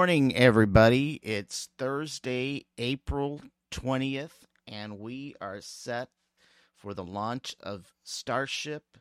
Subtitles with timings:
[0.00, 1.20] Morning, everybody.
[1.22, 6.08] It's Thursday, April 20th, and we are set
[6.74, 8.96] for the launch of Starship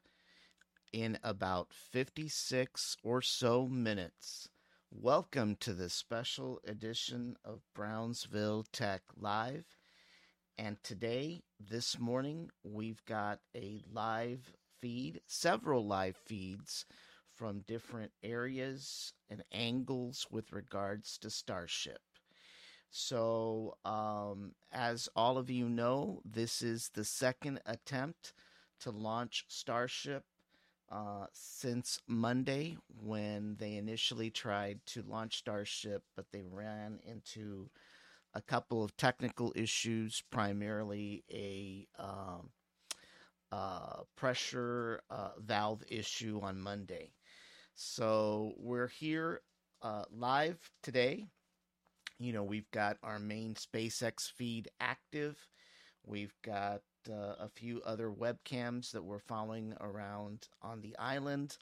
[0.92, 4.50] in about 56 or so minutes.
[4.92, 9.78] Welcome to this special edition of Brownsville Tech Live.
[10.58, 16.84] And today, this morning, we've got a live feed, several live feeds
[17.40, 22.02] from different areas and angles with regards to Starship.
[22.92, 28.34] So, um, as all of you know, this is the second attempt
[28.82, 30.26] to launch Starship
[30.92, 37.70] uh, since Monday when they initially tried to launch Starship, but they ran into
[38.34, 42.50] a couple of technical issues, primarily a um,
[43.50, 47.12] uh, pressure uh, valve issue on Monday.
[47.82, 49.40] So we're here
[49.82, 51.28] uh, live today.
[52.20, 55.38] You know, we've got our main SpaceX feed active.
[56.06, 61.58] We've got uh, a few other webcams that we're following around on the island.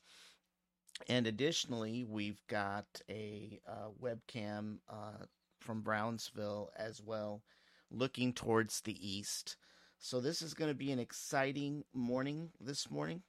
[1.08, 5.26] And additionally, we've got a uh, webcam uh,
[5.60, 7.44] from Brownsville as well,
[7.92, 9.56] looking towards the east.
[10.00, 13.22] So this is going to be an exciting morning this morning.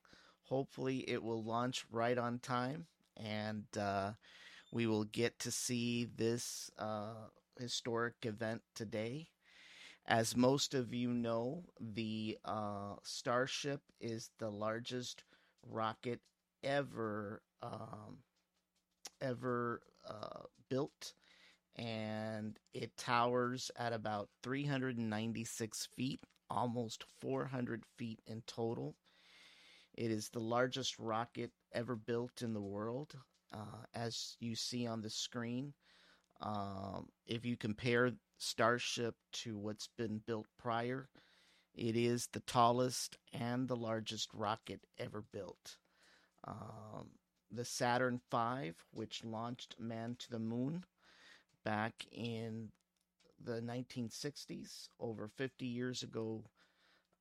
[0.49, 2.87] Hopefully, it will launch right on time,
[3.17, 4.13] and uh,
[4.73, 7.29] we will get to see this uh,
[7.59, 9.29] historic event today.
[10.07, 15.25] As most of you know, the uh, Starship is the largest
[15.63, 16.21] rocket
[16.65, 18.19] ever um,
[19.21, 21.15] ever uh, built,
[21.77, 28.95] and it towers at about 396 feet, almost 400 feet in total.
[29.99, 33.17] It is the largest rocket ever built in the world,
[33.53, 35.75] uh, as you see on the screen.
[36.41, 41.09] Um, if you compare Starship to what's been built prior,
[41.75, 45.79] it is the tallest and the largest rocket ever built.
[46.47, 47.09] Um,
[47.51, 50.85] the Saturn V, which launched man to the moon
[51.65, 52.71] back in
[53.45, 56.45] the 1960s, over 50 years ago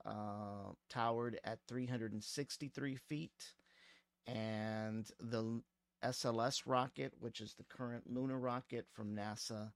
[0.08, 3.54] uh, towered at 363 feet,
[4.26, 5.62] and the
[6.04, 9.72] SLS rocket, which is the current lunar rocket from NASA,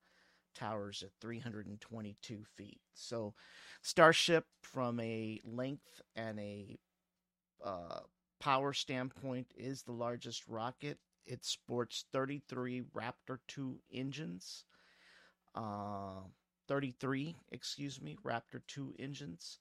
[0.55, 2.79] towers at 322 feet.
[2.93, 3.33] So,
[3.81, 6.77] Starship, from a length and a
[7.63, 7.99] uh,
[8.39, 10.97] power standpoint, is the largest rocket.
[11.25, 14.65] It sports 33 Raptor 2 engines.
[15.53, 16.21] Uh,
[16.67, 19.59] 33, excuse me, Raptor 2 engines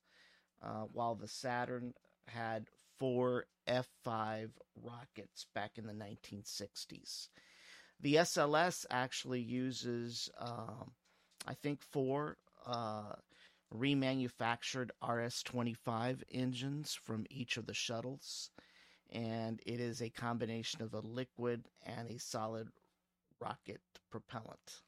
[0.62, 1.94] uh, while the Saturn
[2.26, 2.66] had
[2.98, 4.50] four F5
[4.82, 7.28] rockets back in the 1960s.
[8.00, 10.92] The SLS actually uses, um,
[11.46, 12.36] I think, four
[12.66, 13.12] uh,
[13.74, 18.50] remanufactured RS 25 engines from each of the shuttles,
[19.10, 22.68] and it is a combination of a liquid and a solid
[23.40, 23.80] rocket
[24.10, 24.82] propellant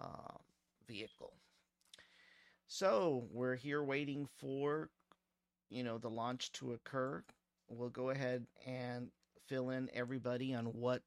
[0.00, 0.36] uh,
[0.86, 1.34] vehicle.
[2.74, 4.88] So we're here waiting for,
[5.68, 7.22] you know, the launch to occur.
[7.68, 9.08] We'll go ahead and
[9.46, 11.02] fill in everybody on what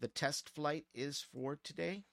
[0.00, 2.04] the test flight is for today.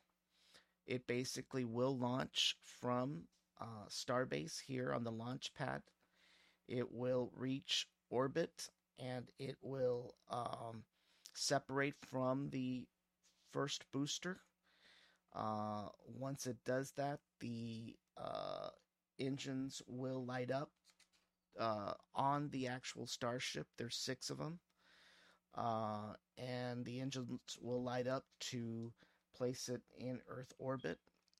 [0.85, 3.21] It basically will launch from
[3.61, 5.81] uh, Starbase here on the launch pad.
[6.67, 8.67] It will reach orbit
[8.99, 10.83] and it will um,
[11.33, 12.85] separate from the
[13.53, 14.41] first booster.
[15.35, 18.69] Uh, once it does that, the uh,
[19.19, 20.69] engines will light up
[21.59, 23.67] uh, on the actual starship.
[23.77, 24.59] There's six of them,
[25.55, 28.93] uh, and the engines will light up to
[29.35, 30.99] place it in Earth orbit.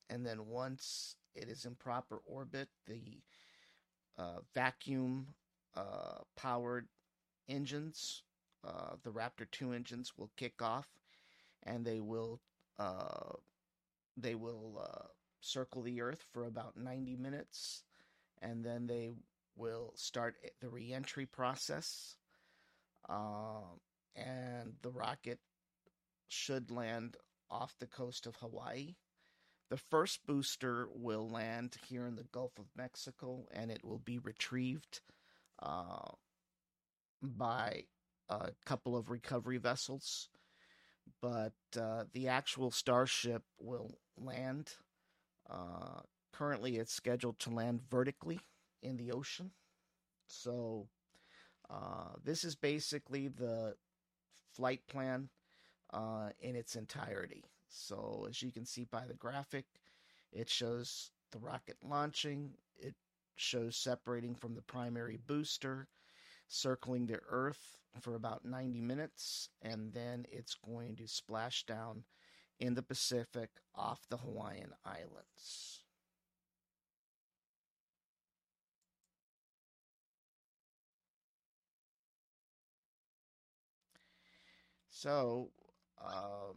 [0.10, 3.22] And then once it is in proper orbit, the
[4.18, 5.28] uh, vacuum
[5.76, 6.88] uh, powered
[7.48, 8.24] engines,
[9.04, 10.88] the Raptor 2 engines, will kick off,
[11.64, 12.40] and they will
[12.80, 13.34] uh,
[14.18, 14.82] they will
[15.40, 17.84] circle the Earth for about 90 minutes,
[18.42, 19.12] and then they
[19.56, 22.16] will start the reentry process.
[23.10, 23.62] Uh,
[24.16, 25.40] and the rocket
[26.28, 27.18] should land
[27.50, 28.96] off the coast of Hawaii.
[29.70, 34.20] The first booster will land here in the Gulf of Mexico and it will be
[34.20, 35.02] retrieved
[35.62, 36.12] uh,
[37.22, 37.86] by
[38.30, 40.30] a couple of recovery vessels.
[41.22, 44.74] But uh, the actual Starship will land
[45.50, 46.02] uh,
[46.32, 48.40] currently, it's scheduled to land vertically
[48.82, 49.52] in the ocean.
[50.28, 50.88] So,
[51.70, 53.76] uh, this is basically the
[54.54, 55.30] flight plan
[55.94, 57.46] uh, in its entirety.
[57.70, 59.66] So, as you can see by the graphic,
[60.32, 62.96] it shows the rocket launching, it
[63.36, 65.88] shows separating from the primary booster,
[66.48, 72.04] circling the Earth for about 90 minutes, and then it's going to splash down
[72.60, 75.84] in the Pacific off the Hawaiian Islands.
[85.04, 85.50] So,
[86.02, 86.56] um,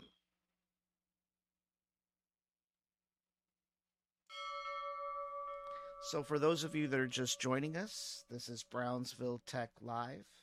[6.05, 10.36] so for those of you that are just joining us, this is Brownsville Tech Live.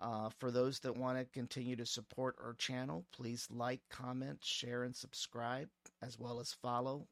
[0.00, 4.84] Uh, for those that want to continue to support our channel, please like, comment, share,
[4.84, 5.68] and subscribe,
[6.02, 7.08] as well as follow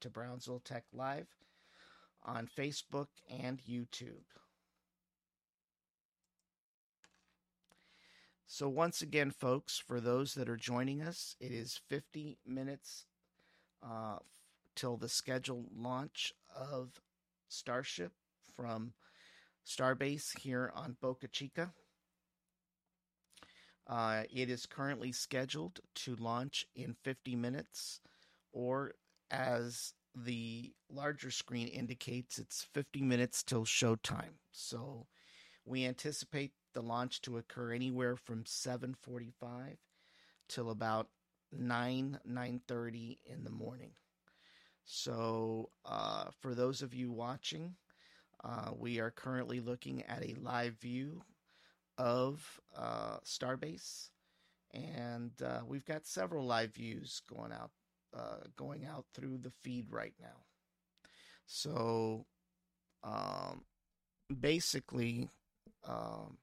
[0.00, 1.26] to Brownsville Tech Live
[2.24, 4.22] on Facebook and YouTube.
[8.46, 13.06] So, once again, folks, for those that are joining us, it is 50 minutes
[13.82, 14.18] uh,
[14.76, 17.00] till the scheduled launch of
[17.48, 18.12] Starship
[18.54, 18.92] from
[19.66, 21.72] Starbase here on Boca Chica.
[23.92, 28.00] Uh, it is currently scheduled to launch in 50 minutes,
[28.50, 28.92] or
[29.30, 34.38] as the larger screen indicates, it's 50 minutes till showtime.
[34.50, 35.08] So
[35.66, 39.76] we anticipate the launch to occur anywhere from 7:45
[40.48, 41.10] till about
[41.50, 43.92] 9 9:30 in the morning.
[44.84, 47.76] So, uh, for those of you watching,
[48.42, 51.22] uh, we are currently looking at a live view
[51.98, 54.10] of uh, Starbase,
[54.72, 57.70] and uh, we've got several live views going out
[58.14, 60.44] uh, going out through the feed right now.
[61.46, 62.26] So,
[63.02, 63.64] um,
[64.40, 65.30] basically,
[65.86, 66.38] um,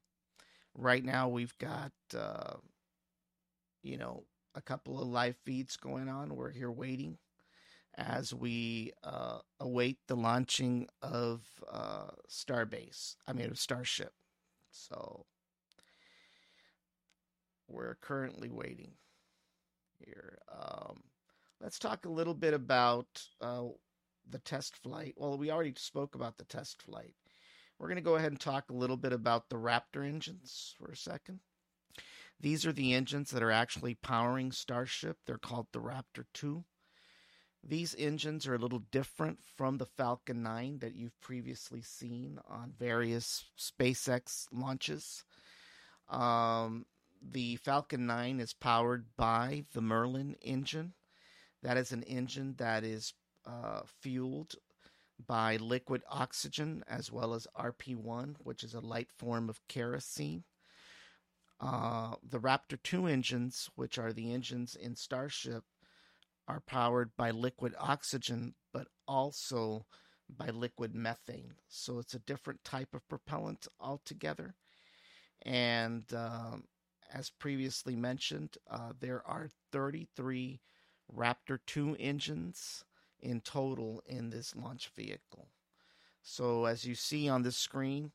[0.76, 2.56] right now we've got uh,
[3.84, 4.24] you know
[4.56, 6.36] a couple of live feeds going on.
[6.36, 7.18] We're here waiting
[7.98, 11.42] as we uh, await the launching of
[11.72, 13.16] uh, Starbase.
[13.28, 14.14] I mean, of Starship.
[14.72, 15.26] So
[17.70, 18.94] we're currently waiting
[20.00, 20.40] here.
[20.52, 21.02] Um,
[21.62, 23.08] let's talk a little bit about
[23.42, 23.66] uh,
[24.30, 25.14] the test flight.
[25.18, 27.16] Well, we already spoke about the test flight.
[27.78, 30.92] We're going to go ahead and talk a little bit about the Raptor engines for
[30.92, 31.40] a second.
[32.42, 35.18] These are the engines that are actually powering Starship.
[35.26, 36.64] They're called the Raptor 2.
[37.62, 42.74] These engines are a little different from the Falcon 9 that you've previously seen on
[42.78, 45.26] various SpaceX launches.
[46.10, 46.86] Um,
[47.22, 50.94] the Falcon 9 is powered by the Merlin engine.
[51.62, 53.14] That is an engine that is
[53.46, 54.56] uh, fueled
[55.26, 60.44] by liquid oxygen as well as RP1, which is a light form of kerosene.
[61.60, 65.64] Uh, the Raptor 2 engines, which are the engines in Starship,
[66.48, 69.86] are powered by liquid oxygen, but also
[70.30, 71.56] by liquid methane.
[71.68, 74.56] So it's a different type of propellant altogether.
[75.46, 76.64] And um,
[77.14, 80.60] as previously mentioned, uh, there are 33
[81.16, 82.84] Raptor 2 engines
[83.20, 85.48] in total in this launch vehicle.
[86.22, 88.12] So, as you see on the screen,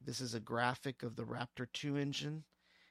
[0.00, 2.44] this is a graphic of the Raptor 2 engine,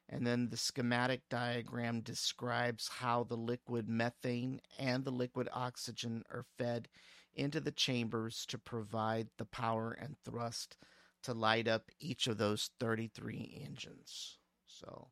[0.10, 6.46] and then the schematic diagram describes how the liquid methane and the liquid oxygen are
[6.58, 6.88] fed
[7.34, 10.78] into the chambers to provide the power and thrust
[11.24, 14.38] to light up each of those 33 engines.
[14.68, 15.08] So,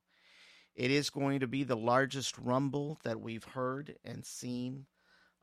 [0.76, 4.86] it is going to be the largest rumble that we've heard and seen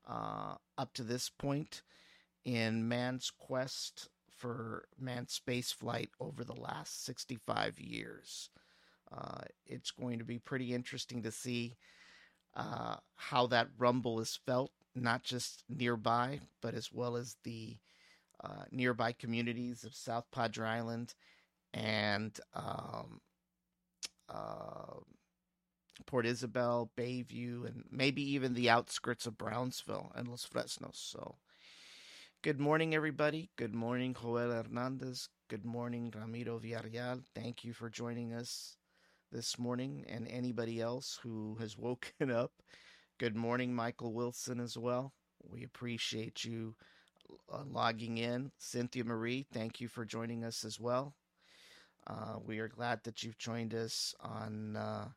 [0.09, 1.83] uh, up to this point
[2.45, 8.51] in man's quest for manned space flight over the last 65 years.
[9.13, 11.77] Uh, it's going to be pretty interesting to see
[12.55, 17.77] uh, how that rumble is felt, not just nearby, but as well as the
[18.43, 21.15] uh, nearby communities of South Padre Island
[21.75, 23.21] and um,
[24.29, 25.01] uh,
[26.07, 30.97] Port Isabel, Bayview, and maybe even the outskirts of Brownsville and Los Fresnos.
[30.97, 31.37] So,
[32.43, 33.51] good morning, everybody.
[33.57, 35.29] Good morning, Joel Hernandez.
[35.49, 37.23] Good morning, Ramiro Villarreal.
[37.35, 38.77] Thank you for joining us
[39.33, 42.53] this morning, and anybody else who has woken up.
[43.19, 45.13] Good morning, Michael Wilson, as well.
[45.43, 46.75] We appreciate you
[47.53, 48.53] uh, logging in.
[48.59, 51.15] Cynthia Marie, thank you for joining us as well.
[52.07, 54.77] Uh, we are glad that you've joined us on.
[54.77, 55.09] Uh,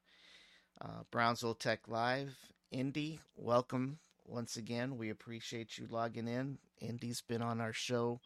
[0.82, 2.36] uh, Brownsville Tech Live.
[2.72, 4.98] Indy, welcome once again.
[4.98, 6.58] We appreciate you logging in.
[6.80, 8.20] Indy's been on our show,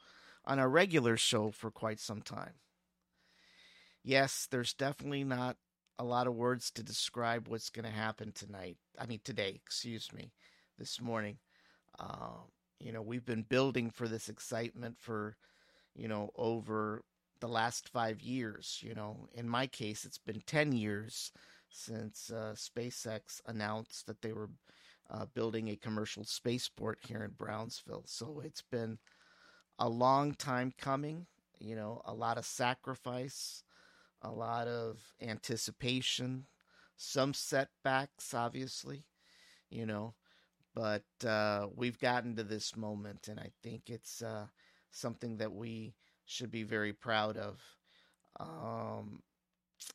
[0.45, 2.53] on our regular show for quite some time.
[4.03, 5.57] Yes, there's definitely not
[5.97, 8.77] a lot of words to describe what's going to happen tonight.
[8.99, 10.31] I mean, today, excuse me,
[10.77, 11.37] this morning.
[11.99, 12.37] Uh,
[12.79, 15.35] you know, we've been building for this excitement for,
[15.95, 17.03] you know, over
[17.39, 18.79] the last five years.
[18.83, 21.31] You know, in my case, it's been 10 years
[21.75, 24.49] since uh, SpaceX announced that they were
[25.09, 28.03] uh, building a commercial spaceport here in Brownsville.
[28.05, 28.97] So it's been
[29.77, 31.27] a long time coming,
[31.59, 33.63] you know, a lot of sacrifice,
[34.21, 36.45] a lot of anticipation,
[36.97, 39.03] some setbacks, obviously,
[39.69, 40.15] you know,
[40.73, 44.45] but uh, we've gotten to this moment, and I think it's uh,
[44.91, 45.93] something that we
[46.25, 47.61] should be very proud of.
[48.39, 49.21] Um,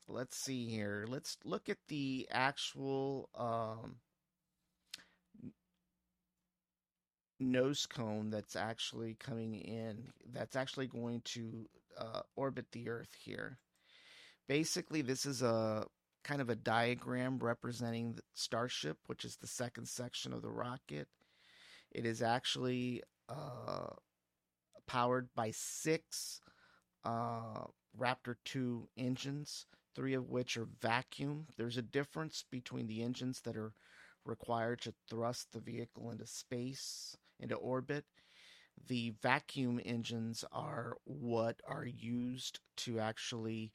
[0.09, 1.07] let's see here.
[1.09, 3.97] Let's look at the actual um,
[7.39, 11.67] nose cone that's actually coming in, that's actually going to
[11.99, 13.59] uh, orbit the Earth here.
[14.49, 15.87] Basically, this is a
[16.25, 21.09] kind of a diagram representing the Starship, which is the second section of the rocket.
[21.91, 23.95] It is actually uh,
[24.87, 26.41] powered by six
[27.05, 27.65] uh,
[27.99, 31.47] Raptor 2 engines, three of which are vacuum.
[31.57, 33.75] There's a difference between the engines that are
[34.25, 38.05] required to thrust the vehicle into space, into orbit.
[38.87, 43.73] The vacuum engines are what are used to actually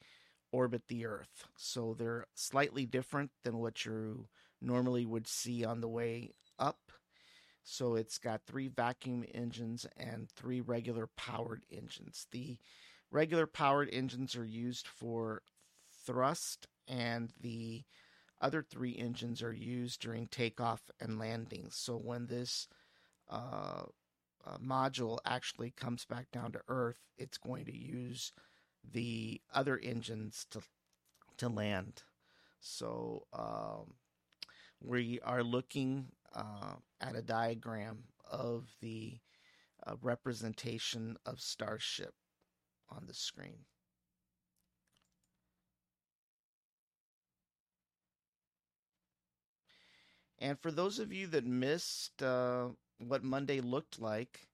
[0.52, 1.44] orbit the Earth.
[1.56, 4.28] So they're slightly different than what you
[4.60, 6.78] normally would see on the way up.
[7.62, 12.26] So it's got three vacuum engines and three regular powered engines.
[12.30, 12.58] The
[13.10, 15.42] regular powered engines are used for
[16.04, 17.84] thrust, and the
[18.40, 21.68] other three engines are used during takeoff and landing.
[21.70, 22.68] So when this
[23.30, 23.84] uh,
[24.46, 28.32] uh, module actually comes back down to Earth, it's going to use
[28.92, 30.60] the other engines to
[31.38, 32.02] to land.
[32.60, 33.94] So um,
[34.80, 39.18] we are looking uh, at a diagram of the
[39.86, 42.14] uh, representation of Starship
[42.88, 43.64] on the screen.
[50.38, 54.46] And for those of you that missed uh, what Monday looked like,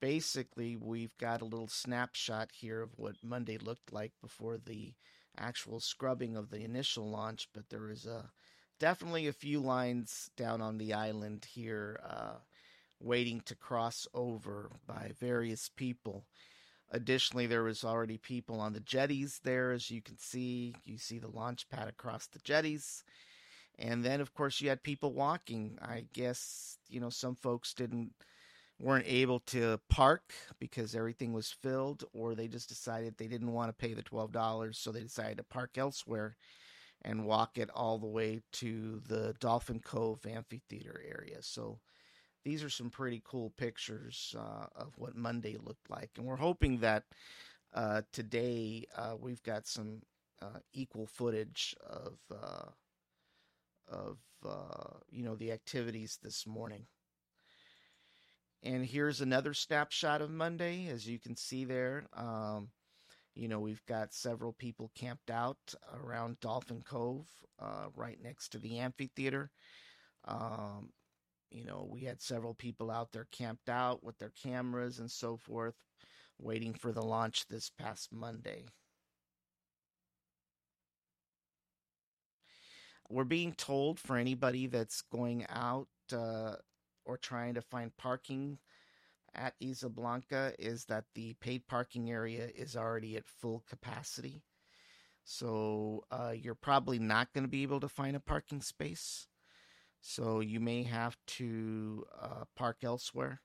[0.00, 4.92] basically we've got a little snapshot here of what Monday looked like before the
[5.38, 7.48] actual scrubbing of the initial launch.
[7.54, 8.30] But there is a
[8.80, 12.38] definitely a few lines down on the island here, uh,
[13.00, 16.26] waiting to cross over by various people.
[16.90, 20.74] Additionally, there was already people on the jetties there, as you can see.
[20.84, 23.02] You see the launch pad across the jetties.
[23.78, 25.78] And then, of course, you had people walking.
[25.82, 28.12] I guess, you know, some folks didn't
[28.80, 33.70] weren't able to park because everything was filled, or they just decided they didn't want
[33.70, 36.36] to pay the twelve dollars, so they decided to park elsewhere
[37.02, 41.38] and walk it all the way to the Dolphin Cove amphitheater area.
[41.40, 41.78] So
[42.44, 46.78] these are some pretty cool pictures uh, of what Monday looked like, and we're hoping
[46.78, 47.04] that
[47.74, 50.02] uh, today uh, we've got some
[50.40, 52.68] uh, equal footage of uh,
[53.88, 56.86] of uh, you know the activities this morning.
[58.62, 62.06] And here's another snapshot of Monday, as you can see there.
[62.16, 62.68] Um,
[63.34, 67.26] you know, we've got several people camped out around Dolphin Cove,
[67.94, 69.50] right next to the amphitheater.
[70.26, 70.90] Um,
[71.54, 75.36] you know, we had several people out there camped out with their cameras and so
[75.36, 75.76] forth,
[76.36, 78.66] waiting for the launch this past Monday.
[83.08, 86.56] We're being told for anybody that's going out uh,
[87.04, 88.58] or trying to find parking
[89.34, 94.42] at Isla Blanca is that the paid parking area is already at full capacity.
[95.24, 99.28] So uh, you're probably not going to be able to find a parking space.
[100.06, 103.40] So you may have to uh, park elsewhere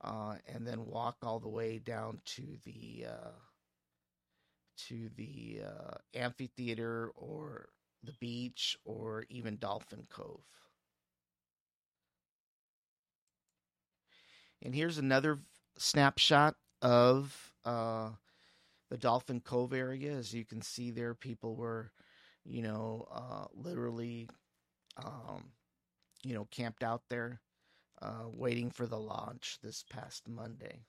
[0.00, 3.32] uh, and then walk all the way down to the uh,
[4.88, 7.68] to the uh, amphitheater or
[8.02, 10.40] the beach or even Dolphin Cove.
[14.62, 15.40] And here's another
[15.76, 18.08] snapshot of uh,
[18.88, 20.12] the Dolphin Cove area.
[20.12, 21.92] As you can see there, people were,
[22.46, 24.30] you know, uh, literally,
[24.96, 25.52] um,
[26.22, 27.40] you know, camped out there
[28.00, 30.84] uh, waiting for the launch this past Monday.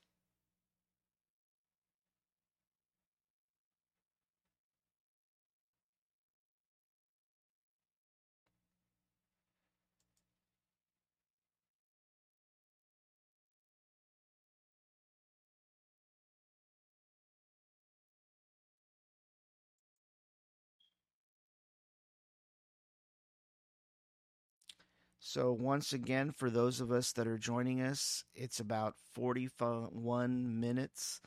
[25.25, 31.21] So, once again, for those of us that are joining us, it's about 41 minutes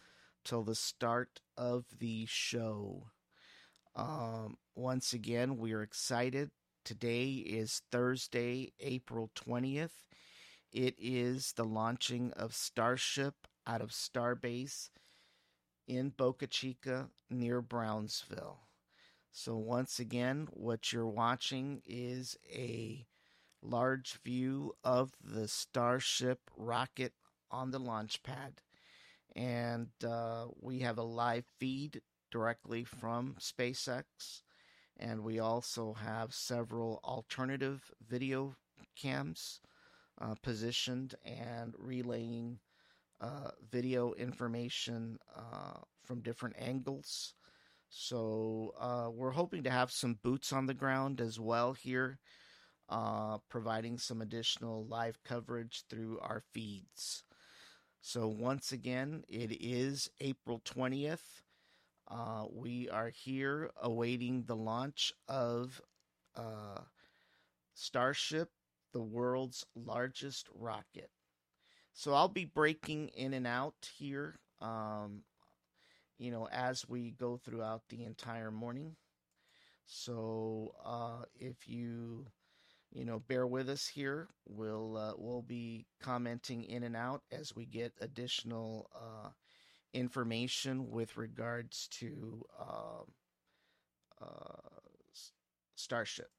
[0.45, 3.07] till the start of the show.
[3.97, 6.51] Um, once again, we are excited.
[6.85, 10.05] Today is Thursday, April 20th.
[10.71, 14.91] It is the launching of Starship out of Starbase
[15.89, 18.59] in Boca Chica near Brownsville.
[19.33, 23.07] So, once again, what you're watching is a
[23.63, 27.13] large view of the Starship rocket
[27.51, 28.61] on the launch pad.
[29.35, 34.43] And uh, we have a live feed directly from SpaceX.
[34.97, 38.57] And we also have several alternative video
[38.97, 39.61] cams
[40.21, 42.59] uh, positioned and relaying
[43.21, 47.35] uh, video information uh, from different angles.
[47.89, 52.19] So uh, we're hoping to have some boots on the ground as well here
[52.89, 57.25] uh, providing some additional live coverage through our feeds.
[58.01, 61.43] So, once again, it is April 20th.
[62.09, 65.81] Uh, we are here awaiting the launch of
[66.37, 66.83] uh,
[67.75, 68.51] Starship,
[68.93, 71.11] the world's largest rocket.
[71.93, 75.23] So, I'll be breaking in and out here, um,
[76.19, 78.95] you know, as we go throughout the entire morning.
[79.87, 82.27] So, uh, if you
[82.97, 84.29] you know, bear with us here.
[84.49, 89.29] We'll uh, we'll be commenting in and out as we get additional uh,
[89.93, 93.13] information with regards to um,
[94.23, 94.71] uh,
[95.75, 96.31] Starship.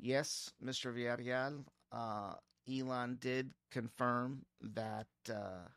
[0.00, 0.92] Yes, Mr.
[0.92, 2.34] Villarreal, uh,
[2.68, 5.68] Elon did confirm that uh,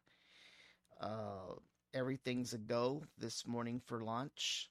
[1.00, 1.56] uh,
[1.94, 4.70] everything's a go this morning for launch.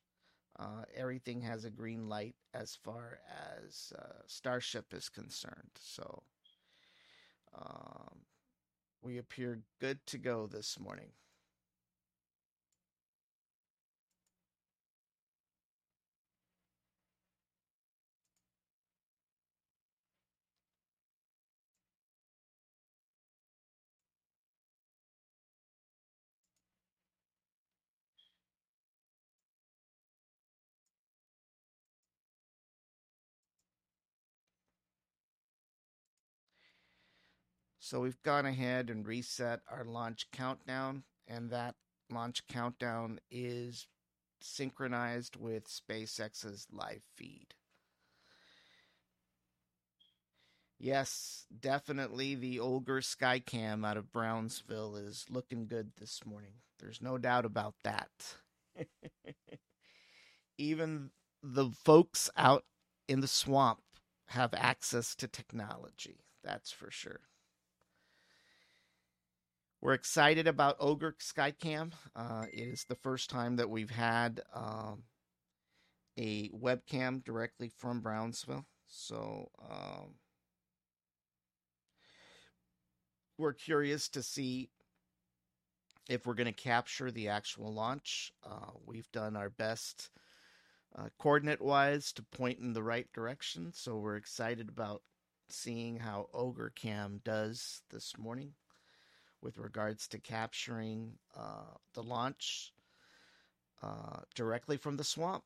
[0.58, 3.20] Uh, everything has a green light as far
[3.66, 5.70] as uh, Starship is concerned.
[5.78, 6.22] So
[7.54, 8.20] um,
[9.02, 11.10] we appear good to go this morning.
[37.92, 41.74] So we've gone ahead and reset our launch countdown, and that
[42.10, 43.86] launch countdown is
[44.40, 47.48] synchronized with SpaceX's live feed.
[50.78, 56.62] Yes, definitely the Ogre Skycam out of Brownsville is looking good this morning.
[56.78, 58.08] There's no doubt about that.
[60.56, 61.10] Even
[61.42, 62.64] the folks out
[63.06, 63.82] in the swamp
[64.28, 67.20] have access to technology, that's for sure.
[69.82, 71.90] We're excited about Ogre Skycam.
[72.14, 75.02] Uh, it is the first time that we've had um,
[76.16, 78.64] a webcam directly from Brownsville.
[78.86, 80.14] So um,
[83.38, 84.70] we're curious to see
[86.08, 88.32] if we're going to capture the actual launch.
[88.48, 90.10] Uh, we've done our best
[90.96, 93.72] uh, coordinate wise to point in the right direction.
[93.74, 95.02] So we're excited about
[95.48, 98.52] seeing how Ogre Cam does this morning
[99.42, 102.72] with regards to capturing uh, the launch
[103.82, 105.42] uh, directly from the swamp.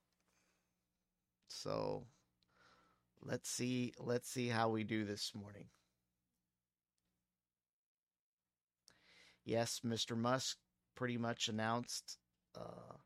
[1.49, 2.05] So
[3.25, 5.67] let's see let's see how we do this morning.
[9.45, 10.17] Yes, Mr.
[10.17, 10.59] Musk
[10.97, 12.19] pretty much announced
[12.59, 12.97] uh,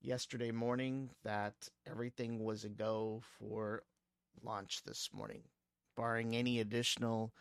[0.00, 1.54] yesterday morning that
[1.88, 3.84] everything was a go for
[4.42, 5.42] launch this morning,
[5.96, 7.32] barring any additional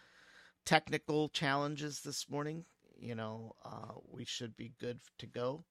[0.66, 2.66] technical challenges this morning.
[2.98, 5.66] You know, uh, we should be good to go.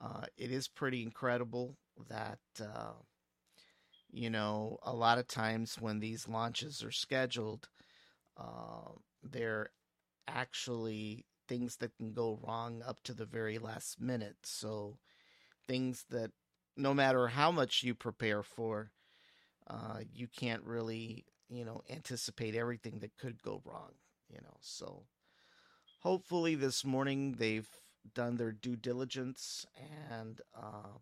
[0.00, 1.76] Uh, it is pretty incredible
[2.08, 2.94] that, uh,
[4.10, 7.68] you know, a lot of times when these launches are scheduled,
[8.36, 9.70] uh, they're
[10.28, 14.36] actually things that can go wrong up to the very last minute.
[14.44, 14.98] So,
[15.68, 16.32] things that
[16.76, 18.92] no matter how much you prepare for,
[19.68, 23.92] uh, you can't really, you know, anticipate everything that could go wrong
[24.32, 24.56] you know.
[24.60, 25.04] So
[26.00, 27.68] hopefully this morning they've
[28.14, 29.66] done their due diligence
[30.10, 30.98] and uh,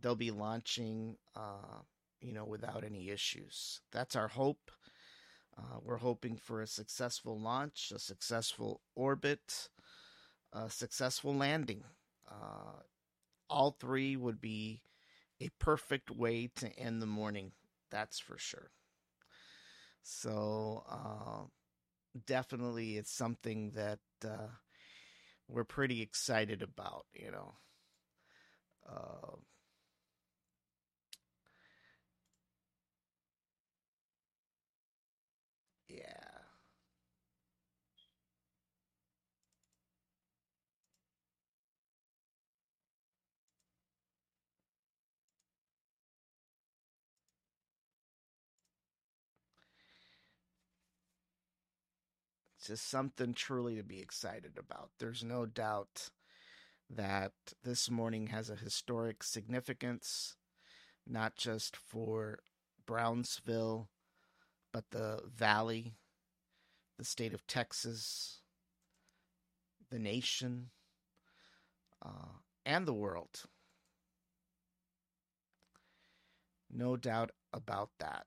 [0.00, 1.82] they'll be launching, uh,
[2.20, 3.80] you know, without any issues.
[3.92, 4.70] That's our hope.
[5.58, 9.68] Uh, we're hoping for a successful launch, a successful orbit,
[10.52, 11.84] a successful landing.
[12.30, 12.80] Uh,
[13.50, 14.82] all three would be
[15.40, 17.52] a perfect way to end the morning.
[17.90, 18.70] That's for sure.
[20.02, 21.46] So, uh,
[22.26, 24.48] definitely, it's something that uh,
[25.48, 27.54] we're pretty excited about, you know.
[28.88, 29.36] Uh,
[52.70, 54.90] Just something truly to be excited about.
[55.00, 56.10] There's no doubt
[56.88, 57.32] that
[57.64, 60.36] this morning has a historic significance,
[61.04, 62.38] not just for
[62.86, 63.88] Brownsville,
[64.72, 65.94] but the valley,
[66.96, 68.38] the state of Texas,
[69.90, 70.70] the nation,
[72.00, 73.46] uh, and the world.
[76.72, 78.26] No doubt about that.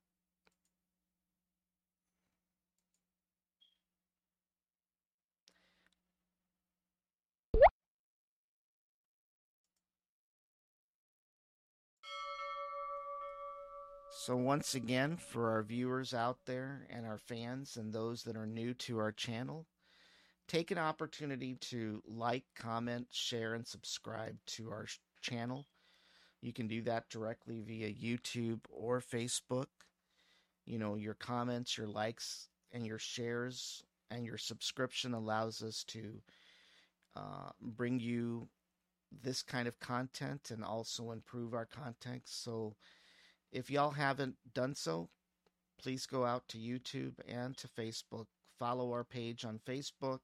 [14.25, 18.45] So, once again, for our viewers out there and our fans and those that are
[18.45, 19.65] new to our channel,
[20.47, 24.87] take an opportunity to like, comment, share, and subscribe to our
[25.21, 25.67] channel.
[26.39, 29.67] You can do that directly via YouTube or Facebook.
[30.65, 36.21] You know, your comments, your likes, and your shares and your subscription allows us to
[37.17, 38.47] uh, bring you
[39.21, 42.21] this kind of content and also improve our content.
[42.23, 42.77] So,
[43.53, 45.09] if y'all haven't done so,
[45.79, 48.25] please go out to YouTube and to Facebook.
[48.57, 50.19] Follow our page on Facebook.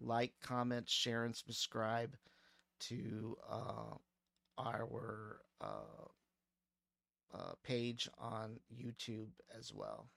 [0.00, 2.16] Like, comment, share, and subscribe
[2.80, 3.96] to uh,
[4.58, 6.08] our uh,
[7.34, 10.08] uh, page on YouTube as well.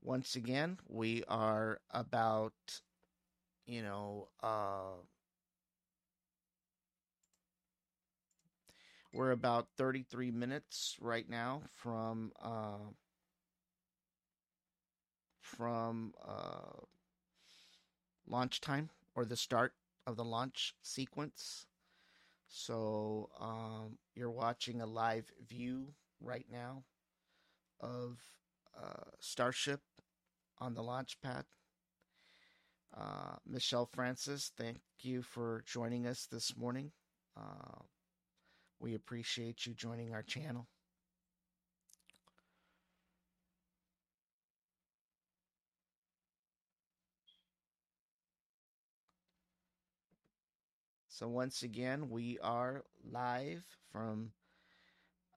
[0.00, 2.54] Once again, we are about,
[3.66, 4.28] you know,
[9.12, 12.90] We're about 33 minutes right now from uh,
[15.40, 16.84] from uh,
[18.26, 19.72] launch time or the start
[20.06, 21.66] of the launch sequence.
[22.48, 26.84] So um, you're watching a live view right now
[27.80, 28.18] of
[28.76, 29.80] uh, Starship
[30.58, 31.44] on the launch pad.
[32.96, 36.90] Uh, Michelle Francis, thank you for joining us this morning.
[37.36, 37.82] Uh,
[38.80, 40.66] we appreciate you joining our channel.
[51.08, 53.62] So, once again, we are live
[53.92, 54.30] from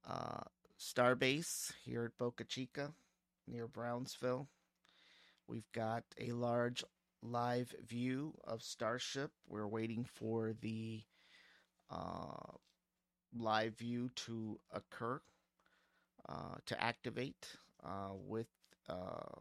[0.09, 0.43] uh,
[0.79, 2.93] Starbase here at Boca Chica
[3.49, 4.47] near Brownsville.
[5.45, 6.85] We've got a large
[7.21, 9.31] live view of Starship.
[9.45, 11.01] We're waiting for the
[11.91, 12.53] uh,
[13.37, 15.19] live view to occur,
[16.29, 17.47] uh, to activate
[17.83, 18.47] uh, with
[18.89, 19.39] uh,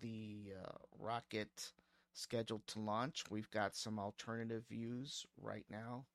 [0.00, 1.72] the uh, rocket
[2.14, 3.24] scheduled to launch.
[3.30, 6.06] We've got some alternative views right now,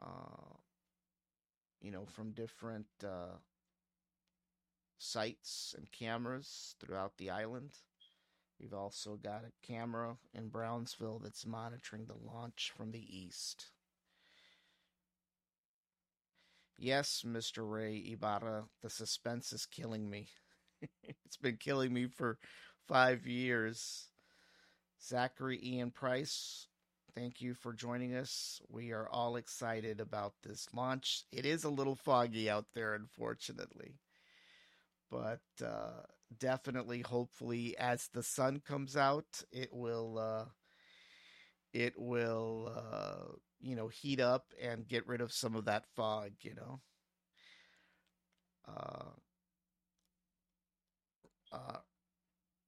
[0.00, 0.54] uh,
[1.80, 2.86] you know, from different
[4.98, 7.70] sites and cameras throughout the island.
[8.60, 13.72] We've also got a camera in Brownsville that's monitoring the launch from the east.
[16.76, 17.64] Yes, Mr.
[17.64, 20.28] Ray Ibarra, the suspense is killing me.
[21.02, 22.38] it's been killing me for
[22.88, 24.08] five years.
[25.02, 26.68] Zachary Ian Price,
[27.14, 28.60] thank you for joining us.
[28.68, 31.24] We are all excited about this launch.
[31.32, 33.98] It is a little foggy out there, unfortunately.
[35.10, 36.02] But uh,
[36.38, 40.18] definitely, hopefully, as the sun comes out, it will.
[40.18, 40.44] Uh,
[41.72, 43.32] it will uh,
[43.62, 46.80] you know, heat up and get rid of some of that fog, you know.
[48.68, 49.10] Uh,
[51.52, 51.78] uh,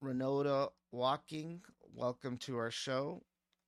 [0.03, 1.61] Renota Walking,
[1.95, 3.23] welcome to our show.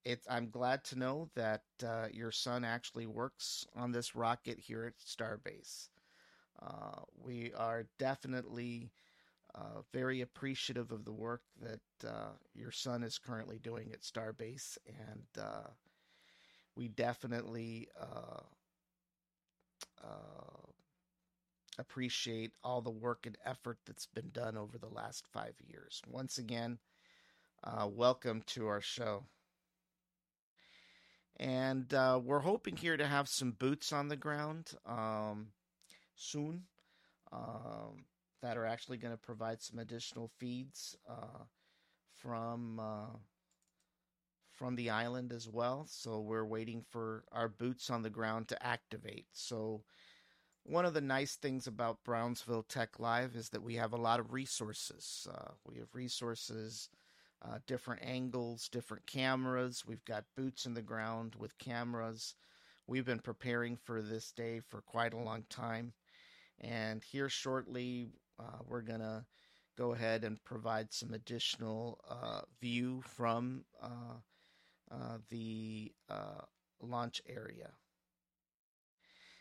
[0.05, 4.85] It, I'm glad to know that uh, your son actually works on this rocket here
[4.85, 5.89] at Starbase.
[6.63, 8.93] Uh, we are definitely
[9.55, 14.79] uh, very appreciative of the work that uh, your son is currently doing at Starbase,
[14.87, 15.69] and uh,
[16.77, 18.41] we definitely uh,
[20.05, 20.71] uh,
[21.79, 26.03] appreciate all the work and effort that's been done over the last five years.
[26.09, 26.79] Once again,
[27.65, 29.25] uh, welcome to our show.
[31.39, 31.93] And
[32.25, 35.49] we're hoping here to have some boots on the ground um,
[36.15, 36.63] soon.
[37.33, 38.05] Um,
[38.43, 41.45] that are actually going to provide some additional feeds uh,
[42.15, 43.17] from uh,
[44.57, 45.87] from the island as well.
[45.89, 49.27] So we're waiting for our boots on the ground to activate.
[49.33, 49.83] So
[50.65, 54.19] one of the nice things about Brownsville Tech Live is that we have a lot
[54.19, 55.29] of resources.
[55.33, 56.89] Uh, we have resources,
[57.43, 59.85] uh, different angles, different cameras.
[59.87, 62.35] We've got boots in the ground with cameras.
[62.89, 65.93] We've been preparing for this day for quite a long time.
[66.61, 68.09] And here shortly,
[68.41, 69.25] uh, we're going to
[69.77, 73.65] go ahead and provide some additional uh, view from
[74.91, 76.43] uh, the uh,
[76.81, 77.71] launch area.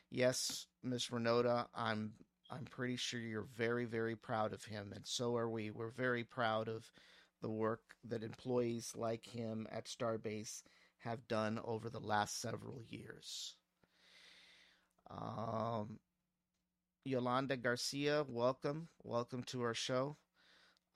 [0.10, 2.14] Yes, Miss Renota, I'm
[2.50, 5.72] I'm pretty sure you're very very proud of him, and so are we.
[5.72, 6.90] We're very proud of
[7.42, 10.64] the work that employees like him at Starbase
[11.00, 13.56] have done over the last several years.
[15.10, 16.00] Um,
[17.04, 18.88] Yolanda Garcia, welcome.
[19.04, 20.18] Welcome to our show.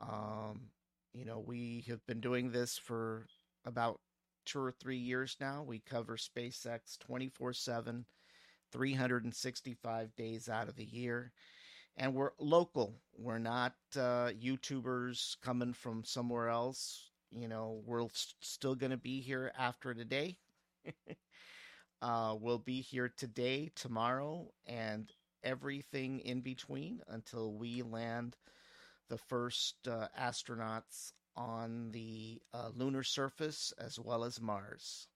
[0.02, 0.70] Um,
[1.14, 3.28] you know, we have been doing this for
[3.66, 4.00] about
[4.50, 5.64] two or three years now.
[5.66, 8.06] We cover SpaceX 24 7,
[8.72, 11.32] 365 days out of the year.
[11.98, 12.96] And we're local.
[13.18, 17.12] We're not uh, YouTubers coming from somewhere else.
[17.32, 18.08] You know, we're
[18.42, 20.38] still going to be here after today.
[22.02, 25.12] uh, we'll be here today, tomorrow, and
[25.44, 28.36] everything in between until we land
[29.10, 35.08] the first uh, astronauts on the uh, lunar surface as well as Mars.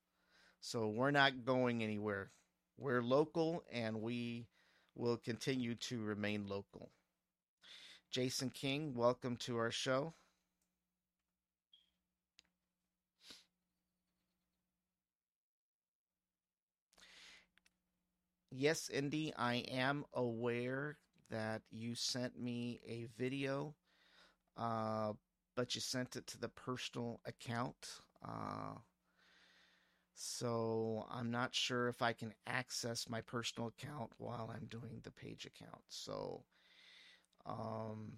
[0.60, 2.30] So we're not going anywhere.
[2.78, 4.48] We're local and we
[4.96, 6.90] will continue to remain local.
[8.10, 10.14] Jason King, welcome to our show.
[18.56, 20.96] yes, Indy, I am aware
[21.30, 23.74] that you sent me a video,
[24.56, 25.12] uh,
[25.56, 28.00] but you sent it to the personal account.
[28.24, 28.78] Uh,
[30.14, 35.10] so I'm not sure if I can access my personal account while I'm doing the
[35.10, 35.82] page account.
[35.88, 36.44] So
[37.46, 38.14] um,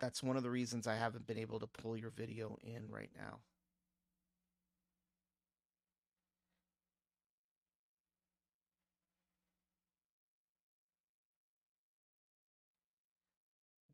[0.00, 3.10] that's one of the reasons I haven't been able to pull your video in right
[3.16, 3.38] now.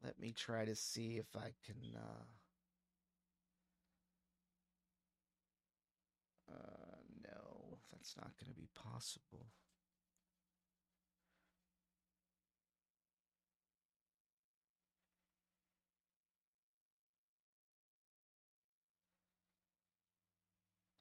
[0.05, 1.77] Let me try to see if I can.
[1.97, 2.25] Uh,
[6.53, 9.47] uh, no, that's not going to be possible.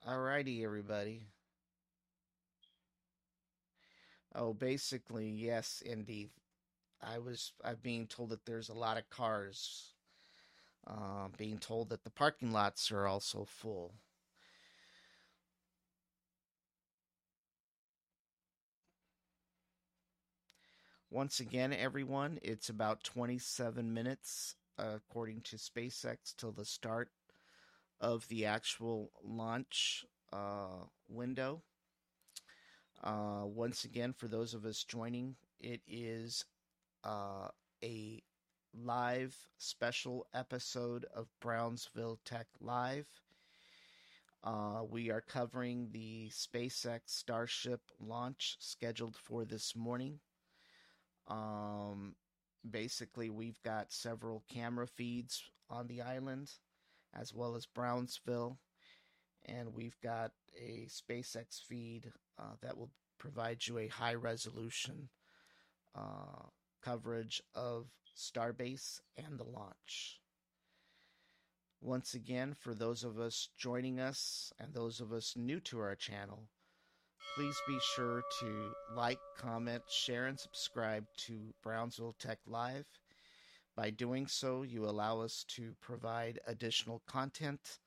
[0.07, 1.27] Alrighty, everybody.
[4.33, 6.29] Oh, basically, yes, indeed.
[7.03, 9.93] I was I'm being told that there's a lot of cars.
[10.87, 13.95] Uh, being told that the parking lots are also full.
[21.09, 27.09] Once again, everyone, it's about 27 minutes, according to SpaceX, till the start
[28.01, 31.63] of the actual launch uh, window.
[33.03, 36.45] Uh, once again, for those of us joining, it is
[37.03, 37.47] uh,
[37.83, 38.21] a
[38.73, 43.07] live special episode of Brownsville Tech Live.
[44.43, 50.19] Uh, we are covering the SpaceX Starship launch scheduled for this morning.
[51.27, 52.15] Um,
[52.69, 56.51] basically, we've got several camera feeds on the island,
[57.13, 58.57] as well as Brownsville,
[59.45, 65.09] and we've got a SpaceX feed uh, that will provide you a high resolution
[65.95, 66.47] uh,
[66.93, 70.19] coverage of Starbase and the launch.
[71.81, 75.95] Once again, for those of us joining us and those of us new to our
[75.95, 76.43] channel,
[77.35, 82.85] please be sure to like, comment, share, and subscribe to Brownsville Tech Live.
[83.75, 87.79] By doing so, you allow us to provide additional content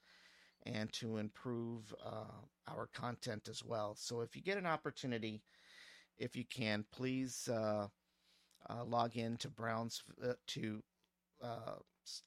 [0.64, 3.94] and to improve uh, our content as well.
[3.96, 5.42] So, if you get an opportunity,
[6.18, 7.86] if you can, please uh,
[8.68, 10.82] uh, log in to Browns uh, to
[11.42, 11.76] uh,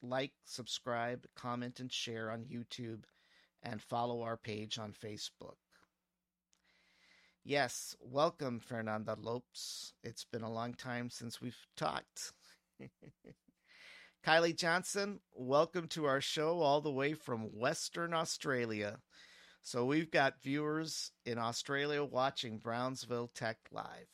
[0.02, 3.04] like, subscribe, comment, and share on YouTube,
[3.62, 5.56] and follow our page on Facebook.
[7.44, 9.94] Yes, welcome, Fernanda Lopes.
[10.04, 12.32] It's been a long time since we've talked.
[14.24, 18.98] Kylie Johnson, welcome to our show all the way from Western Australia.
[19.62, 24.08] So we've got viewers in Australia watching Brownsville Tech Live.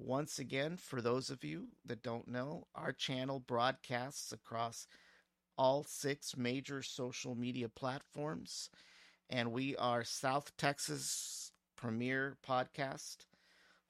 [0.00, 4.86] Once again, for those of you that don't know, our channel broadcasts across
[5.58, 8.70] all six major social media platforms,
[9.30, 13.26] and we are South Texas premier podcast,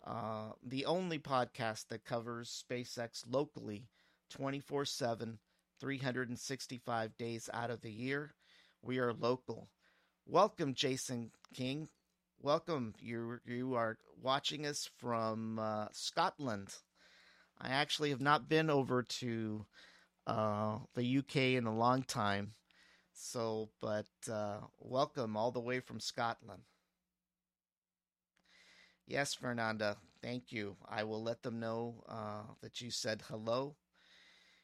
[0.06, 3.88] uh, the only podcast that covers SpaceX locally
[4.30, 5.38] 24 7,
[5.80, 8.34] 365 days out of the year.
[8.82, 9.68] We are local.
[10.26, 11.88] Welcome, Jason King.
[12.40, 12.94] Welcome.
[13.00, 16.74] You you are watching us from uh, Scotland.
[17.60, 19.66] I actually have not been over to
[20.26, 22.52] uh, the UK in a long time.
[23.14, 26.62] So, but uh, welcome all the way from Scotland.
[29.06, 30.76] Yes, Fernanda, thank you.
[30.86, 33.74] I will let them know uh, that you said hello.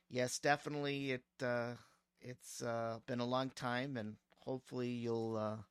[0.08, 1.12] Yes, definitely.
[1.12, 1.74] It uh,
[2.20, 5.64] it's uh, been a long time, and hopefully you'll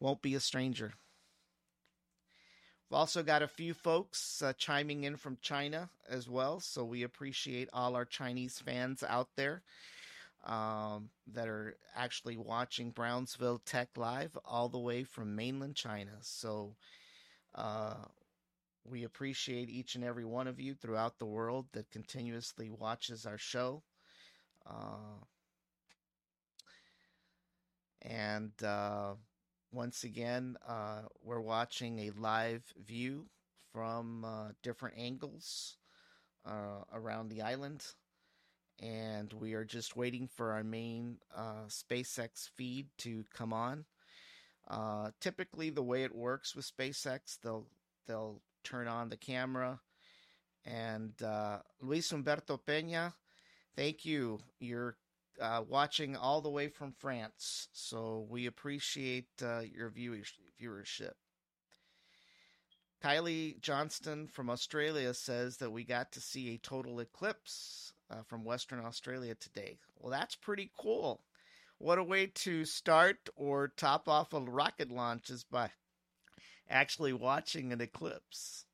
[0.00, 0.94] won't be a stranger.
[2.90, 7.02] We've also got a few folks uh, chiming in from China as well, so we
[7.02, 9.62] appreciate all our Chinese fans out there
[10.46, 16.12] um, that are actually watching Brownsville Tech Live all the way from mainland China.
[16.22, 16.76] So
[17.54, 17.96] uh,
[18.84, 23.38] we appreciate each and every one of you throughout the world that continuously watches our
[23.38, 23.82] show.
[24.66, 25.24] Uh,
[28.00, 29.12] and uh,
[29.72, 33.26] once again, uh, we're watching a live view
[33.72, 35.76] from uh, different angles
[36.46, 37.84] uh, around the island.
[38.80, 43.84] And we are just waiting for our main uh, SpaceX feed to come on.
[44.68, 47.66] Uh, typically, the way it works with SpaceX, they'll
[48.06, 49.80] they'll turn on the camera.
[50.64, 53.14] And uh, Luis Humberto Peña,
[53.74, 54.38] thank you.
[54.60, 54.96] You're
[55.40, 61.12] uh, watching all the way from France, so we appreciate uh, your viewership.
[63.02, 68.44] Kylie Johnston from Australia says that we got to see a total eclipse uh, from
[68.44, 69.78] Western Australia today.
[69.98, 71.22] Well, that's pretty cool.
[71.78, 75.70] What a way to start or top off a rocket launch is by
[76.68, 78.64] actually watching an eclipse.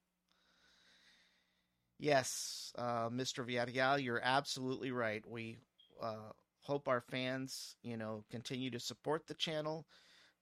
[1.99, 3.47] Yes, uh, Mr.
[3.47, 5.23] Villarreal, you're absolutely right.
[5.29, 5.59] We
[6.03, 6.33] uh,
[6.65, 9.87] hope our fans, you know, continue to support the channel.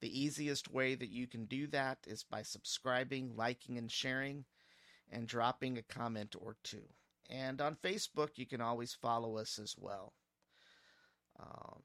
[0.00, 4.44] The easiest way that you can do that is by subscribing, liking, and sharing,
[5.10, 6.82] and dropping a comment or two.
[7.30, 10.12] And on Facebook, you can always follow us as well.
[11.38, 11.82] Um,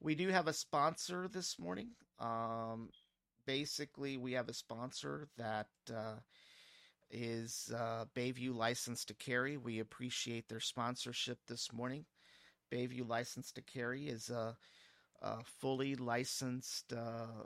[0.00, 1.90] we do have a sponsor this morning.
[2.20, 2.90] Um,
[3.46, 6.16] basically, we have a sponsor that uh,
[7.10, 9.56] is uh, Bayview License to Carry.
[9.56, 12.04] We appreciate their sponsorship this morning.
[12.72, 14.56] Bayview License to Carry is a,
[15.22, 17.44] a fully licensed uh,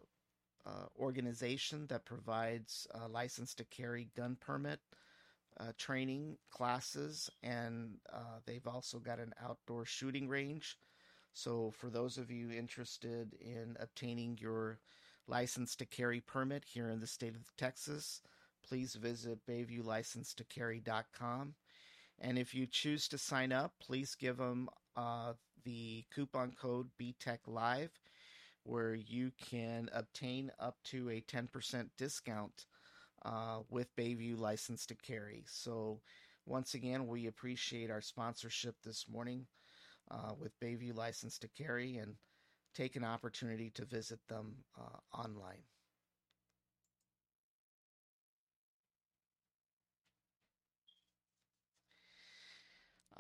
[0.66, 4.80] uh, organization that provides a license to carry gun permit
[5.60, 10.76] uh, training classes, and uh, they've also got an outdoor shooting range.
[11.34, 14.78] So, for those of you interested in obtaining your
[15.26, 18.22] license to carry permit here in the state of Texas,
[18.66, 21.54] please visit BayviewLicenseToCarry.com.
[22.20, 25.32] And if you choose to sign up, please give them uh,
[25.64, 27.90] the coupon code BTECHLIVE,
[28.64, 32.66] where you can obtain up to a 10% discount
[33.24, 35.42] uh, with Bayview License to Carry.
[35.46, 36.00] So,
[36.44, 39.46] once again, we appreciate our sponsorship this morning
[40.10, 42.14] uh, with Bayview License to Carry and
[42.74, 45.62] take an opportunity to visit them uh, online.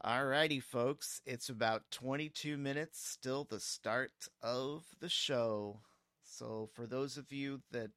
[0.04, 1.20] Alrighty, folks.
[1.26, 4.10] It's about 22 minutes, still the start
[4.42, 5.78] of the show.
[6.24, 7.90] So, for those of you that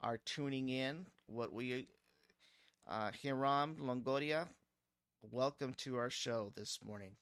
[0.00, 1.88] are tuning in, what we,
[2.88, 4.48] uh, Hiram Longoria,
[5.30, 7.16] welcome to our show this morning.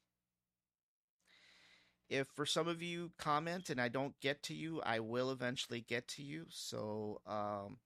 [2.09, 5.81] If for some of you comment and I don't get to you, I will eventually
[5.81, 6.47] get to you.
[6.51, 7.79] So, um,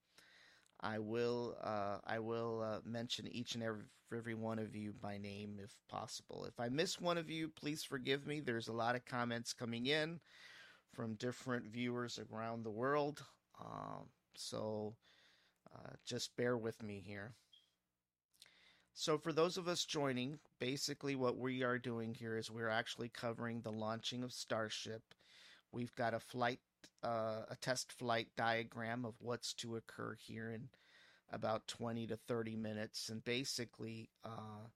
[0.80, 5.58] I will uh, I will uh, mention each and every, one of you by name
[5.62, 6.44] if possible.
[6.46, 8.40] If I miss one of you, please forgive me.
[8.40, 10.20] There's a lot of comments coming in
[10.94, 13.22] from different viewers around the world,
[13.60, 14.94] um, so
[15.74, 17.34] uh, just bear with me here.
[18.94, 23.08] So, for those of us joining, basically what we are doing here is we're actually
[23.08, 25.02] covering the launching of Starship.
[25.70, 26.58] We've got a flight,
[27.02, 30.68] uh, a test flight diagram of what's to occur here in
[31.32, 33.08] about 20 to 30 minutes.
[33.08, 34.68] And basically, uh,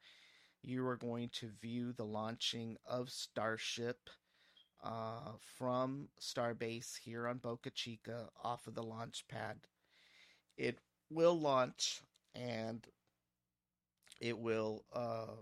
[0.62, 4.10] you are going to view the launching of Starship
[4.82, 9.58] uh, from Starbase here on Boca Chica off of the launch pad.
[10.56, 10.78] It
[11.10, 12.02] will launch
[12.34, 12.86] and
[14.20, 15.34] it will uh,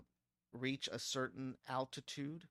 [0.53, 2.43] reach a certain altitude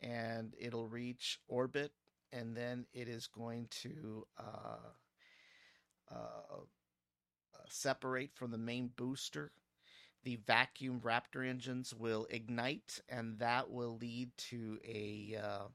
[0.00, 1.92] and it'll reach orbit
[2.32, 4.90] and then it is going to uh,
[6.10, 6.60] uh,
[7.68, 9.52] separate from the main booster.
[10.24, 15.66] The vacuum Raptor engines will ignite, and that will lead to a uh,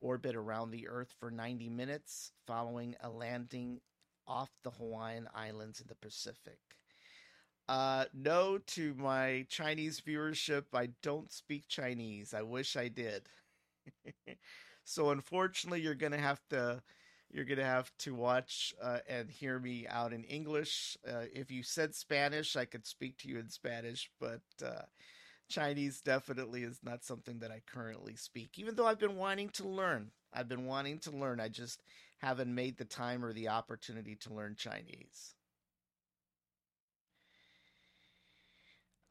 [0.00, 3.80] orbit around the Earth for 90 minutes, following a landing
[4.26, 6.58] off the Hawaiian Islands in the Pacific.
[7.68, 10.64] Uh, no to my Chinese viewership.
[10.74, 12.34] I don't speak Chinese.
[12.34, 13.28] I wish I did.
[14.84, 16.82] so unfortunately, you're gonna have to
[17.30, 20.96] you're gonna have to watch uh, and hear me out in English.
[21.06, 24.82] Uh, if you said Spanish, I could speak to you in Spanish, but uh,
[25.48, 28.58] Chinese definitely is not something that I currently speak.
[28.58, 31.40] Even though I've been wanting to learn, I've been wanting to learn.
[31.40, 31.82] I just
[32.18, 35.34] haven't made the time or the opportunity to learn Chinese.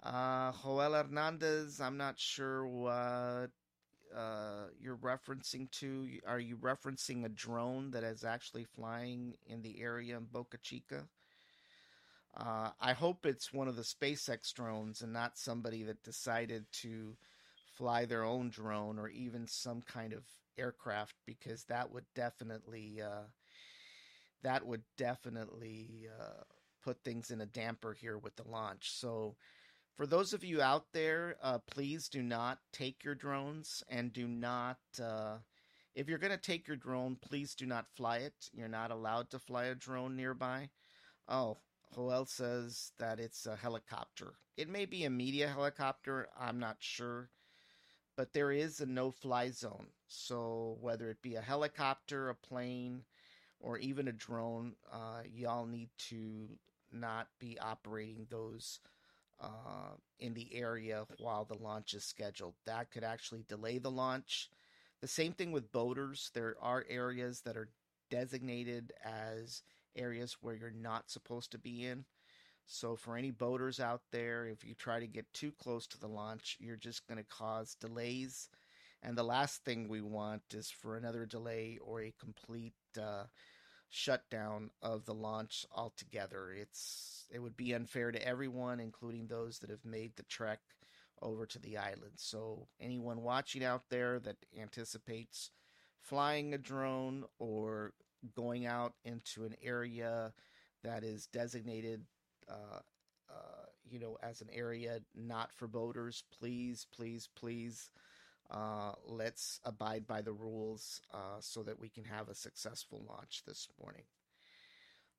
[0.01, 3.51] Uh, Joel Hernandez, I'm not sure what
[4.16, 6.07] uh, you're referencing to?
[6.28, 11.05] Are you referencing a drone that is actually flying in the area in Boca Chica?
[12.36, 17.16] Uh, I hope it's one of the SpaceX drones and not somebody that decided to
[17.76, 20.24] fly their own drone or even some kind of
[20.57, 23.26] aircraft because that would definitely uh,
[24.43, 26.43] that would definitely uh,
[26.84, 28.91] put things in a damper here with the launch.
[28.91, 29.36] So
[29.96, 34.28] for those of you out there, uh, please do not take your drones and do
[34.28, 34.80] not.
[35.02, 35.38] Uh,
[35.96, 38.50] if you're going to take your drone, please do not fly it.
[38.54, 40.70] You're not allowed to fly a drone nearby.
[41.28, 41.58] Oh,
[41.94, 44.34] Joel says that it's a helicopter.
[44.58, 46.28] It may be a media helicopter.
[46.39, 47.30] I'm not sure.
[48.16, 49.88] But there is a no fly zone.
[50.08, 53.04] So whether it be a helicopter, a plane,
[53.60, 56.50] or even a drone, uh, y'all need to
[56.91, 58.80] not be operating those
[59.40, 62.56] uh, in the area while the launch is scheduled.
[62.66, 64.50] That could actually delay the launch.
[65.02, 66.32] The same thing with boaters.
[66.34, 67.70] There are areas that are
[68.10, 69.64] designated as
[69.96, 72.06] areas where you're not supposed to be in.
[72.66, 76.08] So, for any boaters out there, if you try to get too close to the
[76.08, 78.50] launch, you're just going to cause delays.
[79.02, 83.26] And the last thing we want is for another delay or a complete uh,
[83.94, 86.52] shutdown of the launch altogether.
[86.52, 90.60] It's it would be unfair to everyone, including those that have made the trek
[91.22, 92.14] over to the island.
[92.16, 95.52] So anyone watching out there that anticipates
[96.02, 97.94] flying a drone or
[98.36, 100.34] going out into an area
[100.84, 102.04] that is designated
[102.50, 102.80] uh,
[103.30, 107.89] uh, you know as an area not for boaters please please please
[108.52, 113.44] uh, let's abide by the rules uh, so that we can have a successful launch
[113.48, 114.04] this morning.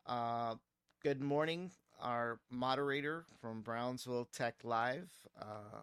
[0.06, 0.54] Uh,
[1.02, 1.70] good morning,
[2.00, 5.10] our moderator from Brownsville Tech Live.
[5.40, 5.80] Uh,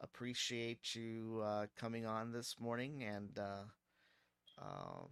[0.00, 3.64] appreciate you uh, coming on this morning and, uh,
[4.62, 5.08] um,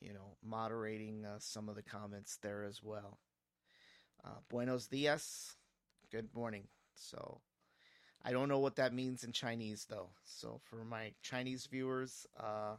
[0.00, 3.18] you know, moderating some of the comments there as well.
[4.48, 5.56] buenos dias.
[6.10, 6.64] Good morning.
[6.94, 7.40] So,
[8.22, 10.10] I don't know what that means in Chinese though.
[10.24, 12.76] So for my Chinese viewers, uh,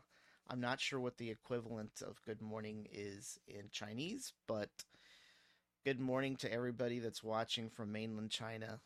[0.50, 4.70] I'm not sure what the equivalent of good morning is in Chinese, but
[5.84, 8.82] good morning to everybody that's watching from mainland China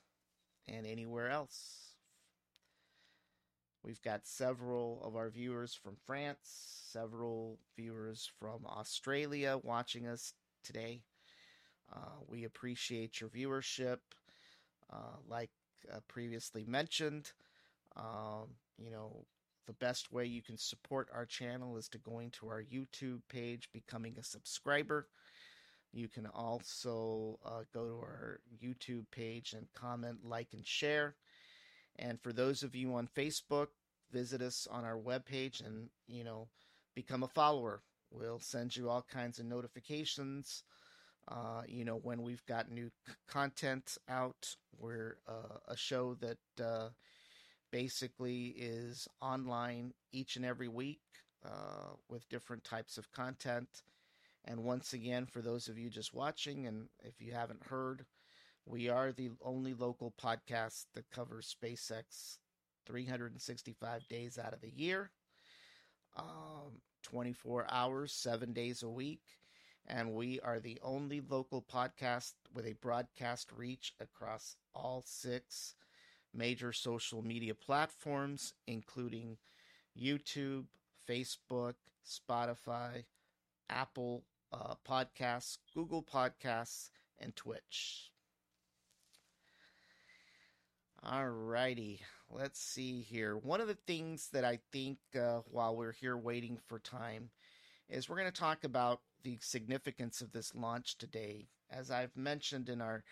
[0.68, 1.95] and anywhere else.
[3.84, 6.39] We've got several of our viewers from France,
[6.91, 10.34] several viewers from Australia watching us
[10.64, 11.01] today.
[11.93, 13.97] Uh, we appreciate your viewership.
[14.91, 15.51] Uh, like
[15.93, 17.31] uh, previously mentioned.
[17.95, 19.25] Um, you know,
[19.67, 23.69] the best way you can support our channel is to going to our YouTube page,
[23.73, 25.07] becoming a subscriber.
[25.91, 31.15] You can also uh, go to our YouTube page and comment, like, and share.
[31.97, 33.67] And for those of you on Facebook,
[34.11, 36.47] visit us on our webpage and, you know,
[36.95, 37.81] become a follower.
[38.11, 40.63] We'll send you all kinds of notifications
[41.30, 42.91] uh, you know, when we've got new
[43.28, 46.89] content out, we're uh, a show that uh,
[47.71, 51.01] basically is online each and every week
[51.45, 53.84] uh, with different types of content.
[54.45, 58.05] And once again, for those of you just watching, and if you haven't heard,
[58.65, 62.38] We are the only local podcast that covers SpaceX
[62.86, 65.11] 365 days out of the year,
[66.17, 69.21] um, 24 hours, seven days a week.
[69.88, 75.75] And we are the only local podcast with a broadcast reach across all six
[76.33, 79.38] major social media platforms, including
[79.99, 80.65] YouTube,
[81.07, 81.75] Facebook,
[82.05, 83.05] Spotify,
[83.69, 88.11] Apple uh, Podcasts, Google Podcasts, and Twitch.
[91.05, 91.99] Alrighty,
[92.31, 93.38] let's see here.
[93.38, 97.29] One of the things that I think uh, while we're here waiting for time
[97.89, 101.47] is we're going to talk about the significance of this launch today.
[101.69, 103.03] As I've mentioned in our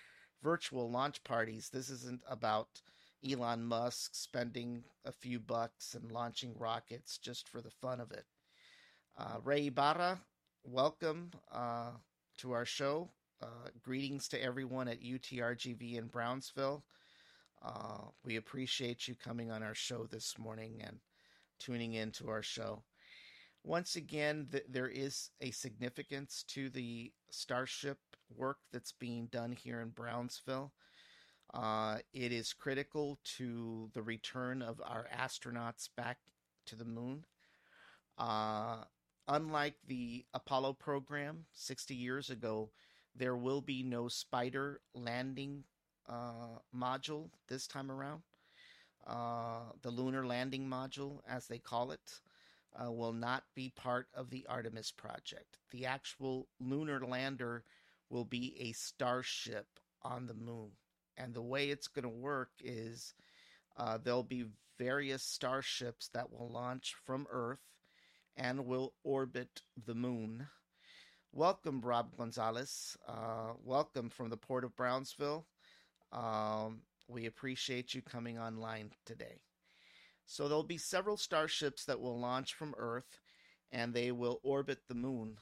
[0.42, 2.82] virtual launch parties, this isn't about
[3.28, 8.26] Elon Musk spending a few bucks and launching rockets just for the fun of it.
[9.18, 10.20] Uh, Ray Ibarra,
[10.64, 11.92] welcome uh,
[12.40, 13.10] to our show.
[13.42, 16.84] Uh, greetings to everyone at UTRGV in Brownsville.
[17.64, 21.00] Uh, we appreciate you coming on our show this morning and
[21.60, 22.84] tuning in to our show.
[23.64, 27.98] Once again, th- there is a significance to the Starship
[28.36, 30.74] work that's being done here in Brownsville.
[31.54, 36.18] Uh, it is critical to the return of our astronauts back
[36.66, 37.26] to the moon.
[38.18, 38.84] Uh,
[39.28, 42.70] unlike the Apollo program 60 years ago,
[43.16, 45.64] there will be no Spider landing
[46.10, 48.24] uh, module this time around.
[49.06, 52.20] Uh, the lunar landing module, as they call it,
[52.76, 55.58] uh, will not be part of the Artemis project.
[55.72, 57.64] The actual lunar lander
[58.10, 59.68] will be a starship
[60.02, 60.72] on the moon.
[61.18, 63.14] And the way it's going to work is
[63.78, 64.46] uh, there'll be
[64.78, 67.62] various starships that will launch from Earth
[68.36, 70.48] and will orbit the moon.
[71.32, 72.98] Welcome, Rob Gonzalez.
[73.08, 75.46] Uh, welcome from the Port of Brownsville.
[76.12, 79.42] Um, we appreciate you coming online today.
[80.26, 83.20] So, there'll be several starships that will launch from Earth
[83.72, 85.38] and they will orbit the moon.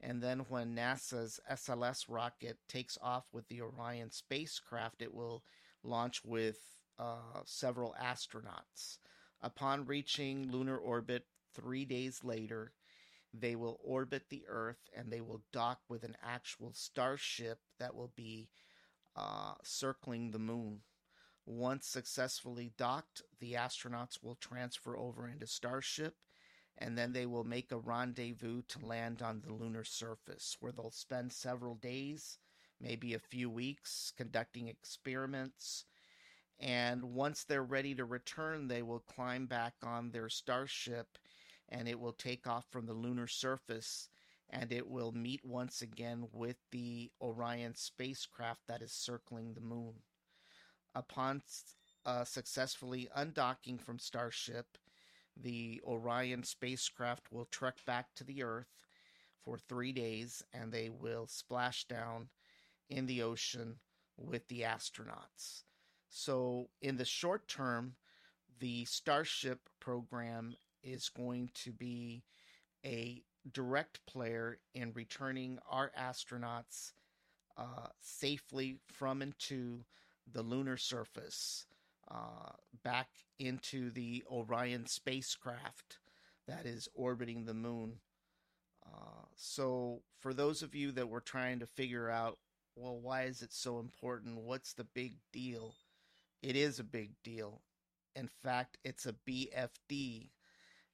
[0.00, 5.42] And then, when NASA's SLS rocket takes off with the Orion spacecraft, it will
[5.82, 6.58] launch with
[6.98, 8.98] uh, several astronauts.
[9.42, 11.24] Upon reaching lunar orbit
[11.54, 12.72] three days later,
[13.32, 18.12] they will orbit the Earth and they will dock with an actual starship that will
[18.16, 18.48] be
[19.16, 20.80] uh, circling the moon.
[21.46, 26.14] Once successfully docked, the astronauts will transfer over into Starship
[26.78, 30.90] and then they will make a rendezvous to land on the lunar surface where they'll
[30.90, 32.38] spend several days,
[32.80, 35.84] maybe a few weeks, conducting experiments.
[36.58, 41.18] And once they're ready to return, they will climb back on their starship
[41.68, 44.08] and it will take off from the lunar surface
[44.48, 49.94] and it will meet once again with the Orion spacecraft that is circling the moon.
[50.94, 51.42] Upon
[52.04, 54.78] uh, successfully undocking from Starship,
[55.36, 58.74] the Orion spacecraft will trek back to the Earth
[59.44, 62.28] for three days and they will splash down
[62.88, 63.76] in the ocean
[64.16, 65.62] with the astronauts.
[66.08, 67.94] So, in the short term,
[68.58, 72.24] the Starship program is going to be
[72.84, 73.22] a
[73.52, 76.92] direct player in returning our astronauts
[77.56, 79.84] uh, safely from and to
[80.32, 81.66] the lunar surface
[82.10, 82.52] uh,
[82.82, 83.08] back
[83.38, 85.98] into the Orion spacecraft
[86.46, 88.00] that is orbiting the moon.
[88.86, 92.38] Uh, so, for those of you that were trying to figure out,
[92.76, 94.38] well, why is it so important?
[94.40, 95.74] What's the big deal?
[96.42, 97.62] It is a big deal.
[98.16, 100.30] In fact, it's a BFD,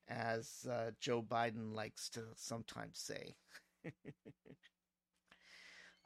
[0.09, 3.37] as uh, Joe Biden likes to sometimes say.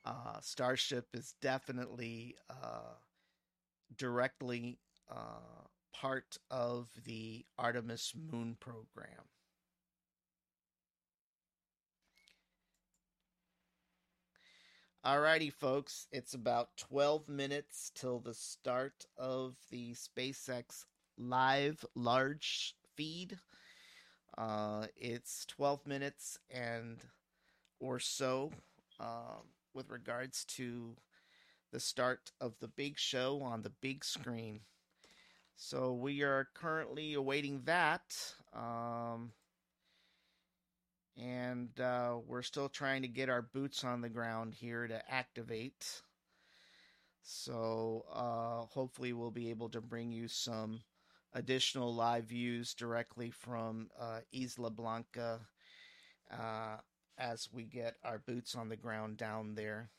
[0.04, 2.94] uh, Starship is definitely uh,
[3.96, 4.78] directly
[5.10, 9.24] uh, part of the Artemis Moon program.
[15.04, 20.84] Alrighty, folks, it's about 12 minutes till the start of the SpaceX
[21.16, 23.38] live large feed.
[24.36, 26.98] Uh, it's 12 minutes and
[27.80, 28.52] or so
[29.00, 29.40] uh,
[29.72, 30.94] with regards to
[31.72, 34.60] the start of the big show on the big screen.
[35.56, 38.16] So we are currently awaiting that.
[38.54, 39.32] Um,
[41.16, 46.02] and uh, we're still trying to get our boots on the ground here to activate.
[47.22, 50.80] So uh, hopefully, we'll be able to bring you some
[51.34, 55.40] additional live views directly from uh, Isla Blanca
[56.32, 56.76] uh,
[57.18, 59.90] as we get our boots on the ground down there.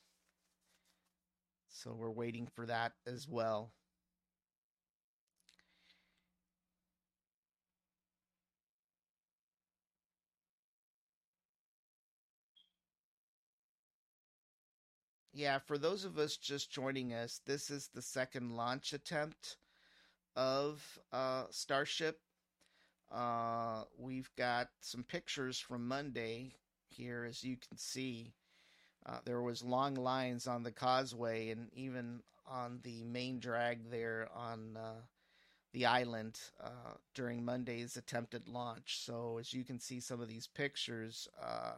[1.71, 3.71] So we're waiting for that as well.
[15.33, 19.55] Yeah, for those of us just joining us, this is the second launch attempt
[20.35, 22.19] of uh, Starship.
[23.09, 26.53] Uh, we've got some pictures from Monday
[26.89, 28.33] here, as you can see.
[29.05, 34.27] Uh, there was long lines on the causeway and even on the main drag there
[34.35, 35.01] on uh,
[35.73, 38.99] the island uh, during Monday's attempted launch.
[38.99, 41.75] So as you can see, some of these pictures, uh,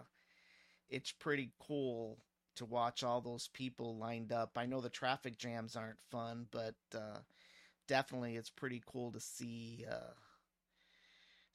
[0.89, 2.17] it's pretty cool
[2.55, 4.57] to watch all those people lined up.
[4.57, 7.19] I know the traffic jams aren't fun, but uh,
[7.87, 10.13] definitely it's pretty cool to see uh,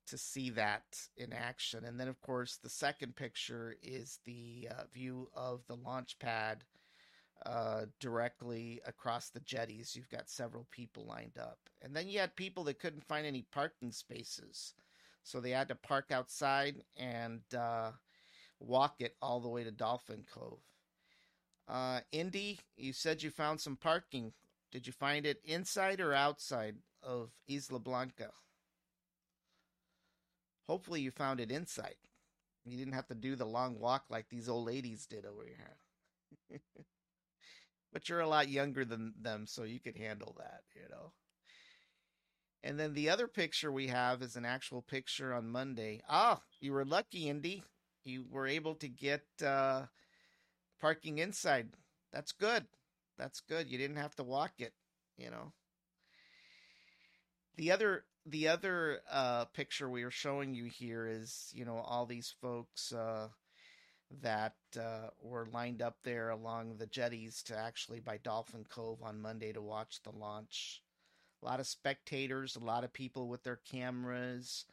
[0.09, 0.84] to see that
[1.16, 1.84] in action.
[1.84, 6.64] And then, of course, the second picture is the uh, view of the launch pad
[7.46, 9.94] uh, directly across the jetties.
[9.94, 13.46] You've got several people lined up, and then you had people that couldn't find any
[13.52, 14.74] parking spaces,
[15.22, 17.92] so they had to park outside and uh,
[18.59, 20.59] walk it all the way to Dolphin Cove.
[21.68, 24.32] Uh, Indy, you said you found some parking.
[24.72, 28.30] Did you find it inside or outside of Isla Blanca?
[30.69, 31.97] Hopefully, you found it inside.
[32.64, 36.61] You didn't have to do the long walk like these old ladies did over here.
[37.93, 41.12] but you're a lot younger than them, so you could handle that, you know.
[42.62, 46.03] And then the other picture we have is an actual picture on Monday.
[46.09, 47.64] Ah, you were lucky, Indy.
[48.05, 49.87] You were able to get uh,
[50.81, 51.71] parking inside.
[52.12, 52.66] That's good.
[53.19, 53.69] That's good.
[53.71, 54.75] You didn't have to walk it,
[55.16, 55.53] you know.
[57.57, 62.05] The other the other uh, picture we are showing you here is, you know, all
[62.05, 63.29] these folks uh,
[64.22, 69.20] that uh, were lined up there along the jetties to actually by Dolphin Cove on
[69.20, 70.83] Monday to watch the launch.
[71.43, 74.66] A lot of spectators, a lot of people with their cameras,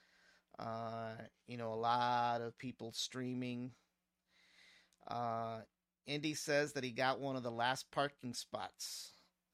[0.59, 1.11] uh,
[1.47, 3.71] you know, a lot of people streaming.
[5.07, 5.59] Uh,
[6.07, 9.11] Indy says that he got one of the last parking spots.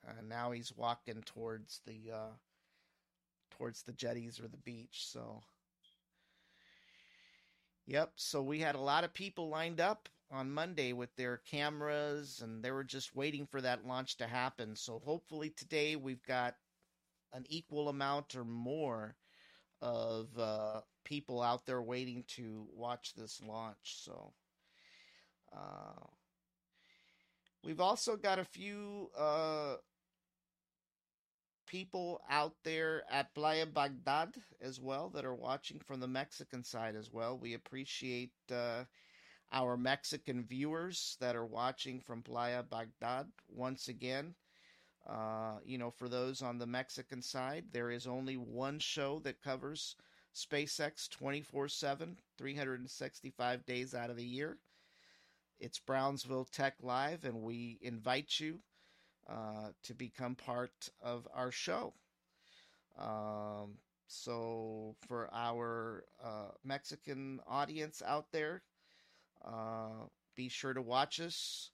[0.07, 2.31] Uh, now he's walking towards the uh,
[3.61, 5.05] towards the jetties or the beach.
[5.11, 5.39] So,
[7.85, 8.11] yep.
[8.15, 12.63] So we had a lot of people lined up on Monday with their cameras, and
[12.63, 14.75] they were just waiting for that launch to happen.
[14.75, 16.55] So hopefully today we've got
[17.33, 19.15] an equal amount or more
[19.79, 23.75] of uh, people out there waiting to watch this launch.
[23.83, 24.33] So.
[25.55, 26.07] Uh,
[27.63, 29.75] We've also got a few uh,
[31.71, 36.97] people out there at Playa Bagdad as well that are watching from the Mexican side
[36.97, 37.37] as well.
[37.37, 38.83] We appreciate uh,
[39.53, 44.35] our Mexican viewers that are watching from Playa Bagdad once again.
[45.09, 49.41] Uh, you know, for those on the Mexican side, there is only one show that
[49.41, 49.95] covers
[50.35, 54.57] SpaceX 24 7, 365 days out of the year.
[55.57, 58.59] It's Brownsville Tech Live, and we invite you
[59.29, 61.93] uh, to become part of our show.
[62.97, 68.63] Um, so, for our uh, Mexican audience out there,
[69.45, 71.71] uh, be sure to watch us.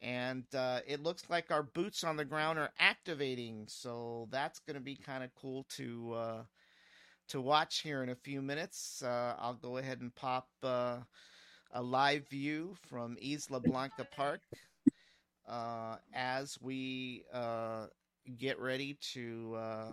[0.00, 4.76] And uh, it looks like our boots on the ground are activating, so that's going
[4.76, 6.42] to be kind of cool to uh,
[7.28, 9.02] to watch here in a few minutes.
[9.02, 10.48] Uh, I'll go ahead and pop
[11.72, 14.40] a live view from Isla Blanca Park
[15.48, 17.86] uh, as we uh,
[18.38, 19.56] get ready to.
[19.56, 19.92] Uh,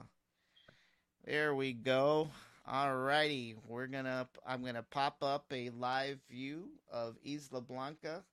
[1.26, 2.30] there we go.
[2.70, 4.28] Alrighty, we're gonna.
[4.46, 8.24] I'm gonna pop up a live view of Isla Blanca.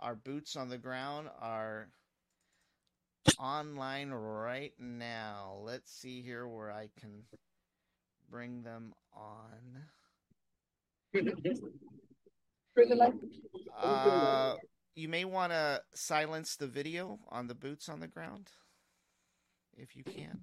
[0.00, 1.88] Our boots on the ground are
[3.38, 5.58] online right now.
[5.62, 7.22] Let's see here where I can
[8.30, 9.84] bring them on.
[13.80, 14.54] Uh,
[14.94, 18.50] you may want to silence the video on the boots on the ground
[19.76, 20.40] if you can.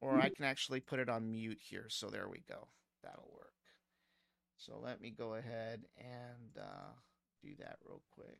[0.00, 1.86] Or I can actually put it on mute here.
[1.88, 2.68] So there we go.
[3.02, 3.52] That'll work.
[4.56, 6.92] So let me go ahead and uh,
[7.42, 8.38] do that real quick.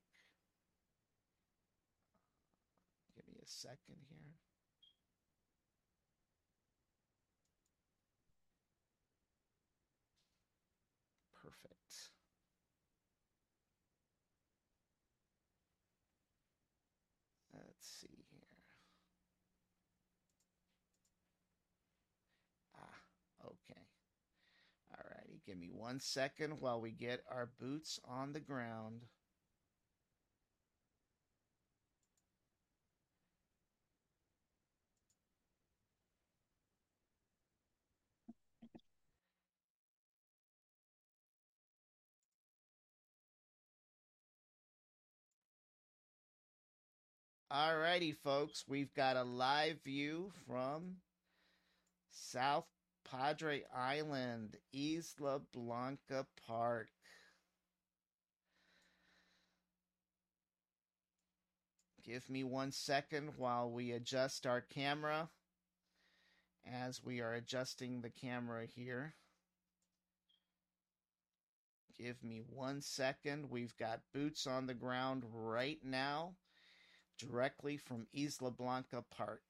[3.15, 4.44] Give me a second here.
[25.47, 29.03] Give me one second while we get our boots on the ground.
[47.55, 50.97] Alrighty, folks, we've got a live view from
[52.11, 52.67] South
[53.11, 56.89] Padre Island, Isla Blanca Park.
[62.05, 65.31] Give me one second while we adjust our camera
[66.67, 69.15] as we are adjusting the camera here.
[71.97, 73.49] Give me one second.
[73.51, 76.35] We've got boots on the ground right now,
[77.19, 79.43] directly from Isla Blanca Park.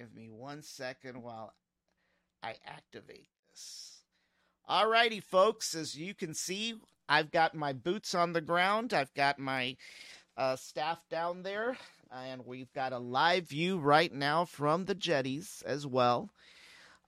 [0.00, 1.52] Give me one second while
[2.42, 3.98] I activate this.
[4.66, 6.76] Alrighty, folks, as you can see,
[7.06, 8.94] I've got my boots on the ground.
[8.94, 9.76] I've got my
[10.38, 11.76] uh, staff down there,
[12.10, 16.30] and we've got a live view right now from the jetties as well.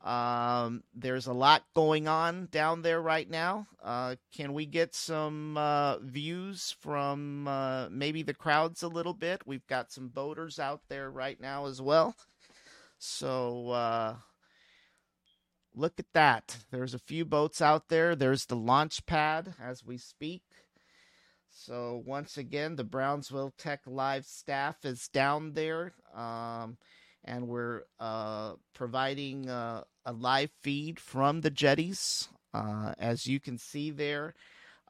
[0.04, 3.68] Um, there's a lot going on down there right now.
[3.82, 9.46] Uh, can we get some uh, views from uh, maybe the crowds a little bit?
[9.46, 12.14] We've got some boaters out there right now as well.
[13.04, 14.14] So uh,
[15.74, 16.58] look at that.
[16.70, 18.14] There's a few boats out there.
[18.14, 20.44] There's the launch pad as we speak.
[21.50, 26.78] So once again, the Brownsville Tech Live staff is down there, um,
[27.24, 32.28] and we're uh, providing uh, a live feed from the jetties.
[32.54, 34.32] Uh, as you can see there,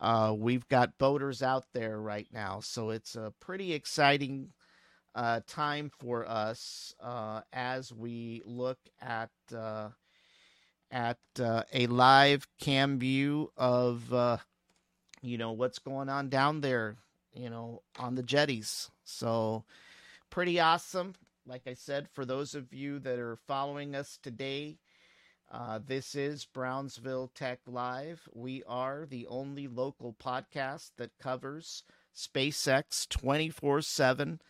[0.03, 4.51] uh, we've got boaters out there right now, so it's a pretty exciting
[5.15, 9.89] uh, time for us uh, as we look at uh,
[10.91, 14.37] at uh, a live cam view of uh,
[15.23, 16.97] you know what's going on down there,
[17.35, 18.91] you know, on the jetties.
[19.05, 19.65] So
[20.31, 21.15] pretty awesome.
[21.47, 24.79] Like I said, for those of you that are following us today,
[25.51, 28.29] uh, this is Brownsville Tech Live.
[28.33, 31.83] We are the only local podcast that covers
[32.17, 34.41] SpaceX 24 7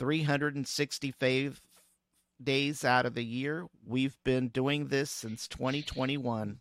[0.00, 1.60] 365
[2.42, 3.66] days out of the year.
[3.86, 6.58] We've been doing this since 2021.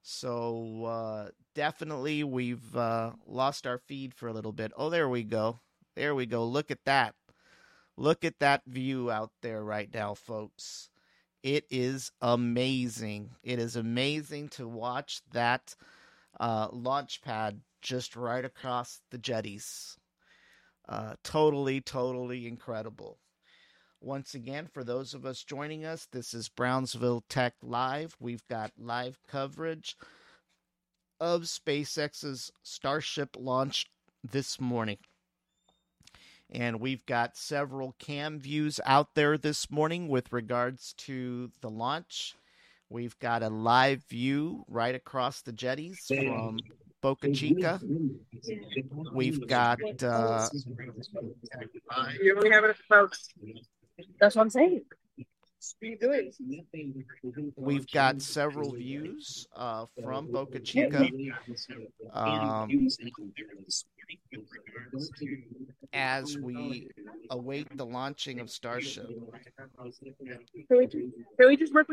[0.00, 4.72] So uh, definitely we've uh, lost our feed for a little bit.
[4.74, 5.60] Oh, there we go.
[5.96, 6.46] There we go.
[6.46, 7.14] Look at that.
[7.98, 10.88] Look at that view out there right now, folks.
[11.42, 13.32] It is amazing.
[13.42, 15.76] It is amazing to watch that
[16.40, 19.98] uh, launch pad just right across the jetties.
[20.88, 23.18] Uh, totally, totally incredible.
[24.00, 28.16] Once again, for those of us joining us, this is Brownsville Tech Live.
[28.18, 29.96] We've got live coverage
[31.20, 33.86] of SpaceX's Starship launch
[34.28, 34.98] this morning.
[36.50, 42.34] And we've got several cam views out there this morning with regards to the launch.
[42.90, 46.58] We've got a live view right across the jetties from
[47.02, 47.80] Boca Chica.
[49.12, 49.80] We've got.
[50.02, 50.48] Uh,
[52.22, 53.28] you only have it, folks.
[54.20, 54.82] That's what I'm saying.
[57.56, 61.08] We've got several views uh, from Boca Chica.
[62.12, 62.88] Um,
[65.92, 66.88] as we
[67.30, 69.08] await the launching of Starship.
[69.08, 71.88] Can we, can we just work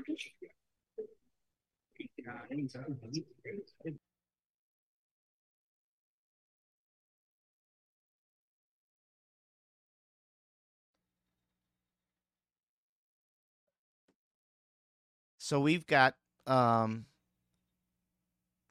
[15.50, 16.14] So we've got
[16.46, 17.06] um,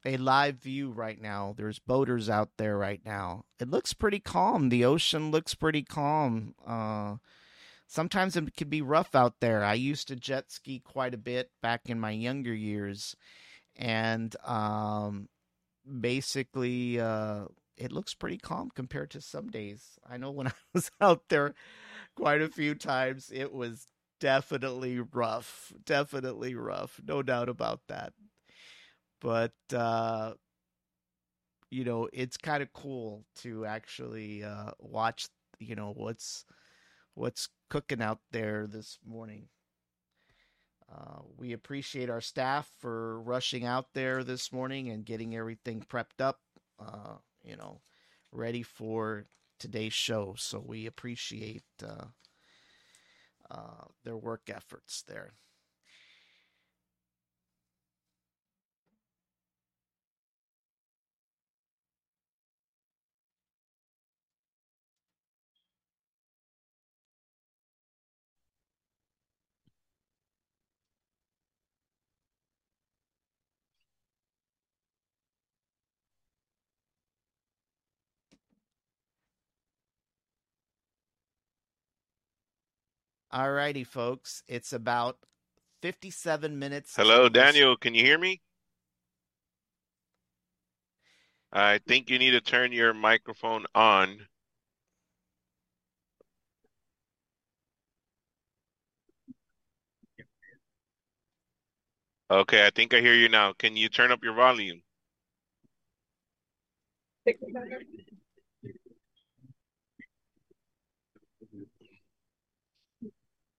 [0.05, 1.53] a live view right now.
[1.57, 3.47] There's boaters out there right now.
[3.59, 4.69] It looks pretty calm.
[4.69, 6.55] The ocean looks pretty calm.
[6.65, 7.17] Uh,
[7.89, 9.65] sometimes it can be rough out there.
[9.65, 13.17] I used to jet ski quite a bit back in my younger years,
[13.75, 15.29] and um,
[16.01, 19.99] basically, uh, it looks pretty calm compared to some days.
[20.09, 21.57] I know when I was out there
[22.15, 23.89] quite a few times, it was
[24.21, 25.73] definitely rough.
[25.85, 27.01] Definitely rough.
[27.07, 28.13] No doubt about that.
[29.21, 30.35] But uh
[31.71, 36.45] you know, it's kind of cool to actually uh watch, you know, what's
[37.15, 39.49] what's cooking out there this morning.
[40.91, 46.21] Uh, we appreciate our staff for rushing out there this morning and getting everything prepped
[46.21, 46.41] up,
[46.81, 47.81] uh, you know,
[48.33, 49.27] ready for
[49.59, 50.35] today's show.
[50.39, 52.07] So we appreciate uh,
[53.51, 55.33] uh, their work efforts there.
[83.31, 84.43] All righty, folks.
[84.49, 85.19] It's about
[85.83, 86.97] 57 minutes.
[86.97, 87.77] Hello, Daniel.
[87.77, 88.41] Can you hear me?
[91.53, 94.27] I think you need to turn your microphone on.
[102.31, 103.55] Okay, I think I hear you now.
[103.55, 104.83] Can you turn up your volume?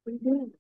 [0.10, 0.59] Yeah,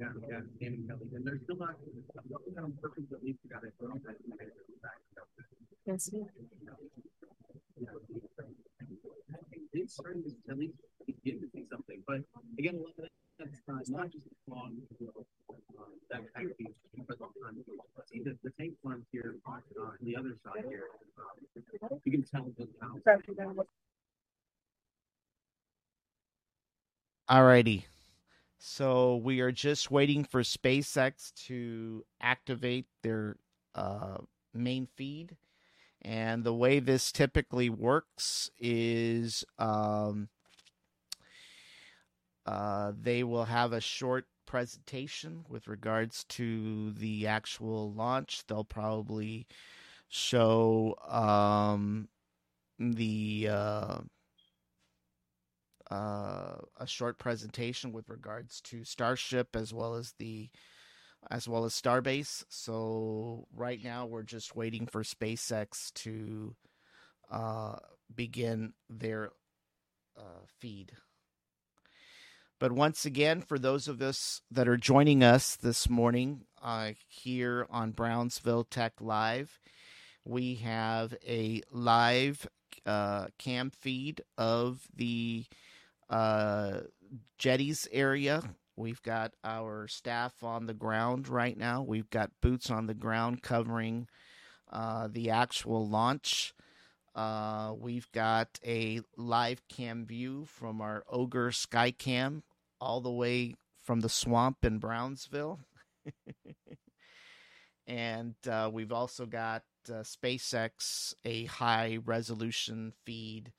[0.00, 1.74] yeah, yeah, Danny Kelly, and they're still not,
[2.18, 3.74] I don't perfect, at least you got it.
[3.80, 4.14] but I'm not-
[5.86, 6.10] Yes.
[9.72, 10.74] It's starting to at least
[11.06, 12.20] begin to see something, but
[12.58, 16.74] again, a lot of that's not, not just long, uh, that kind of thing,
[17.06, 17.16] but
[18.08, 20.84] see the, the tank farms here, uh, on the other side here,
[21.18, 22.98] um, you can tell the house.
[27.28, 27.86] All righty.
[28.58, 33.36] So we are just waiting for SpaceX to activate their
[33.74, 34.18] uh,
[34.52, 35.36] main feed.
[36.02, 40.28] And the way this typically works is um,
[42.46, 48.42] uh, they will have a short presentation with regards to the actual launch.
[48.46, 49.46] They'll probably
[50.08, 52.08] show um,
[52.78, 53.48] the.
[53.50, 53.98] Uh,
[55.90, 60.50] uh, a short presentation with regards to Starship as well as the
[61.30, 62.44] as well as Starbase.
[62.48, 66.54] So right now we're just waiting for SpaceX to
[67.30, 67.76] uh,
[68.14, 69.30] begin their
[70.16, 70.92] uh, feed.
[72.60, 77.66] But once again, for those of us that are joining us this morning uh, here
[77.70, 79.60] on Brownsville Tech Live,
[80.24, 82.48] we have a live
[82.84, 85.44] uh, cam feed of the
[86.10, 86.80] uh,
[87.38, 88.42] jetties area.
[88.76, 91.82] We've got our staff on the ground right now.
[91.82, 94.08] We've got boots on the ground covering
[94.70, 96.54] uh, the actual launch.
[97.14, 102.42] Uh, we've got a live cam view from our Ogre Skycam
[102.80, 105.58] all the way from the swamp in Brownsville.
[107.88, 113.52] and uh, we've also got uh, SpaceX, a high resolution feed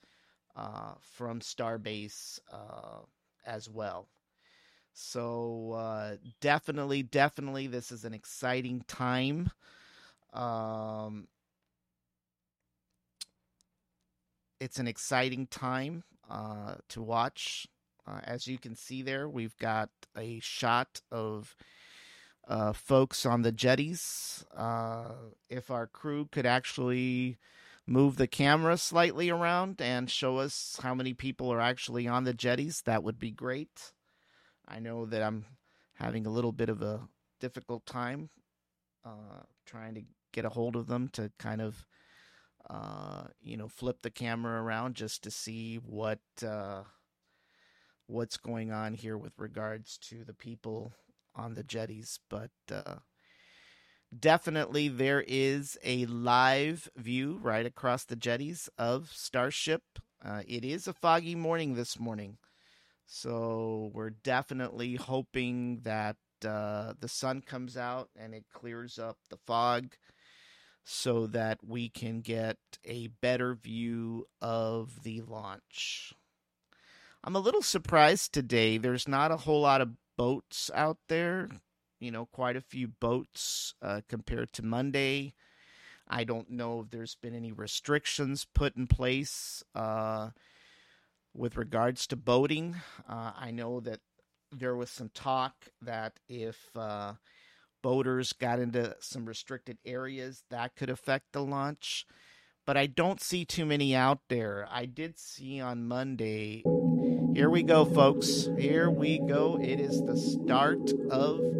[0.56, 3.00] uh, from Starbase uh,
[3.46, 4.08] as well.
[4.94, 9.52] So uh, definitely, definitely, this is an exciting time.
[10.34, 11.28] Um,
[14.60, 17.68] it's an exciting time uh, to watch.
[18.06, 21.56] Uh, as you can see there, we've got a shot of
[22.48, 24.44] uh, folks on the jetties.
[24.56, 25.12] Uh,
[25.50, 27.38] if our crew could actually
[27.90, 32.34] move the camera slightly around and show us how many people are actually on the
[32.34, 33.94] jetties, that would be great.
[34.68, 35.46] I know that I'm
[35.96, 37.08] having a little bit of a
[37.40, 38.30] difficult time
[39.04, 41.84] uh, trying to get a hold of them to kind of,
[42.70, 46.84] uh, you know, flip the camera around just to see what uh,
[48.06, 50.94] what's going on here with regards to the people
[51.36, 52.20] on the jetties.
[52.30, 52.98] But uh,
[54.18, 59.84] definitely there is a live view right across the jetties of Starship.
[60.24, 62.38] Uh, it is a foggy morning this morning.
[63.06, 69.38] So we're definitely hoping that uh, the sun comes out and it clears up the
[69.38, 69.96] fog
[70.84, 76.14] so that we can get a better view of the launch.
[77.24, 78.78] I'm a little surprised today.
[78.78, 81.50] There's not a whole lot of boats out there.
[82.00, 85.34] You know, quite a few boats uh, compared to Monday.
[86.08, 90.30] I don't know if there's been any restrictions put in place uh,
[91.36, 92.78] with regards to boating.
[93.08, 94.00] Uh, I know that
[94.52, 97.14] there was some talk that if uh,
[97.84, 102.08] boaters got into some restricted areas, that could affect the launch.
[102.66, 104.68] But I don't see too many out there.
[104.72, 106.64] I did see on Monday.
[107.34, 108.50] Here we go, folks.
[108.58, 109.60] Here we go.
[109.62, 111.59] It is the start of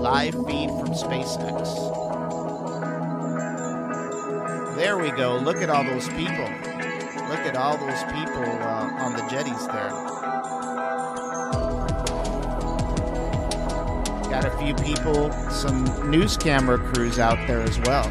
[0.00, 1.94] live feed from SpaceX.
[4.74, 5.36] There we go.
[5.36, 6.48] Look at all those people.
[7.28, 9.90] Look at all those people uh, on the jetties there.
[14.30, 18.08] Got a few people, some news camera crews out there as well.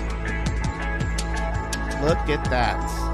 [2.03, 3.08] Look at that.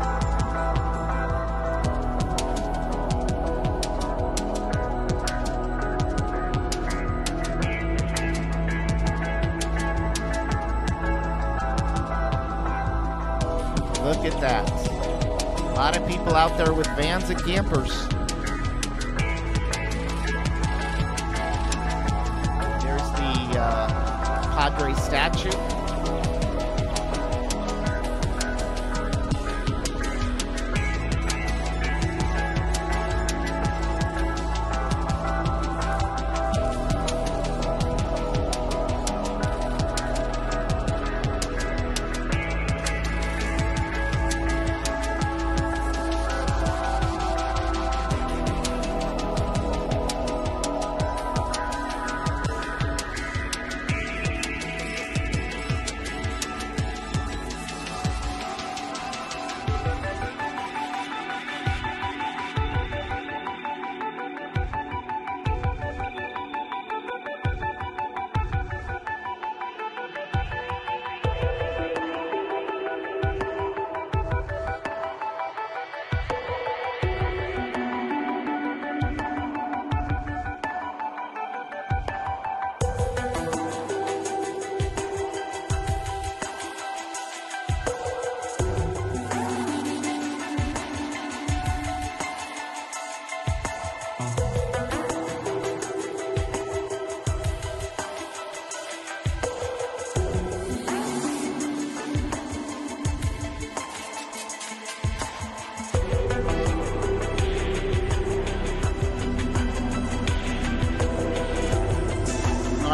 [15.96, 18.08] Of people out there with vans and campers.
[22.82, 25.84] There's the uh, Padre statue.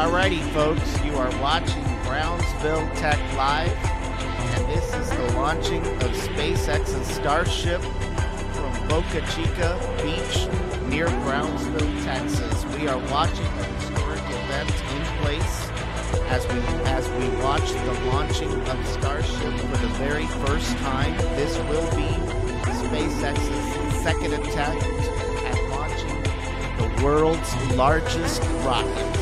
[0.02, 7.06] Alrighty, folks, you are watching Brownsville Tech Live, and this is the launching of SpaceX's
[7.06, 7.80] Starship
[8.52, 10.47] from Boca Chica Beach
[10.89, 12.66] near Brownsville, Texas.
[12.76, 15.70] We are watching a historic event in place
[16.30, 21.16] as we as we watch the launching of Starship for the very first time.
[21.36, 22.10] This will be
[22.89, 24.84] SpaceX's second attempt
[25.45, 26.24] at launching
[26.80, 29.20] the world's largest rocket.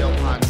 [0.00, 0.49] Neopunk.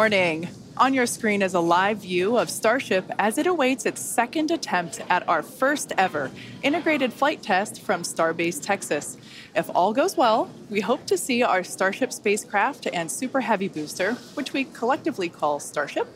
[0.00, 0.48] Morning.
[0.78, 5.02] On your screen is a live view of Starship as it awaits its second attempt
[5.10, 6.30] at our first ever
[6.62, 9.18] integrated flight test from Starbase, Texas.
[9.54, 14.14] If all goes well, we hope to see our Starship spacecraft and Super Heavy booster,
[14.32, 16.08] which we collectively call Starship,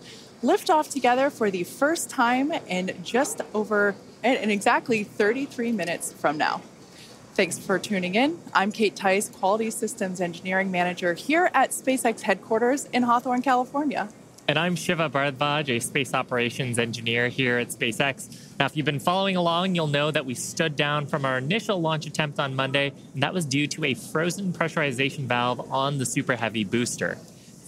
[0.43, 6.39] lift off together for the first time in just over in exactly 33 minutes from
[6.39, 6.62] now.
[7.35, 8.39] Thanks for tuning in.
[8.55, 14.09] I'm Kate Tice, Quality Systems Engineering Manager here at SpaceX headquarters in Hawthorne, California.
[14.47, 18.56] And I'm Shiva Bharadwaj, a space operations engineer here at SpaceX.
[18.61, 21.81] Now, if you've been following along, you'll know that we stood down from our initial
[21.81, 26.06] launch attempt on Monday, and that was due to a frozen pressurization valve on the
[26.06, 27.19] Super Heavy booster.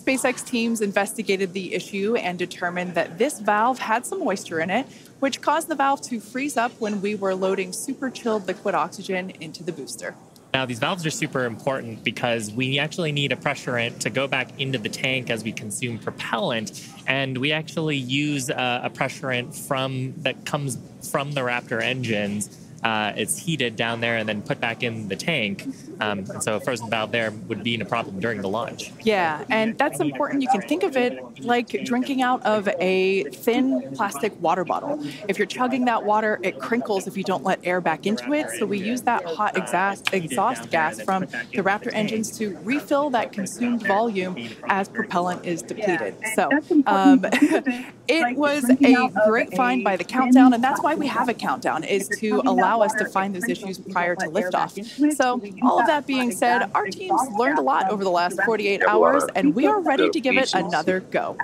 [0.06, 4.86] SpaceX teams investigated the issue and determined that this valve had some moisture in it,
[5.18, 9.30] which caused the valve to freeze up when we were loading super chilled liquid oxygen
[9.40, 10.14] into the booster.
[10.54, 14.60] Now, these valves are super important because we actually need a pressurant to go back
[14.60, 20.14] into the tank as we consume propellant, and we actually use a, a pressurant from
[20.18, 20.78] that comes
[21.10, 22.56] from the Raptor engines
[22.86, 25.66] uh, it's heated down there and then put back in the tank.
[26.00, 28.92] Um, and so a frozen valve there would be a problem during the launch.
[29.02, 30.42] Yeah, and that's important.
[30.42, 35.02] You can think of it like drinking out of a thin plastic water bottle.
[35.28, 38.50] If you're chugging that water, it crinkles if you don't let air back into it.
[38.58, 43.32] So we use that hot exhaust, exhaust gas from the Raptor engines to refill that
[43.32, 44.36] consumed volume
[44.68, 46.14] as propellant is depleted.
[46.34, 46.50] So
[46.86, 47.24] um,
[48.08, 51.82] it was a great find by the countdown, and that's why we have a countdown
[51.84, 54.72] is to allow allow us to find those issues prior to liftoff.
[55.16, 58.82] So, all of that being said, our teams learned a lot over the last 48
[58.88, 61.36] hours, and we are ready to give it another go.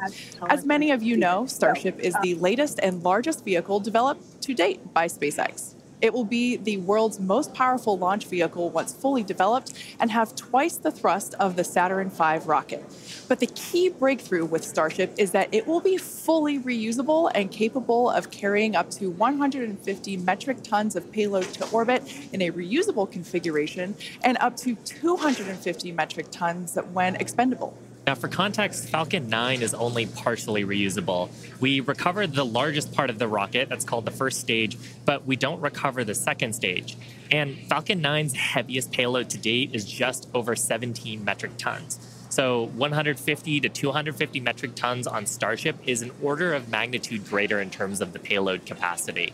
[0.49, 4.93] As many of you know, Starship is the latest and largest vehicle developed to date
[4.93, 5.72] by SpaceX.
[6.03, 10.77] It will be the world's most powerful launch vehicle once fully developed and have twice
[10.77, 12.85] the thrust of the Saturn V rocket.
[13.29, 18.11] But the key breakthrough with Starship is that it will be fully reusable and capable
[18.11, 22.03] of carrying up to 150 metric tons of payload to orbit
[22.33, 27.79] in a reusable configuration and up to 250 metric tons when expendable.
[28.05, 31.31] Now, for context, Falcon 9 is only partially reusable.
[31.61, 35.37] We recovered the largest part of the rocket, that's called the first stage, but we
[35.37, 36.97] don't recover the second stage.
[37.31, 42.01] And Falcon 9's heaviest payload to date is just over 17 metric tons.
[42.29, 47.71] So 150 to 250 metric tons on Starship is an order of magnitude greater in
[47.71, 49.33] terms of the payload capacity.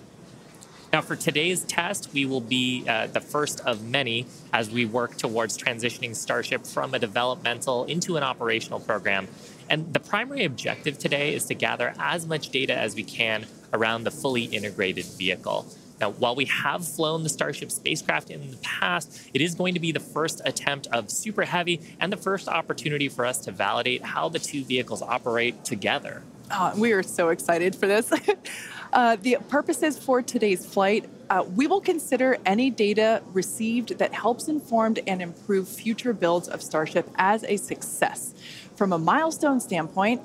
[0.91, 4.25] Now, for today's test, we will be uh, the first of many
[4.55, 9.29] as we work towards transitioning Starship from a developmental into an operational program.
[9.69, 13.45] And the primary objective today is to gather as much data as we can
[13.75, 15.67] around the fully integrated vehicle.
[16.01, 19.81] Now, while we have flown the Starship spacecraft in the past, it is going to
[19.81, 24.05] be the first attempt of Super Heavy and the first opportunity for us to validate
[24.05, 26.23] how the two vehicles operate together.
[26.51, 28.11] Oh, we are so excited for this.
[28.93, 34.49] uh, the purposes for today's flight, uh, we will consider any data received that helps
[34.49, 38.35] inform and improve future builds of Starship as a success.
[38.77, 40.23] From a milestone standpoint,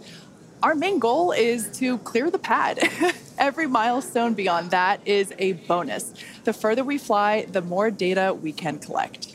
[0.61, 2.79] our main goal is to clear the pad.
[3.37, 6.13] Every milestone beyond that is a bonus.
[6.45, 9.32] The further we fly, the more data we can collect.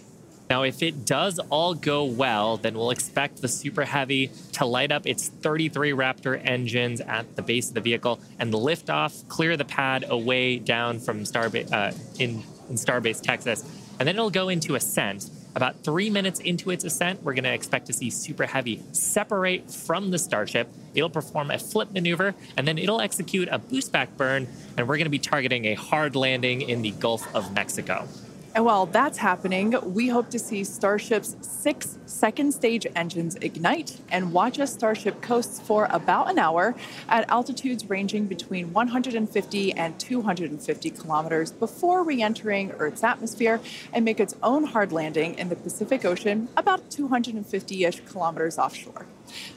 [0.50, 4.90] Now, if it does all go well, then we'll expect the Super Heavy to light
[4.90, 9.56] up its 33 Raptor engines at the base of the vehicle and lift off, clear
[9.58, 13.62] the pad away down from Starbase uh, in, in Starbase, Texas,
[13.98, 15.28] and then it'll go into ascent.
[15.54, 19.70] About three minutes into its ascent, we're going to expect to see Super Heavy separate
[19.70, 20.68] from the Starship.
[20.94, 24.46] It'll perform a flip maneuver, and then it'll execute a boost back burn,
[24.76, 28.06] and we're going to be targeting a hard landing in the Gulf of Mexico.
[28.54, 34.32] And while that's happening, we hope to see Starship's six second stage engines ignite and
[34.32, 36.74] watch as Starship coasts for about an hour
[37.08, 43.60] at altitudes ranging between 150 and 250 kilometers before re entering Earth's atmosphere
[43.92, 49.06] and make its own hard landing in the Pacific Ocean about 250 ish kilometers offshore.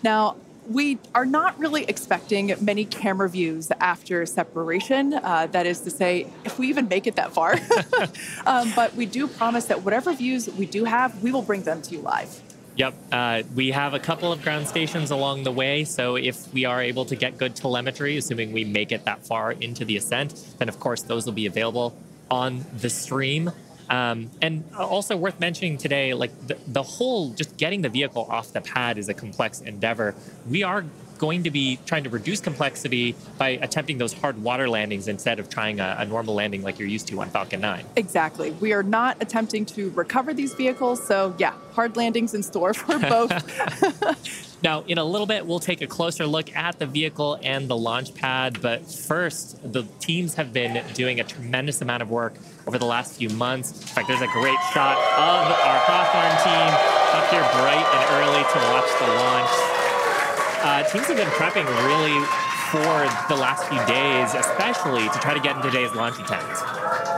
[0.03, 0.35] Now,
[0.69, 5.13] we are not really expecting many camera views after separation.
[5.13, 7.55] Uh, that is to say, if we even make it that far.
[8.45, 11.81] um, but we do promise that whatever views we do have, we will bring them
[11.81, 12.41] to you live.
[12.75, 12.93] Yep.
[13.11, 15.83] Uh, we have a couple of ground stations along the way.
[15.83, 19.51] So if we are able to get good telemetry, assuming we make it that far
[19.51, 21.97] into the ascent, then of course those will be available
[22.29, 23.51] on the stream.
[23.91, 28.53] Um, and also worth mentioning today, like the, the whole just getting the vehicle off
[28.53, 30.15] the pad is a complex endeavor.
[30.49, 30.85] We are
[31.18, 35.49] going to be trying to reduce complexity by attempting those hard water landings instead of
[35.49, 37.85] trying a, a, normal landing like you're used to on Falcon 9.
[37.97, 38.51] Exactly.
[38.51, 41.05] We are not attempting to recover these vehicles.
[41.05, 44.47] So, yeah, hard landings in store for both.
[44.63, 47.76] Now, in a little bit, we'll take a closer look at the vehicle and the
[47.76, 48.61] launch pad.
[48.61, 52.35] But first, the teams have been doing a tremendous amount of work
[52.67, 53.71] over the last few months.
[53.71, 56.69] In fact, there's a great shot of our Hawthorne team
[57.17, 59.51] up here bright and early to watch the launch.
[60.63, 62.17] Uh, teams have been prepping really
[62.71, 67.10] for the last few days, especially to try to get in today's launch attempt.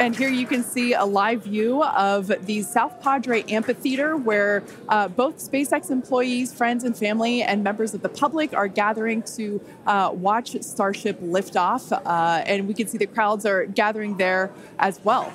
[0.00, 5.06] And here you can see a live view of the South Padre Amphitheater, where uh,
[5.06, 10.10] both SpaceX employees, friends and family, and members of the public are gathering to uh,
[10.12, 11.92] watch Starship lift off.
[11.92, 14.50] Uh, and we can see the crowds are gathering there
[14.80, 15.32] as well.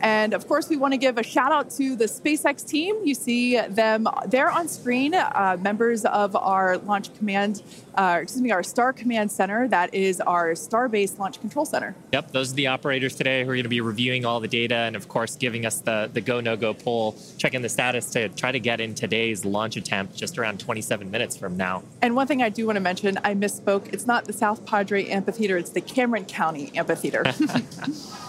[0.00, 2.96] And of course, we want to give a shout out to the SpaceX team.
[3.04, 7.62] You see them there on screen, uh, members of our Launch Command,
[7.94, 9.66] uh, excuse me, our Star Command Center.
[9.68, 11.94] That is our Starbase Launch Control Center.
[12.12, 14.76] Yep, those are the operators today who are going to be reviewing all the data
[14.76, 18.28] and, of course, giving us the, the go no go poll, checking the status to
[18.30, 21.82] try to get in today's launch attempt just around 27 minutes from now.
[22.02, 23.92] And one thing I do want to mention, I misspoke.
[23.92, 27.24] It's not the South Padre Amphitheater, it's the Cameron County Amphitheater.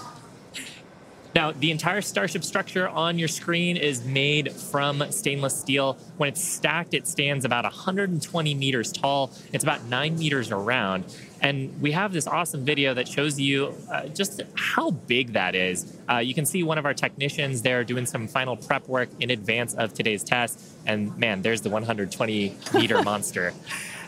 [1.40, 5.98] Now, the entire Starship structure on your screen is made from stainless steel.
[6.18, 9.32] When it's stacked, it stands about 120 meters tall.
[9.53, 11.06] It's about nine meters around.
[11.40, 15.98] And we have this awesome video that shows you uh, just how big that is.
[16.10, 19.30] Uh, you can see one of our technicians there doing some final prep work in
[19.30, 20.60] advance of today's test.
[20.86, 23.53] And man, there's the 120 meter monster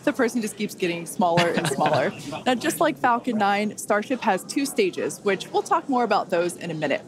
[0.04, 2.12] the person just keeps getting smaller and smaller.
[2.48, 6.56] now, just like Falcon 9, Starship has two stages, which we'll talk more about those
[6.58, 7.04] in a minute.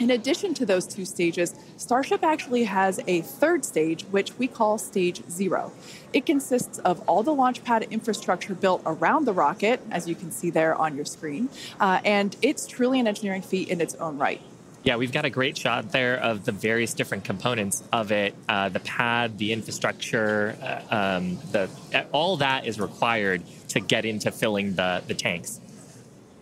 [0.00, 4.78] In addition to those two stages, Starship actually has a third stage, which we call
[4.78, 5.72] Stage Zero.
[6.14, 10.30] It consists of all the launch pad infrastructure built around the rocket, as you can
[10.30, 11.50] see there on your screen,
[11.80, 14.40] uh, and it's truly an engineering feat in its own right.
[14.84, 18.34] Yeah, we've got a great shot there of the various different components of it.
[18.48, 21.68] Uh, the pad, the infrastructure, uh, um, the
[22.12, 25.60] all that is required to get into filling the the tanks.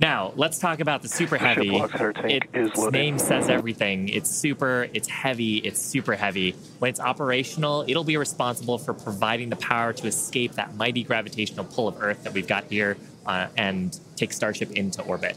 [0.01, 1.71] Now let's talk about the super heavy.
[1.75, 4.09] Its name says everything.
[4.09, 4.89] It's super.
[4.95, 5.57] It's heavy.
[5.57, 6.53] It's super heavy.
[6.79, 11.65] When it's operational, it'll be responsible for providing the power to escape that mighty gravitational
[11.65, 12.97] pull of Earth that we've got here
[13.27, 15.37] uh, and take Starship into orbit.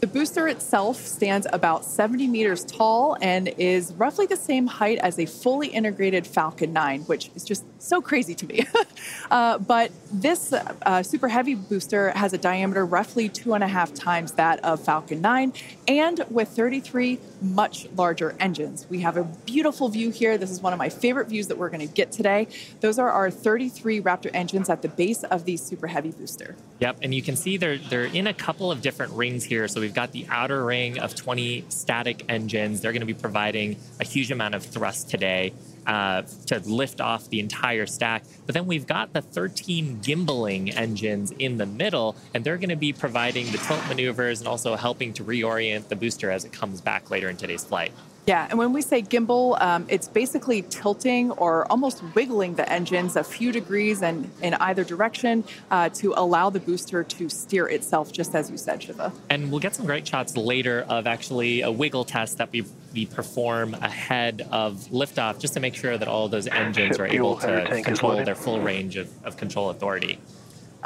[0.00, 5.18] The booster itself stands about 70 meters tall and is roughly the same height as
[5.18, 8.66] a fully integrated Falcon 9, which is just so crazy to me.
[9.30, 13.94] uh, but this uh, super heavy booster has a diameter roughly two and a half
[13.94, 15.52] times that of Falcon 9
[15.88, 18.86] and with 33 much larger engines.
[18.88, 20.38] We have a beautiful view here.
[20.38, 22.48] This is one of my favorite views that we're going to get today.
[22.80, 26.56] Those are our 33 Raptor engines at the base of the super heavy booster.
[26.80, 29.68] Yep, and you can see they're they're in a couple of different rings here.
[29.68, 32.80] So we've got the outer ring of 20 static engines.
[32.80, 35.52] They're going to be providing a huge amount of thrust today
[35.86, 38.24] uh, to lift off the entire stack.
[38.44, 42.76] But then we've got the 13 gimbaling engines in the middle, and they're going to
[42.76, 46.80] be providing the tilt maneuvers and also helping to reorient the booster as it comes
[46.80, 47.92] back later in today's flight.
[48.26, 53.14] Yeah, and when we say gimbal, um, it's basically tilting or almost wiggling the engines
[53.14, 58.10] a few degrees and in either direction uh, to allow the booster to steer itself,
[58.10, 59.12] just as you said, Shiva.
[59.30, 63.06] And we'll get some great shots later of actually a wiggle test that we we
[63.06, 67.82] perform ahead of liftoff, just to make sure that all those engines are able to
[67.84, 70.18] control their full range of, of control authority.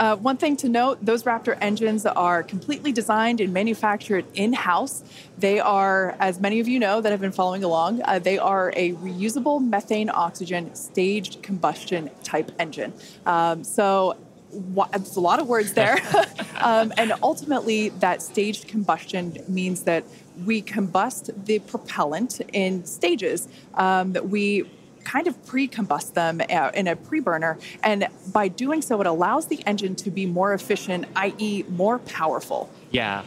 [0.00, 5.04] Uh, one thing to note those Raptor engines are completely designed and manufactured in house.
[5.36, 8.72] They are, as many of you know that have been following along, uh, they are
[8.76, 12.94] a reusable methane oxygen staged combustion type engine.
[13.26, 14.16] Um, so,
[14.94, 15.98] it's a lot of words there.
[16.62, 20.04] um, and ultimately, that staged combustion means that
[20.46, 23.48] we combust the propellant in stages.
[23.74, 24.64] Um, that we
[25.10, 29.60] kind of pre-combust them uh, in a pre-burner and by doing so it allows the
[29.66, 33.24] engine to be more efficient i.e more powerful yeah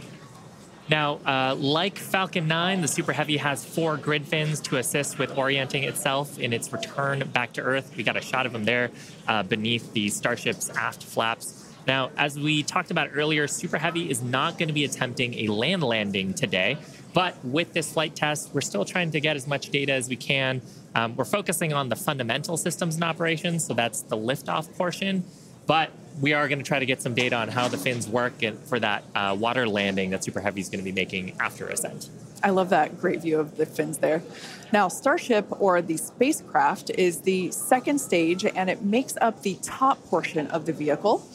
[0.89, 5.37] now, uh, like Falcon 9, the Super Heavy has four grid fins to assist with
[5.37, 7.95] orienting itself in its return back to Earth.
[7.95, 8.91] We got a shot of them there
[9.25, 11.73] uh, beneath the Starship's aft flaps.
[11.87, 15.47] Now, as we talked about earlier, Super Heavy is not going to be attempting a
[15.47, 16.77] land landing today.
[17.13, 20.17] But with this flight test, we're still trying to get as much data as we
[20.17, 20.61] can
[20.95, 25.23] um, we're focusing on the fundamental systems and operations, so that's the liftoff portion.
[25.65, 25.91] But
[26.21, 28.33] we are going to try to get some data on how the fins work
[28.65, 32.09] for that uh, water landing that Super Heavy is going to be making after ascent.
[32.43, 34.21] I love that great view of the fins there.
[34.73, 40.03] Now, Starship or the spacecraft is the second stage and it makes up the top
[40.05, 41.25] portion of the vehicle.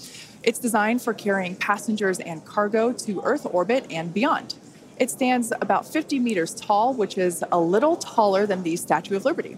[0.42, 4.54] It's designed for carrying passengers and cargo to Earth orbit and beyond.
[4.98, 9.24] It stands about 50 meters tall, which is a little taller than the Statue of
[9.24, 9.56] Liberty.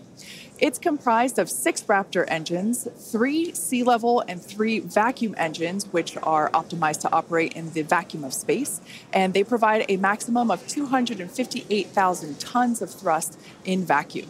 [0.59, 6.51] It's comprised of six Raptor engines, three sea level and three vacuum engines, which are
[6.51, 8.83] optimized to operate in the vacuum of space.
[9.15, 14.29] And they provide a maximum of 258,000 tons of thrust in vacuum.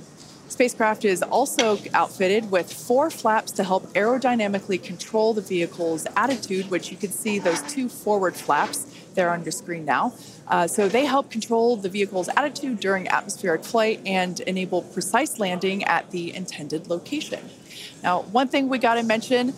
[0.49, 6.91] Spacecraft is also outfitted with four flaps to help aerodynamically control the vehicle's attitude, which
[6.91, 10.13] you can see those two forward flaps there on your screen now.
[10.49, 15.85] Uh, so they help control the vehicle's attitude during atmospheric flight and enable precise landing
[15.85, 17.49] at the intended location.
[18.03, 19.55] Now, one thing we got to mention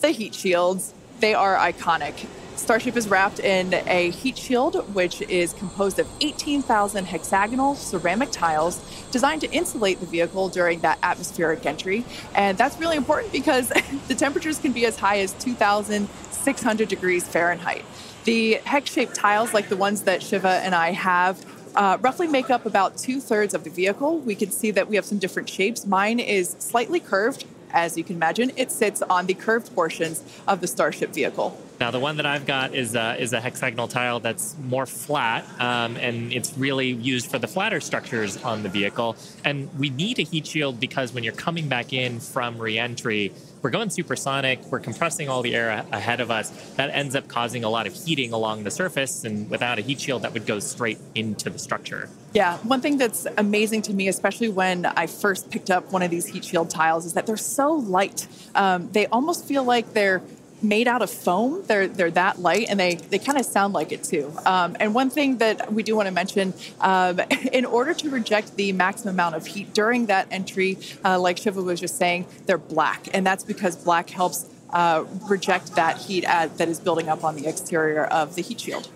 [0.00, 0.92] the heat shields.
[1.20, 2.26] They are iconic.
[2.56, 8.80] Starship is wrapped in a heat shield, which is composed of 18,000 hexagonal ceramic tiles
[9.10, 12.04] designed to insulate the vehicle during that atmospheric entry.
[12.34, 13.68] And that's really important because
[14.08, 17.84] the temperatures can be as high as 2,600 degrees Fahrenheit.
[18.26, 21.46] The hex shaped tiles, like the ones that Shiva and I have,
[21.76, 24.18] uh, roughly make up about two thirds of the vehicle.
[24.18, 25.86] We can see that we have some different shapes.
[25.86, 27.44] Mine is slightly curved.
[27.70, 31.56] As you can imagine, it sits on the curved portions of the Starship vehicle.
[31.78, 35.44] Now, the one that I've got is a, is a hexagonal tile that's more flat,
[35.60, 39.16] um, and it's really used for the flatter structures on the vehicle.
[39.44, 43.70] And we need a heat shield because when you're coming back in from reentry, we're
[43.70, 46.50] going supersonic, we're compressing all the air ahead of us.
[46.76, 50.00] That ends up causing a lot of heating along the surface, and without a heat
[50.00, 52.08] shield, that would go straight into the structure.
[52.32, 56.10] Yeah, one thing that's amazing to me, especially when I first picked up one of
[56.10, 58.28] these heat shield tiles, is that they're so light.
[58.54, 60.22] Um, they almost feel like they're
[60.62, 61.62] made out of foam.
[61.66, 64.32] They're they're that light, and they they kind of sound like it too.
[64.44, 67.20] Um, and one thing that we do want to mention, um,
[67.52, 71.62] in order to reject the maximum amount of heat during that entry, uh, like Shiva
[71.62, 76.58] was just saying, they're black, and that's because black helps uh, reject that heat at,
[76.58, 78.88] that is building up on the exterior of the heat shield.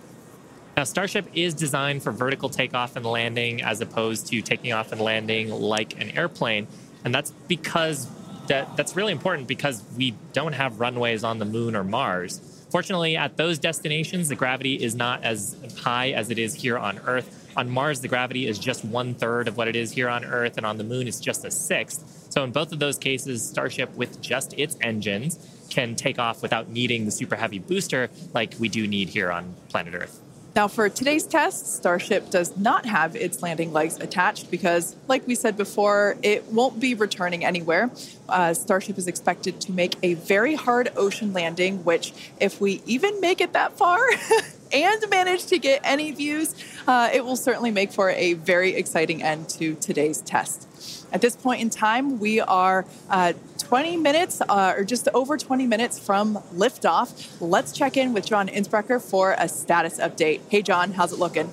[0.76, 5.00] Now, Starship is designed for vertical takeoff and landing as opposed to taking off and
[5.00, 6.68] landing like an airplane.
[7.04, 8.08] And that's because
[8.50, 12.66] that that's really important because we don't have runways on the moon or Mars.
[12.70, 16.98] Fortunately, at those destinations, the gravity is not as high as it is here on
[17.06, 17.52] Earth.
[17.56, 20.56] On Mars, the gravity is just one third of what it is here on Earth,
[20.56, 22.28] and on the moon, it's just a sixth.
[22.30, 26.68] So, in both of those cases, Starship, with just its engines, can take off without
[26.68, 30.20] needing the super heavy booster like we do need here on planet Earth.
[30.56, 35.36] Now, for today's test, Starship does not have its landing legs attached because, like we
[35.36, 37.90] said before, it won't be returning anywhere.
[38.28, 43.20] Uh, Starship is expected to make a very hard ocean landing, which, if we even
[43.20, 44.00] make it that far
[44.72, 46.56] and manage to get any views,
[46.88, 50.66] uh, it will certainly make for a very exciting end to today's test.
[51.12, 53.34] At this point in time, we are uh,
[53.70, 57.28] 20 minutes, uh, or just over 20 minutes from liftoff.
[57.40, 60.40] Let's check in with John Insprucker for a status update.
[60.48, 61.46] Hey, John, how's it looking?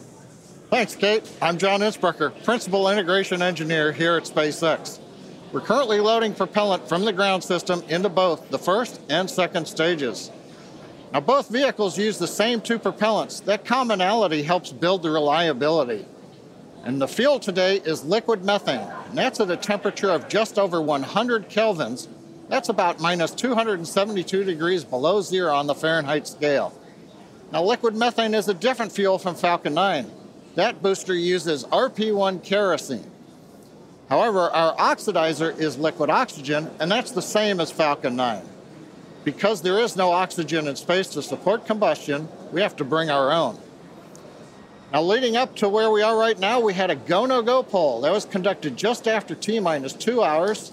[0.72, 1.32] Thanks, Kate.
[1.44, 4.98] I'm John Insprucker, Principal Integration Engineer here at SpaceX.
[5.52, 10.32] We're currently loading propellant from the ground system into both the first and second stages.
[11.14, 13.46] Now, both vehicles use the same two propellants.
[13.46, 16.08] That commonality helps build the reliability.
[16.88, 18.80] And the fuel today is liquid methane.
[19.10, 22.08] And that's at a temperature of just over 100 kelvins.
[22.48, 26.74] That's about minus 272 degrees below zero on the Fahrenheit scale.
[27.52, 30.10] Now, liquid methane is a different fuel from Falcon 9.
[30.56, 33.12] That booster uses RP1 kerosene.
[34.08, 38.42] However, our oxidizer is liquid oxygen, and that's the same as Falcon 9.
[39.26, 43.34] Because there is no oxygen in space to support combustion, we have to bring our
[43.34, 43.60] own.
[44.94, 47.62] Now, leading up to where we are right now, we had a go no go
[47.62, 50.72] poll that was conducted just after T minus two hours.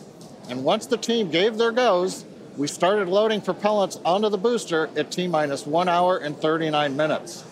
[0.49, 2.25] And once the team gave their goes,
[2.57, 7.43] we started loading propellants onto the booster at T minus one hour and 39 minutes.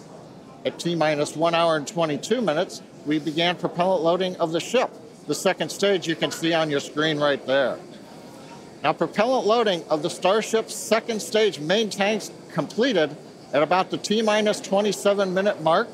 [0.65, 4.91] At T minus one hour and 22 minutes, we began propellant loading of the ship,
[5.27, 7.77] the second stage you can see on your screen right there.
[8.85, 13.17] Now, propellant loading of the Starship's second stage main tanks completed
[13.53, 15.89] at about the T minus 27 minute mark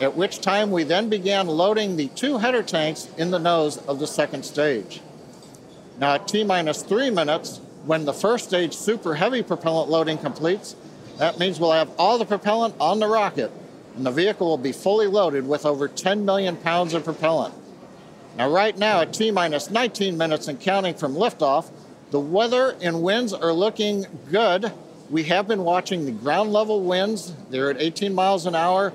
[0.00, 3.98] at which time we then began loading the two header tanks in the nose of
[3.98, 5.00] the second stage.
[5.98, 10.74] Now, at T minus three minutes, when the first stage super heavy propellant loading completes,
[11.18, 13.52] that means we'll have all the propellant on the rocket,
[13.94, 17.54] and the vehicle will be fully loaded with over 10 million pounds of propellant.
[18.38, 21.70] Now, right now, at T minus 19 minutes and counting from liftoff,
[22.10, 24.72] the weather and winds are looking good.
[25.10, 27.34] We have been watching the ground level winds.
[27.50, 28.94] They're at 18 miles an hour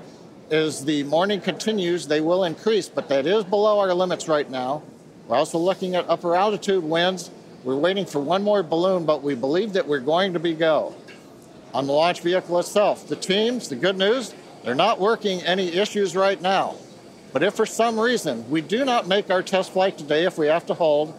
[0.50, 4.82] as the morning continues, they will increase, but that is below our limits right now.
[5.26, 7.30] We're also looking at upper altitude winds.
[7.64, 10.94] We're waiting for one more balloon, but we believe that we're going to be go.
[11.74, 16.14] On the launch vehicle itself, the teams, the good news, they're not working any issues
[16.14, 16.76] right now.
[17.32, 20.46] But if for some reason we do not make our test flight today, if we
[20.46, 21.12] have to hold,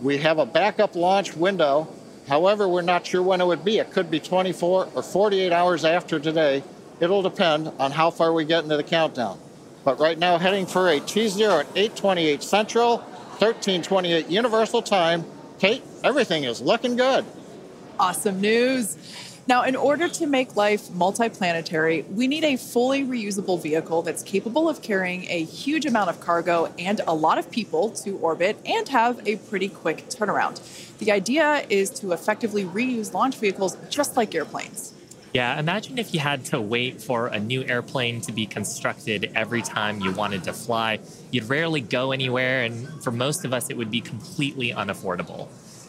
[0.00, 1.88] We have a backup launch window.
[2.28, 3.78] However, we're not sure when it would be.
[3.78, 6.62] It could be 24 or 48 hours after today.
[6.98, 9.38] It'll depend on how far we get into the countdown.
[9.84, 15.24] But right now, heading for a T0 at 828 Central, 1328 Universal Time.
[15.58, 17.24] Kate, everything is looking good.
[17.98, 18.96] Awesome news.
[19.48, 24.68] Now, in order to make life multiplanetary, we need a fully reusable vehicle that's capable
[24.68, 28.88] of carrying a huge amount of cargo and a lot of people to orbit and
[28.88, 30.58] have a pretty quick turnaround.
[30.98, 34.95] The idea is to effectively reuse launch vehicles just like airplanes.
[35.36, 39.60] Yeah, imagine if you had to wait for a new airplane to be constructed every
[39.60, 40.98] time you wanted to fly.
[41.30, 45.48] You'd rarely go anywhere, and for most of us, it would be completely unaffordable.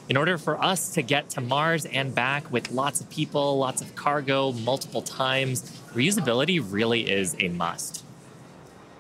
[0.10, 3.82] In order for us to get to Mars and back with lots of people, lots
[3.82, 5.62] of cargo, multiple times,
[5.94, 8.04] reusability really is a must.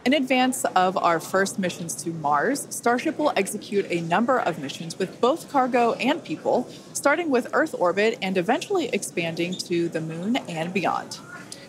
[0.07, 4.97] In advance of our first missions to Mars, Starship will execute a number of missions
[4.97, 10.37] with both cargo and people, starting with Earth orbit and eventually expanding to the moon
[10.47, 11.17] and beyond.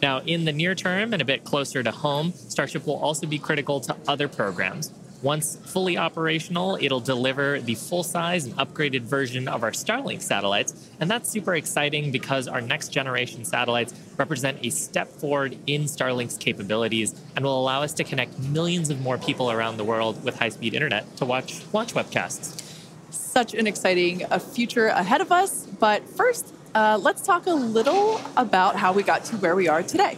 [0.01, 3.41] Now, in the near term and a bit closer to home, Starship will also be
[3.41, 4.93] critical to other programs.
[5.21, 10.89] Once fully operational, it'll deliver the full size and upgraded version of our Starlink satellites.
[11.01, 16.37] And that's super exciting because our next generation satellites represent a step forward in Starlink's
[16.37, 20.39] capabilities and will allow us to connect millions of more people around the world with
[20.39, 22.65] high speed internet to watch webcasts.
[23.11, 25.67] Such an exciting uh, future ahead of us.
[25.67, 29.83] But first, uh, let's talk a little about how we got to where we are
[29.83, 30.17] today.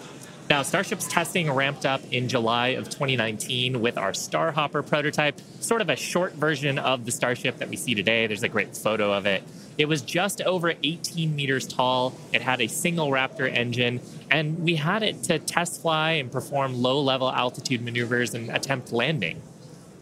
[0.50, 5.88] Now, Starship's testing ramped up in July of 2019 with our Starhopper prototype, sort of
[5.88, 8.26] a short version of the Starship that we see today.
[8.26, 9.44] There's a great photo of it.
[9.78, 12.14] It was just over 18 meters tall.
[12.32, 16.82] It had a single Raptor engine, and we had it to test fly and perform
[16.82, 19.40] low level altitude maneuvers and attempt landing.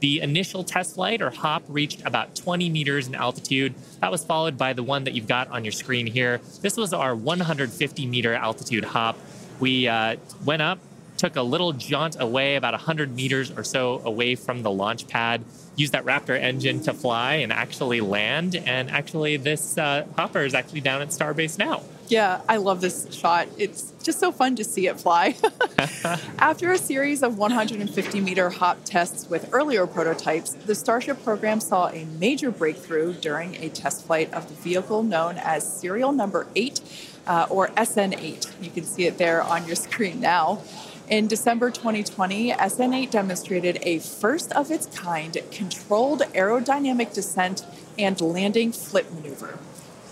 [0.00, 3.74] The initial test flight or hop reached about 20 meters in altitude.
[4.00, 6.40] That was followed by the one that you've got on your screen here.
[6.62, 9.18] This was our 150 meter altitude hop.
[9.60, 10.78] We uh, went up,
[11.16, 15.44] took a little jaunt away, about 100 meters or so away from the launch pad,
[15.76, 18.56] used that Raptor engine to fly and actually land.
[18.56, 21.82] And actually, this uh, hopper is actually down at Starbase now.
[22.08, 23.48] Yeah, I love this shot.
[23.58, 25.36] It's just so fun to see it fly.
[26.38, 31.88] After a series of 150 meter hop tests with earlier prototypes, the Starship program saw
[31.88, 36.80] a major breakthrough during a test flight of the vehicle known as serial number 8
[37.28, 38.62] uh, or SN8.
[38.62, 40.62] You can see it there on your screen now.
[41.08, 47.64] In December 2020, SN8 demonstrated a first of its kind controlled aerodynamic descent
[47.98, 49.58] and landing flip maneuver.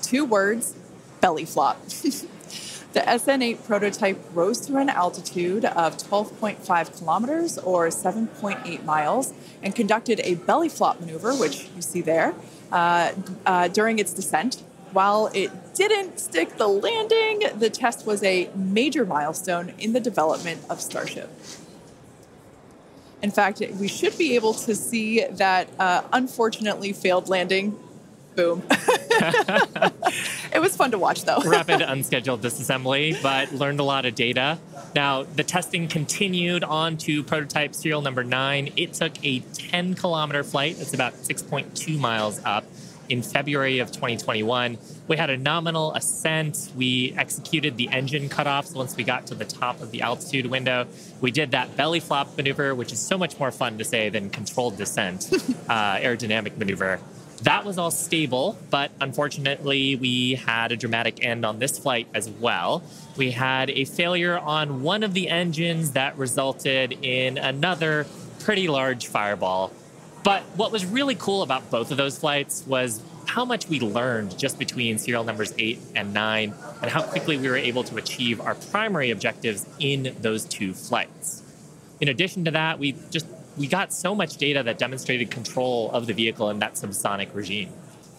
[0.01, 0.75] Two words
[1.21, 1.87] belly flop.
[1.89, 10.21] the SN8 prototype rose to an altitude of 12.5 kilometers or 7.8 miles and conducted
[10.25, 12.35] a belly flop maneuver, which you see there,
[12.73, 13.13] uh,
[13.45, 14.63] uh, during its descent.
[14.97, 20.63] While it didn't stick the landing, the test was a major milestone in the development
[20.71, 21.29] of Starship.
[23.21, 27.79] In fact, we should be able to see that uh, unfortunately failed landing.
[28.37, 28.63] Boom.
[28.71, 31.43] it was fun to watch, though.
[31.43, 34.59] Rapid unscheduled disassembly, but learned a lot of data.
[34.95, 38.73] Now, the testing continued on to prototype serial number nine.
[38.77, 42.65] It took a 10 kilometer flight, that's about 6.2 miles up
[43.09, 44.79] in February of 2021.
[45.09, 46.71] We had a nominal ascent.
[46.77, 50.87] We executed the engine cutoffs once we got to the top of the altitude window.
[51.21, 54.31] We did that belly flop maneuver, which is so much more fun to say than
[54.31, 55.29] controlled descent
[55.69, 57.01] uh, aerodynamic maneuver.
[57.43, 62.31] That was all stable, but unfortunately, we had a dramatic end on this flight as
[62.31, 62.83] well.
[63.17, 68.07] We had a failure on one of the engines that resulted in another
[68.41, 69.71] pretty large fireball
[70.27, 74.37] but what was really cool about both of those flights was how much we learned
[74.37, 78.41] just between serial numbers eight and nine, and how quickly we were able to achieve
[78.41, 81.45] our primary objectives in those two flights.
[82.01, 83.25] In addition to that, we just
[83.57, 87.73] we got so much data that demonstrated control of the vehicle in that subsonic regime.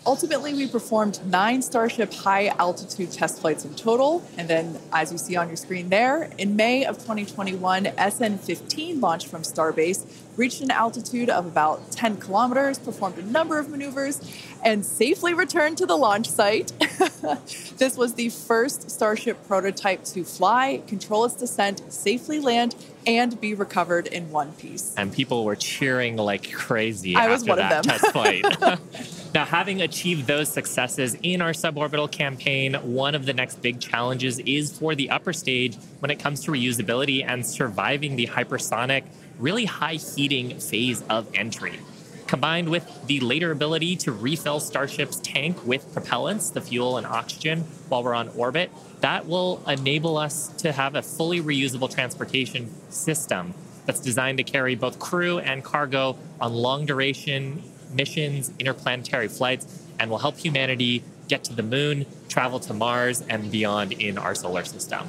[0.07, 4.25] Ultimately, we performed nine Starship high altitude test flights in total.
[4.37, 9.01] And then, as you see on your screen there, in May of 2021, SN 15
[9.01, 10.05] launched from Starbase,
[10.37, 14.21] reached an altitude of about 10 kilometers, performed a number of maneuvers,
[14.63, 16.71] and safely returned to the launch site.
[17.77, 22.77] this was the first Starship prototype to fly, control its descent, safely land,
[23.07, 24.93] and be recovered in one piece.
[24.97, 28.45] And people were cheering like crazy I after that test flight.
[29.33, 34.39] now, having achieved those successes in our suborbital campaign, one of the next big challenges
[34.39, 39.03] is for the upper stage when it comes to reusability and surviving the hypersonic,
[39.39, 41.79] really high heating phase of entry.
[42.27, 47.61] Combined with the later ability to refill Starship's tank with propellants, the fuel and oxygen,
[47.87, 53.53] while we're on orbit, that will enable us to have a fully reusable transportation system
[53.85, 57.63] that's designed to carry both crew and cargo on long duration
[57.93, 63.49] missions, interplanetary flights, and will help humanity get to the moon, travel to Mars, and
[63.49, 65.07] beyond in our solar system.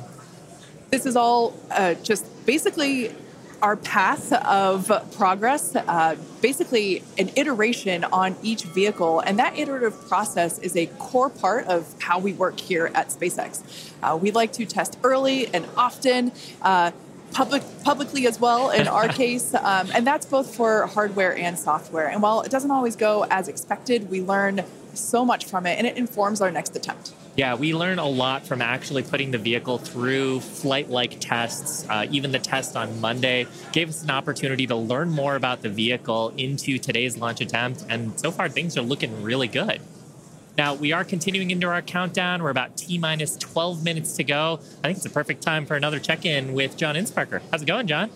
[0.91, 3.13] This is all uh, just basically
[3.63, 9.21] our path of progress, uh, basically an iteration on each vehicle.
[9.21, 13.93] And that iterative process is a core part of how we work here at SpaceX.
[14.03, 16.33] Uh, we like to test early and often.
[16.63, 16.93] Uh,
[17.33, 22.09] public, publicly as well in our case, um, and that's both for hardware and software.
[22.09, 24.65] And while it doesn't always go as expected, we learn
[24.95, 27.13] so much from it, and it informs our next attempt.
[27.39, 31.87] Yeah, we learn a lot from actually putting the vehicle through flight like tests.
[31.89, 35.69] Uh, even the test on Monday gave us an opportunity to learn more about the
[35.69, 37.85] vehicle into today's launch attempt.
[37.89, 39.81] And so far, things are looking really good.
[40.57, 42.43] Now, we are continuing into our countdown.
[42.43, 44.59] We're about T minus 12 minutes to go.
[44.83, 47.41] I think it's a perfect time for another check in with John Insprucker.
[47.53, 48.11] How's it going, John?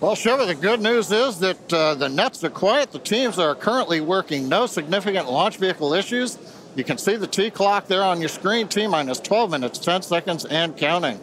[0.00, 2.92] Well, Shiva, the good news is that uh, the nets are quiet.
[2.92, 4.48] The teams are currently working.
[4.48, 6.38] No significant launch vehicle issues.
[6.76, 10.02] You can see the T clock there on your screen, T minus 12 minutes, 10
[10.02, 11.20] seconds, and counting.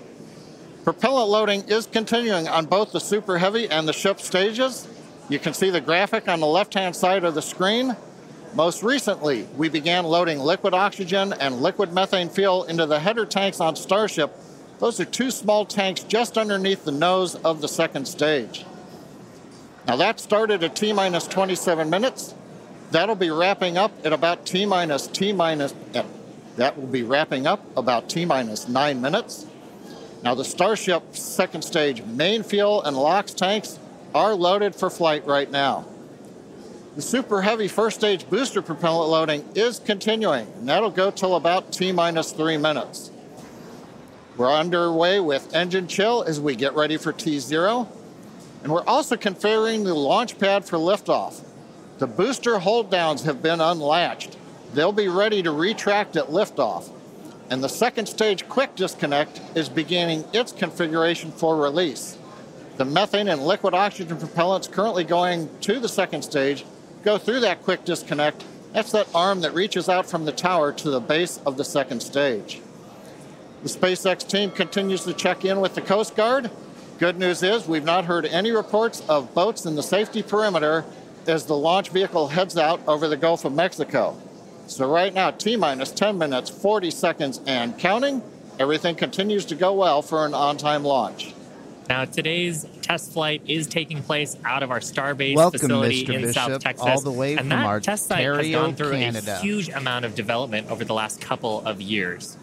[0.84, 4.88] Propellant loading is continuing on both the Super Heavy and the ship stages.
[5.30, 7.96] You can see the graphic on the left hand side of the screen.
[8.56, 13.60] Most recently, we began loading liquid oxygen and liquid methane fuel into the header tanks
[13.60, 14.36] on Starship.
[14.80, 18.66] Those are two small tanks just underneath the nose of the second stage.
[19.88, 22.34] Now that started at T minus 27 minutes.
[22.92, 25.74] That'll be wrapping up at about T minus T minus,
[26.58, 29.46] that will be wrapping up about T minus nine minutes.
[30.24, 33.80] Now the Starship second stage main fuel and LOX tanks
[34.14, 35.86] are loaded for flight right now.
[36.98, 41.72] The super heavy first stage booster propellant loading is continuing, and that'll go till about
[41.72, 43.10] T minus three minutes.
[44.36, 47.88] We're underway with engine chill as we get ready for T0,
[48.64, 51.42] and we're also configuring the launch pad for liftoff.
[52.02, 54.36] The booster hold downs have been unlatched.
[54.74, 56.90] They'll be ready to retract at liftoff.
[57.52, 62.18] And the second stage quick disconnect is beginning its configuration for release.
[62.78, 66.66] The methane and liquid oxygen propellants currently going to the second stage
[67.04, 68.46] go through that quick disconnect.
[68.74, 72.02] That's that arm that reaches out from the tower to the base of the second
[72.02, 72.62] stage.
[73.62, 76.50] The SpaceX team continues to check in with the Coast Guard.
[76.98, 80.84] Good news is we've not heard any reports of boats in the safety perimeter
[81.28, 84.18] as the launch vehicle heads out over the Gulf of Mexico.
[84.68, 88.22] So right now, T minus 10 minutes, 40 seconds, and counting.
[88.60, 91.34] Everything continues to go well for an on-time launch.
[91.90, 96.14] Now, today's test flight is taking place out of our Starbase Welcome, facility Mr.
[96.14, 96.86] in Bishop, South Texas.
[96.88, 99.38] all the way and from that our test site has gone through Canada.
[99.38, 102.38] a huge amount of development over the last couple of years.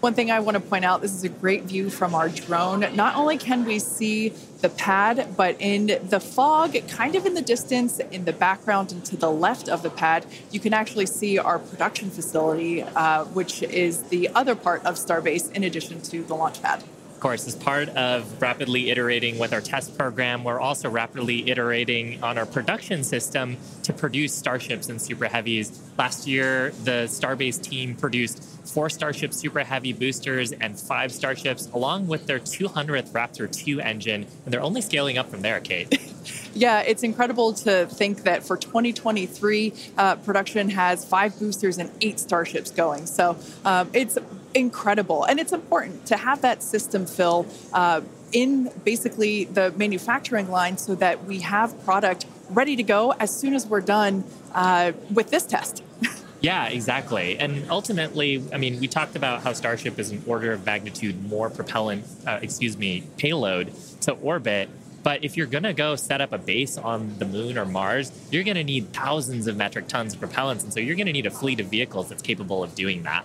[0.00, 2.80] One thing I want to point out this is a great view from our drone.
[2.94, 4.32] Not only can we see
[4.66, 9.04] the pad, but in the fog, kind of in the distance, in the background and
[9.04, 13.62] to the left of the pad, you can actually see our production facility, uh, which
[13.62, 16.82] is the other part of Starbase in addition to the launch pad.
[17.26, 22.38] Course, as part of rapidly iterating with our test program, we're also rapidly iterating on
[22.38, 25.76] our production system to produce Starships and Super Heavies.
[25.98, 32.06] Last year, the Starbase team produced four Starship Super Heavy boosters and five Starships, along
[32.06, 35.98] with their 200th Raptor 2 engine, and they're only scaling up from there, Kate.
[36.56, 42.18] Yeah, it's incredible to think that for 2023, uh, production has five boosters and eight
[42.18, 43.04] starships going.
[43.04, 43.36] So
[43.66, 44.16] um, it's
[44.56, 45.24] incredible.
[45.24, 48.00] And it's important to have that system fill uh,
[48.32, 53.54] in basically the manufacturing line so that we have product ready to go as soon
[53.54, 54.24] as we're done
[54.54, 55.82] uh, with this test.
[56.38, 57.38] Yeah, exactly.
[57.38, 61.48] And ultimately, I mean, we talked about how Starship is an order of magnitude more
[61.48, 63.72] propellant, uh, excuse me, payload
[64.02, 64.68] to orbit.
[65.02, 68.12] But if you're going to go set up a base on the moon or Mars,
[68.30, 70.62] you're going to need thousands of metric tons of propellants.
[70.62, 73.24] And so you're going to need a fleet of vehicles that's capable of doing that.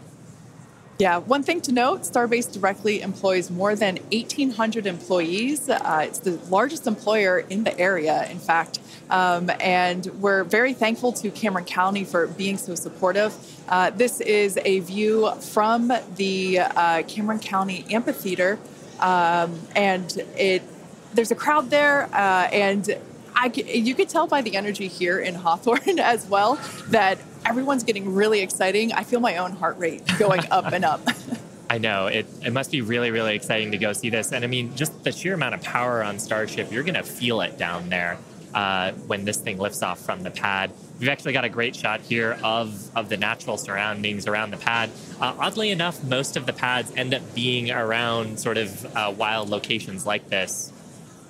[0.99, 5.67] Yeah, one thing to note Starbase directly employs more than 1,800 employees.
[5.67, 8.79] Uh, it's the largest employer in the area, in fact.
[9.09, 13.33] Um, and we're very thankful to Cameron County for being so supportive.
[13.67, 18.59] Uh, this is a view from the uh, Cameron County Amphitheater,
[18.99, 20.61] um, and it
[21.13, 22.97] there's a crowd there, uh, and
[23.41, 26.59] I, you could tell by the energy here in Hawthorne as well
[26.89, 28.93] that everyone's getting really exciting.
[28.93, 31.01] I feel my own heart rate going up and up.
[31.69, 32.27] I know it.
[32.45, 34.31] It must be really, really exciting to go see this.
[34.31, 37.41] And I mean, just the sheer amount of power on Starship, you're going to feel
[37.41, 38.19] it down there.
[38.53, 40.71] uh, when this thing lifts off from the pad.
[40.99, 44.89] We've actually got a great shot here of, of the natural surroundings around the pad.
[45.19, 49.49] Uh, oddly enough, most of the pads end up being around sort of uh, wild
[49.49, 50.71] locations like this.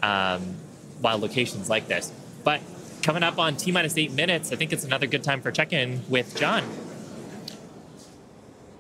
[0.04, 0.56] Um,
[1.02, 2.12] wild locations like this.
[2.44, 2.62] But
[3.02, 5.74] coming up on T minus eight minutes, I think it's another good time for check
[5.74, 6.64] in with John.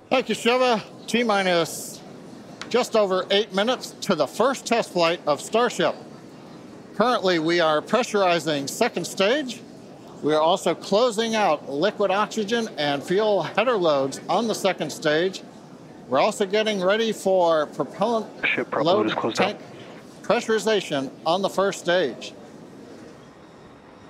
[0.10, 0.84] Thank you, Shiva.
[1.08, 2.02] T minus
[2.70, 5.96] just over eight minutes to the first test flight of Starship.
[6.96, 9.62] Currently, we are pressurizing second stage
[10.22, 15.42] we are also closing out liquid oxygen and fuel header loads on the second stage.
[16.10, 18.28] We're also getting ready for propellant
[18.72, 19.71] load tank out.
[20.24, 22.34] Pressurization on the first stage.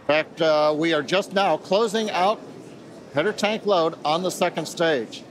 [0.02, 2.40] In fact, uh, we are just now closing out
[3.14, 5.24] header tank load on the second stage.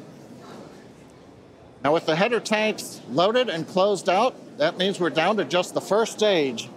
[1.83, 5.73] Now, with the header tanks loaded and closed out, that means we're down to just
[5.73, 6.69] the first stage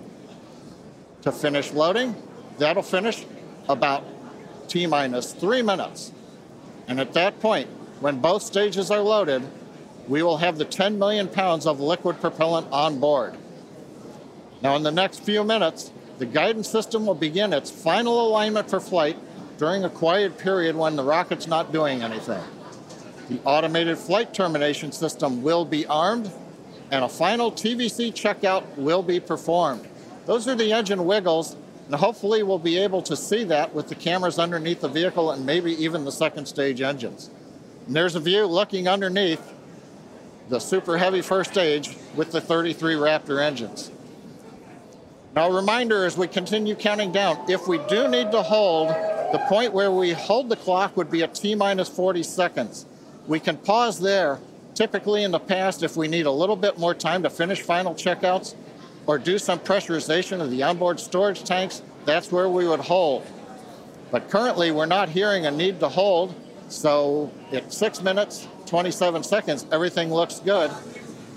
[1.23, 2.15] to finish loading.
[2.57, 3.25] That'll finish
[3.67, 4.05] about
[4.69, 6.11] T minus three minutes.
[6.87, 7.69] And at that point,
[7.99, 9.43] when both stages are loaded,
[10.07, 13.35] we will have the 10 million pounds of liquid propellant on board.
[14.63, 18.79] Now, in the next few minutes, the guidance system will begin its final alignment for
[18.79, 19.17] flight
[19.57, 22.41] during a quiet period when the rocket's not doing anything.
[23.29, 26.31] The automated flight termination system will be armed,
[26.91, 29.87] and a final TVC checkout will be performed.
[30.25, 31.55] Those are the engine wiggles
[31.87, 35.45] and hopefully we'll be able to see that with the cameras underneath the vehicle and
[35.45, 37.29] maybe even the second stage engines.
[37.87, 39.41] And there's a view looking underneath
[40.49, 43.91] the super heavy first stage with the 33 Raptor engines.
[45.35, 49.43] Now, a reminder as we continue counting down, if we do need to hold, the
[49.49, 52.85] point where we hold the clock would be at T minus 40 seconds.
[53.25, 54.39] We can pause there.
[54.75, 57.95] Typically, in the past, if we need a little bit more time to finish final
[57.95, 58.53] checkouts,
[59.07, 63.25] or do some pressurization of the onboard storage tanks, that's where we would hold.
[64.11, 66.35] But currently, we're not hearing a need to hold.
[66.69, 70.69] So at six minutes, 27 seconds, everything looks good.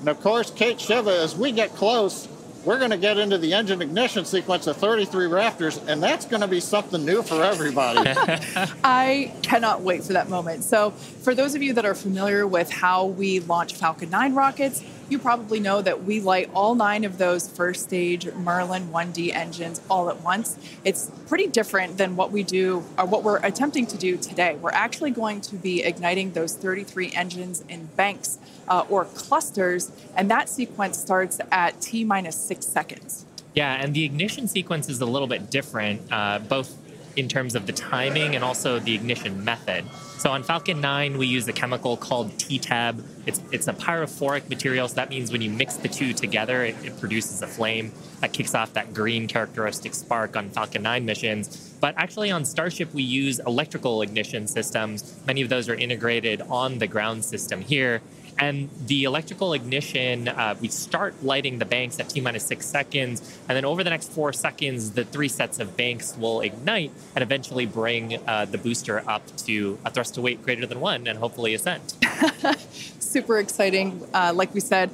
[0.01, 2.28] And of course, Kate Shiva, as we get close,
[2.66, 6.40] we're going to get into the engine ignition sequence of 33 Raptors, and that's going
[6.40, 8.10] to be something new for everybody.
[8.84, 10.64] I cannot wait for that moment.
[10.64, 14.82] So, for those of you that are familiar with how we launch Falcon 9 rockets,
[15.09, 19.80] you probably know that we light all nine of those first stage Merlin 1D engines
[19.88, 20.59] all at once.
[20.84, 24.56] It's pretty different than what we do or what we're attempting to do today.
[24.60, 30.30] We're actually going to be igniting those 33 engines in banks uh, or clusters, and
[30.30, 33.26] that sequence starts at T minus six seconds.
[33.55, 36.76] Yeah, and the ignition sequence is a little bit different, uh, both
[37.16, 39.84] in terms of the timing and also the ignition method.
[40.18, 43.02] So on Falcon 9, we use a chemical called TEA-TEB.
[43.26, 46.74] It's, it's a pyrophoric material, so that means when you mix the two together, it,
[46.84, 51.74] it produces a flame that kicks off that green characteristic spark on Falcon 9 missions.
[51.80, 55.18] But actually, on Starship, we use electrical ignition systems.
[55.26, 58.01] Many of those are integrated on the ground system here.
[58.38, 63.38] And the electrical ignition, uh, we start lighting the banks at T minus six seconds.
[63.48, 67.22] And then over the next four seconds, the three sets of banks will ignite and
[67.22, 71.18] eventually bring uh, the booster up to a thrust to weight greater than one and
[71.18, 71.94] hopefully ascent.
[72.98, 74.06] Super exciting.
[74.12, 74.90] Uh, like we said,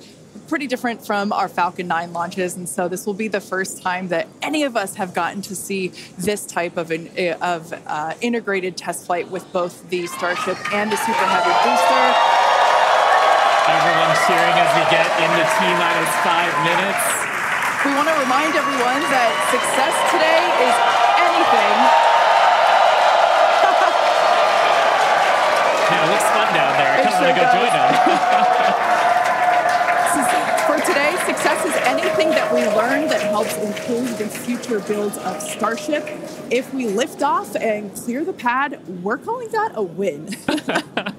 [0.48, 2.56] pretty different from our Falcon 9 launches.
[2.56, 5.56] And so this will be the first time that any of us have gotten to
[5.56, 5.88] see
[6.18, 7.10] this type of, an,
[7.40, 12.41] of uh, integrated test flight with both the Starship and the Super Heavy booster.
[13.62, 16.98] Everyone cheering as we get into T minus five minutes.
[17.86, 20.74] We want to remind everyone that success today is
[21.22, 21.74] anything.
[25.94, 27.06] yeah, it looks fun down there.
[27.06, 28.82] Come on, go join them.
[30.66, 35.40] For today, success is anything that we learn that helps improve the future builds of
[35.40, 36.04] Starship.
[36.50, 40.34] If we lift off and clear the pad, we're calling that a win.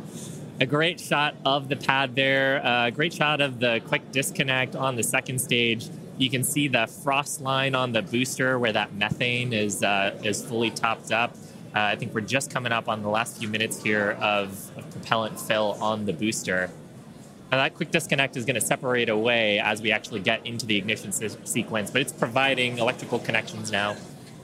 [0.60, 4.96] a great shot of the pad there, a great shot of the quick disconnect on
[4.96, 5.90] the second stage.
[6.18, 10.44] You can see the frost line on the booster where that methane is uh, is
[10.44, 11.36] fully topped up.
[11.76, 14.90] Uh, I think we're just coming up on the last few minutes here of, of
[14.92, 16.70] propellant fill on the booster.
[17.52, 20.78] And that quick disconnect is going to separate away as we actually get into the
[20.78, 23.96] ignition se- sequence, but it's providing electrical connections now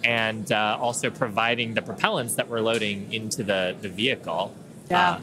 [0.04, 4.54] and uh, also providing the propellants that we're loading into the, the vehicle.
[4.90, 5.20] Yeah.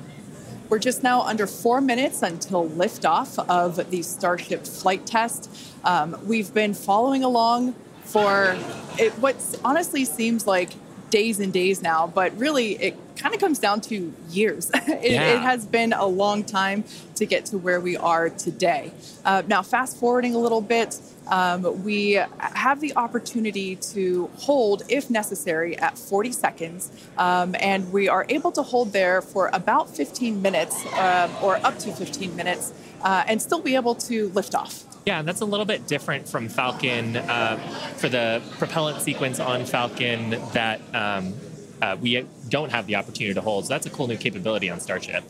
[0.68, 5.48] We're just now under four minutes until liftoff of the Starship flight test.
[5.84, 7.74] Um, we've been following along
[8.04, 8.56] for
[8.98, 10.70] it, what honestly seems like
[11.10, 14.70] days and days now, but really it kind of comes down to years.
[14.74, 15.34] it, Yeah.
[15.34, 16.82] it has been a long time
[17.14, 18.90] to get to where we are today.
[19.24, 25.10] Uh, now, fast forwarding a little bit, um, we have the opportunity to hold, if
[25.10, 30.40] necessary, at 40 seconds, um, and we are able to hold there for about 15
[30.40, 32.72] minutes um, or up to 15 minutes
[33.02, 34.84] uh, and still be able to lift off.
[35.06, 37.58] Yeah, and that's a little bit different from Falcon uh,
[37.96, 41.34] for the propellant sequence on Falcon that um,
[41.80, 43.66] uh, we don't have the opportunity to hold.
[43.66, 45.22] So that's a cool new capability on Starship.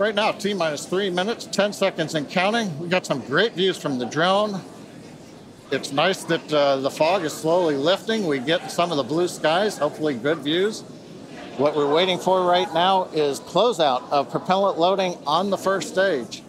[0.00, 2.78] Right now, T minus three minutes, 10 seconds and counting.
[2.78, 4.58] We got some great views from the drone.
[5.70, 8.26] It's nice that uh, the fog is slowly lifting.
[8.26, 10.80] We get some of the blue skies, hopefully, good views.
[11.58, 16.42] What we're waiting for right now is closeout of propellant loading on the first stage.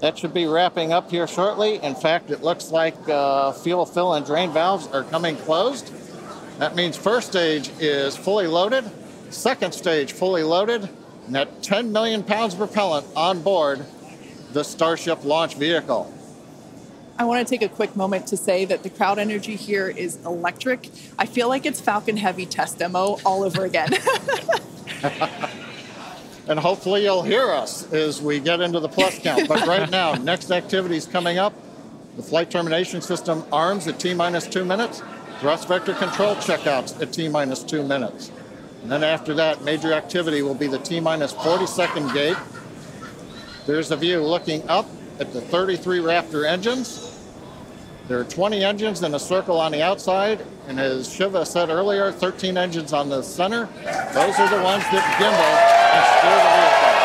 [0.00, 1.76] That should be wrapping up here shortly.
[1.76, 5.92] In fact, it looks like uh, fuel fill and drain valves are coming closed.
[6.58, 8.84] That means first stage is fully loaded,
[9.30, 10.88] second stage fully loaded,
[11.26, 13.84] and that 10 million pounds of propellant on board
[14.52, 16.12] the Starship launch vehicle.
[17.18, 20.16] I want to take a quick moment to say that the crowd energy here is
[20.24, 20.90] electric.
[21.18, 23.90] I feel like it's Falcon Heavy test demo all over again.
[26.48, 29.48] And hopefully you'll hear us as we get into the plus count.
[29.48, 31.52] But right now, next activity is coming up.
[32.16, 35.02] The flight termination system arms at T minus two minutes.
[35.40, 38.30] Thrust vector control checkouts at T minus two minutes.
[38.86, 42.36] And then after that, major activity will be the T minus minus 40 second gate.
[43.66, 44.86] There's a view looking up
[45.18, 47.20] at the 33 Raptor engines.
[48.06, 52.12] There are 20 engines in a circle on the outside, and as Shiva said earlier,
[52.12, 53.68] 13 engines on the center.
[54.14, 55.56] Those are the ones that gimbal
[55.90, 56.95] and steer the vehicle.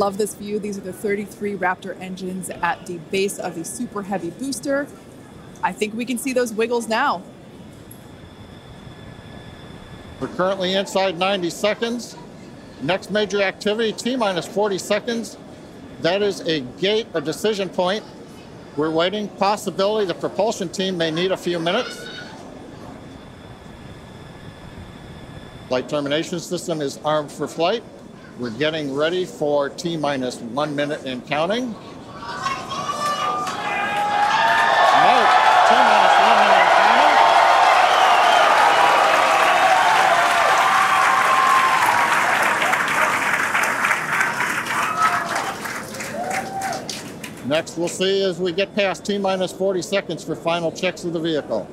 [0.00, 0.58] Love this view.
[0.58, 4.86] These are the 33 Raptor engines at the base of the Super Heavy booster.
[5.62, 7.22] I think we can see those wiggles now.
[10.18, 12.16] We're currently inside 90 seconds.
[12.80, 15.36] Next major activity, T minus 40 seconds.
[16.00, 18.02] That is a gate, a decision point.
[18.78, 19.28] We're waiting.
[19.28, 22.08] Possibility the propulsion team may need a few minutes.
[25.68, 27.82] Flight termination system is armed for flight.
[28.40, 31.74] We're getting ready for T minus one minute and counting.
[47.46, 51.12] Next, we'll see as we get past T minus 40 seconds for final checks of
[51.12, 51.68] the vehicle.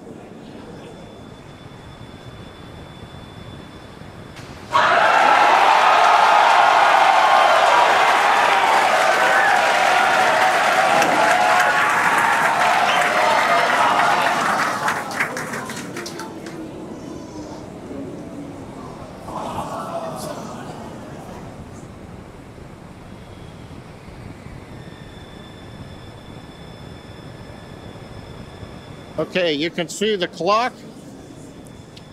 [29.30, 30.74] Okay, you can see the clock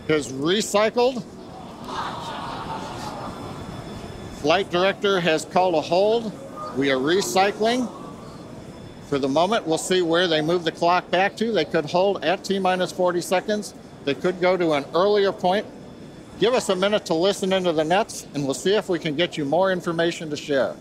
[0.09, 1.23] is recycled.
[4.41, 6.33] Flight director has called a hold.
[6.77, 7.91] We are recycling.
[9.09, 11.53] For the moment, we'll see where they move the clock back to.
[11.53, 13.75] They could hold at T minus 40 seconds.
[14.05, 15.67] They could go to an earlier point.
[16.41, 19.15] Give us a minute to listen into the nets, and we'll see if we can
[19.15, 20.75] get you more information to share.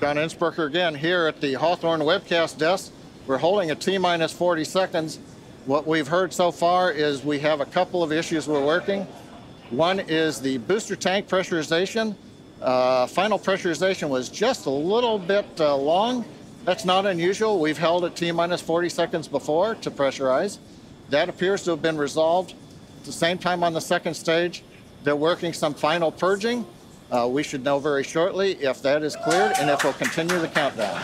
[0.00, 2.92] John Insprucker again here at the Hawthorne webcast desk.
[3.26, 5.18] We're holding a T minus 40 seconds.
[5.66, 9.08] What we've heard so far is we have a couple of issues we're working.
[9.70, 12.14] One is the booster tank pressurization.
[12.62, 16.24] Uh, final pressurization was just a little bit uh, long.
[16.64, 17.58] That's not unusual.
[17.58, 20.58] We've held at T minus 40 seconds before to pressurize.
[21.10, 22.54] That appears to have been resolved.
[23.00, 24.62] At the same time on the second stage,
[25.02, 26.64] they're working some final purging.
[27.10, 30.48] Uh, we should know very shortly if that is cleared and if we'll continue the
[30.48, 31.00] countdown.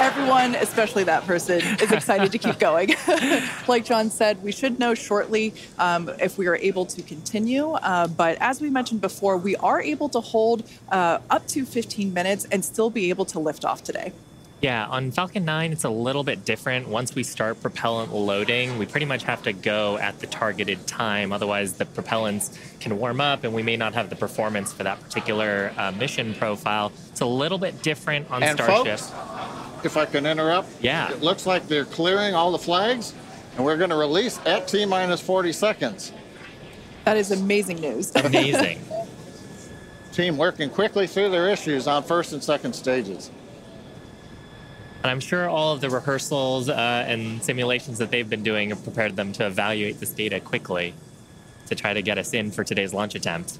[0.00, 2.94] Everyone, especially that person, is excited to keep going.
[3.68, 7.70] like John said, we should know shortly um, if we are able to continue.
[7.72, 12.12] Uh, but as we mentioned before, we are able to hold uh, up to 15
[12.12, 14.12] minutes and still be able to lift off today.
[14.60, 16.88] Yeah, on Falcon 9, it's a little bit different.
[16.88, 21.32] Once we start propellant loading, we pretty much have to go at the targeted time.
[21.32, 25.00] Otherwise, the propellants can warm up and we may not have the performance for that
[25.00, 26.90] particular uh, mission profile.
[27.10, 28.98] It's a little bit different on and Starship.
[28.98, 31.12] Folks, if I can interrupt, yeah.
[31.12, 33.14] it looks like they're clearing all the flags
[33.54, 36.12] and we're going to release at T minus 40 seconds.
[37.04, 38.12] That is amazing news.
[38.16, 38.80] Amazing.
[40.12, 43.30] Team working quickly through their issues on first and second stages.
[45.02, 48.82] And I'm sure all of the rehearsals uh, and simulations that they've been doing have
[48.82, 50.92] prepared them to evaluate this data quickly
[51.66, 53.58] to try to get us in for today's launch attempt.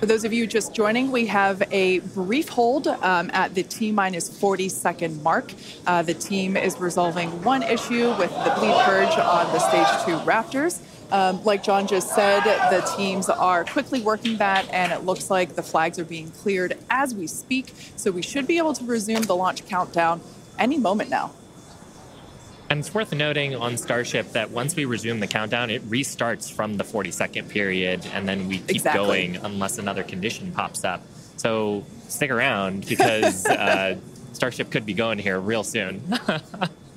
[0.00, 3.92] For those of you just joining, we have a brief hold um, at the T
[3.92, 5.52] minus 40 second mark.
[5.86, 10.18] Uh, the team is resolving one issue with the bleed purge on the stage two
[10.26, 10.80] Raptors.
[11.14, 15.54] Um, like John just said, the teams are quickly working that, and it looks like
[15.54, 17.72] the flags are being cleared as we speak.
[17.94, 20.20] So we should be able to resume the launch countdown
[20.58, 21.30] any moment now.
[22.68, 26.78] And it's worth noting on Starship that once we resume the countdown, it restarts from
[26.78, 29.04] the 40 second period, and then we keep exactly.
[29.04, 31.00] going unless another condition pops up.
[31.36, 33.98] So stick around because uh,
[34.32, 36.02] Starship could be going here real soon.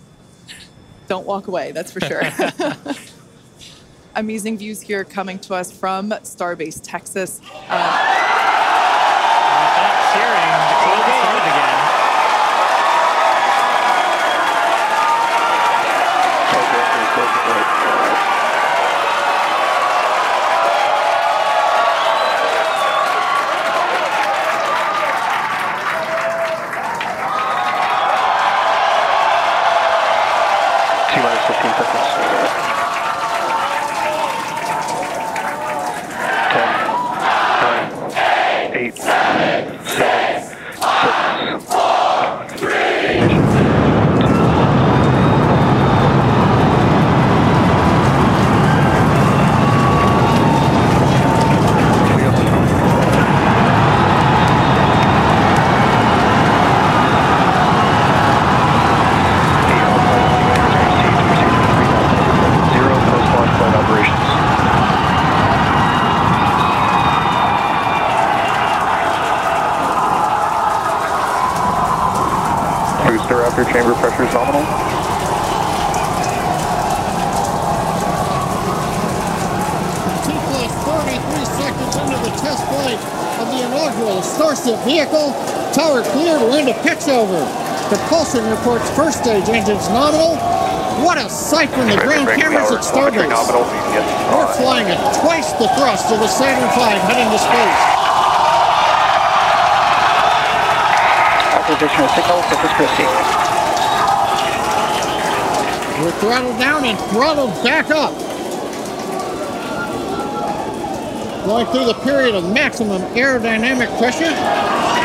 [1.08, 2.24] Don't walk away, that's for sure.
[4.18, 7.40] amazing views here coming to us from Starbase, Texas.
[7.70, 7.78] Uh,
[10.14, 10.52] cheering.
[10.68, 11.78] The clock started again.
[31.10, 32.68] T minus 15 seconds.
[36.52, 36.68] 10,
[38.12, 40.54] 9, 8, 7, 6,
[41.66, 42.68] 5, 3,
[62.74, 64.28] Zero post-launch flight operations.
[73.08, 74.62] Booster after chamber pressure is nominal.
[80.24, 83.00] T plus 43 seconds into the test flight
[83.40, 85.32] of the inaugural Starship vehicle.
[85.72, 87.40] Tower cleared, we're into pitch over.
[88.28, 90.36] Propulsion reports first stage engines nominal.
[91.00, 93.30] What a sight from the ground cameras at Starbase.
[93.30, 93.64] nominal.
[93.64, 97.40] You can get We're flying at twice the thrust of the Saturn V heading to
[97.40, 97.80] space.
[101.56, 103.08] Acquisition of signal, Corpus Christi.
[106.04, 108.12] We're throttled down and throttled back up.
[111.46, 114.97] Going through the period of maximum aerodynamic pressure.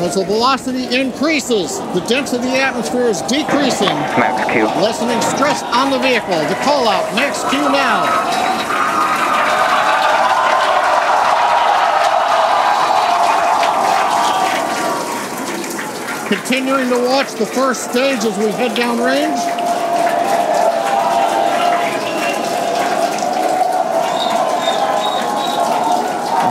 [0.00, 4.64] As the velocity increases, the density of the atmosphere is decreasing, Max Q.
[4.80, 6.38] lessening stress on the vehicle.
[6.48, 8.06] The call out, max Q now.
[16.28, 19.38] Continuing to watch the first stage as we head down range.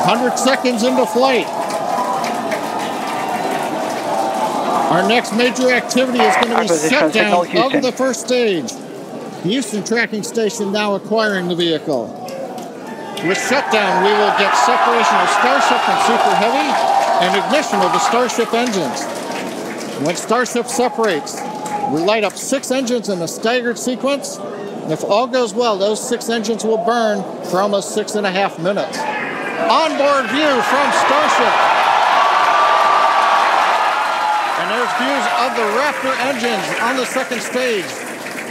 [0.04, 1.57] Hundred seconds into flight.
[4.98, 7.46] Our next major activity is going to be shutdown
[7.76, 8.72] of the first stage.
[8.72, 12.08] The Houston tracking station now acquiring the vehicle.
[13.24, 16.74] With shutdown, we will get separation of Starship and Super Heavy
[17.22, 19.06] and ignition of the Starship engines.
[20.04, 21.36] When Starship separates,
[21.92, 24.38] we light up six engines in a staggered sequence.
[24.38, 27.22] And if all goes well, those six engines will burn
[27.52, 28.98] for almost six and a half minutes.
[28.98, 31.87] Onboard view from Starship.
[34.96, 37.86] Views of the Raptor engines on the second stage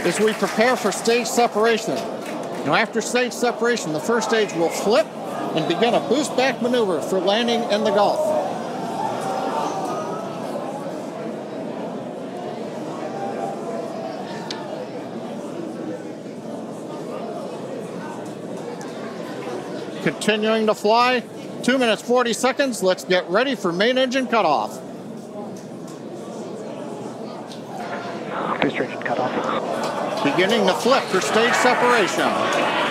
[0.05, 1.95] as we prepare for stage separation.
[2.65, 5.05] Now, after stage separation, the first stage will flip
[5.55, 8.35] and begin a boost back maneuver for landing in the Gulf.
[20.03, 21.23] Continuing to fly,
[21.63, 22.83] 2 minutes 40 seconds.
[22.83, 24.86] Let's get ready for main engine cutoff.
[28.67, 30.25] Booster engine cut.
[30.25, 32.86] Beginning to flip for stage separation.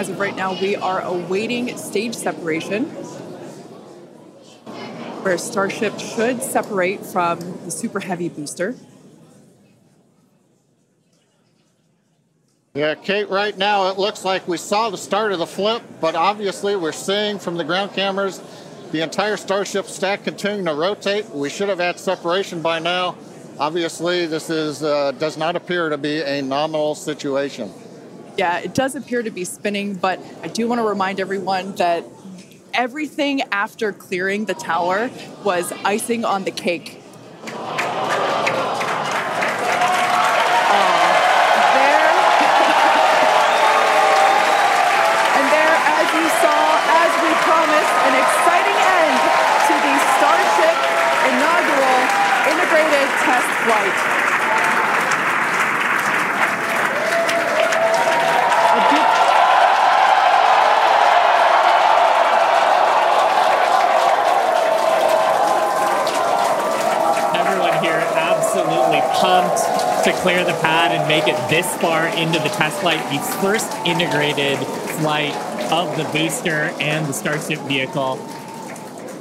[0.00, 2.86] As of right now, we are awaiting stage separation,
[5.20, 8.74] where Starship should separate from the Super Heavy booster.
[12.72, 16.14] Yeah, Kate, right now it looks like we saw the start of the flip, but
[16.14, 18.40] obviously we're seeing from the ground cameras
[18.92, 21.28] the entire Starship stack continuing to rotate.
[21.28, 23.18] We should have had separation by now.
[23.58, 27.70] Obviously, this is uh, does not appear to be a nominal situation.
[28.36, 32.04] Yeah, it does appear to be spinning, but I do want to remind everyone that
[32.72, 35.10] everything after clearing the tower
[35.44, 36.96] was icing on the cake.
[41.76, 42.10] there.
[45.36, 46.62] and there, as you saw,
[47.02, 49.20] as we promised, an exciting end
[49.68, 50.76] to the Starship
[51.28, 52.00] inaugural
[52.48, 53.96] integrated test flight.
[58.72, 59.10] A deep-
[67.34, 72.48] Everyone here absolutely pumped to clear the pad and make it this far into the
[72.48, 74.58] test flight, the first integrated
[74.98, 75.34] flight
[75.70, 78.16] of the booster and the Starship vehicle.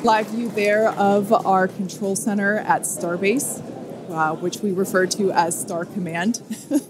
[0.03, 3.61] live view there of our control center at Starbase,
[4.09, 6.41] uh, which we refer to as Star Command.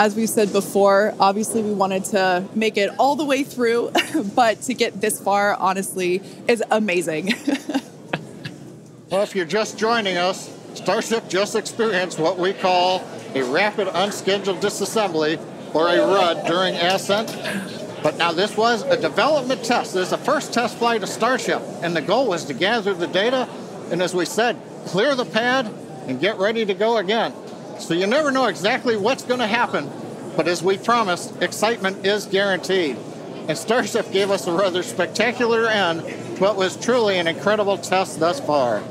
[0.00, 3.90] As we said before, obviously we wanted to make it all the way through,
[4.36, 7.34] but to get this far, honestly, is amazing.
[9.10, 13.02] Well, if you're just joining us, Starship just experienced what we call
[13.34, 15.38] a rapid unscheduled disassembly
[15.74, 17.36] or a RUD during ascent.
[18.02, 19.94] But now this was a development test.
[19.94, 23.08] This is the first test flight of Starship, and the goal was to gather the
[23.08, 23.48] data
[23.90, 24.56] and, as we said,
[24.86, 25.66] clear the pad
[26.06, 27.34] and get ready to go again.
[27.80, 29.90] So you never know exactly what's going to happen,
[30.36, 32.96] but as we promised, excitement is guaranteed.
[33.48, 38.20] And Starship gave us a rather spectacular end to what was truly an incredible test
[38.20, 38.82] thus far.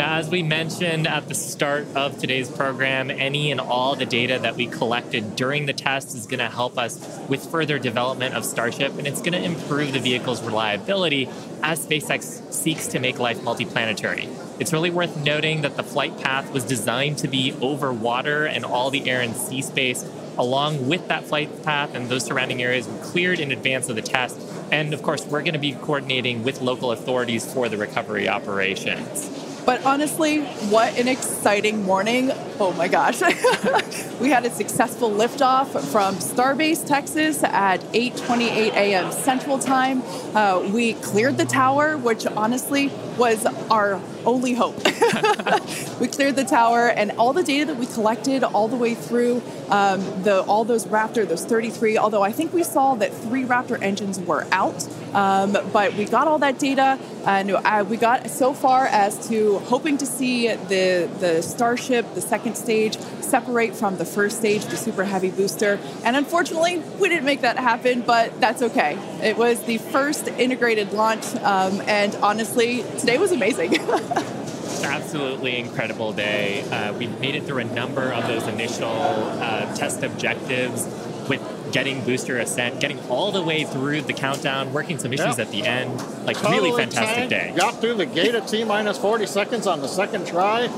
[0.00, 4.56] As we mentioned at the start of today's program, any and all the data that
[4.56, 6.98] we collected during the test is going to help us
[7.28, 11.28] with further development of Starship, and it's going to improve the vehicle's reliability
[11.62, 14.26] as SpaceX seeks to make life multiplanetary.
[14.58, 18.64] It's really worth noting that the flight path was designed to be over water and
[18.64, 20.02] all the air and sea space.
[20.38, 24.02] Along with that flight path and those surrounding areas were cleared in advance of the
[24.02, 24.40] test.
[24.72, 29.49] And of course, we're going to be coordinating with local authorities for the recovery operations.
[29.70, 32.32] But honestly, what an exciting morning.
[32.58, 33.20] Oh my gosh.
[34.20, 39.12] we had a successful liftoff from Starbase, Texas at 8:28 a.m.
[39.12, 40.02] Central Time.
[40.34, 44.74] Uh, we cleared the tower, which honestly was our only hope.
[46.00, 49.40] we cleared the tower and all the data that we collected all the way through
[49.70, 53.80] um, the all those Raptor, those 33, although I think we saw that three Raptor
[53.80, 54.86] engines were out.
[55.14, 59.58] Um, but we got all that data and uh, we got so far as to
[59.60, 64.76] hoping to see the, the Starship, the second stage, separate from the first stage, the
[64.76, 65.78] Super Heavy booster.
[66.04, 68.98] And unfortunately, we didn't make that happen, but that's okay.
[69.22, 73.78] It was the first integrated launch, um, and honestly, today was amazing.
[74.84, 76.62] absolutely incredible day.
[76.70, 80.84] Uh, we made it through a number of those initial uh, test objectives
[81.28, 81.40] with
[81.72, 85.44] getting booster ascent, getting all the way through the countdown, working some issues Yeah.
[85.44, 86.02] at the end.
[86.26, 87.52] Like really fantastic tanked, day.
[87.56, 90.68] Got through the gate at T minus 40 seconds on the second try.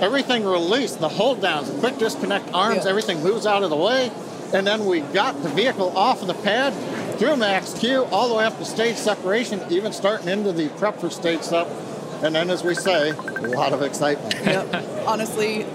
[0.00, 2.90] everything released, the hold downs, the quick disconnect arms, Yeah.
[2.90, 4.10] everything moves out of the way.
[4.52, 6.72] And then we got the vehicle off of the pad
[7.20, 10.98] through max Q all the way up to stage separation, even starting into the prep
[10.98, 11.68] for stage sep.
[12.22, 13.14] And then, as we say, a
[13.48, 14.34] lot of excitement.
[14.44, 15.06] Yep.
[15.06, 15.66] Honestly,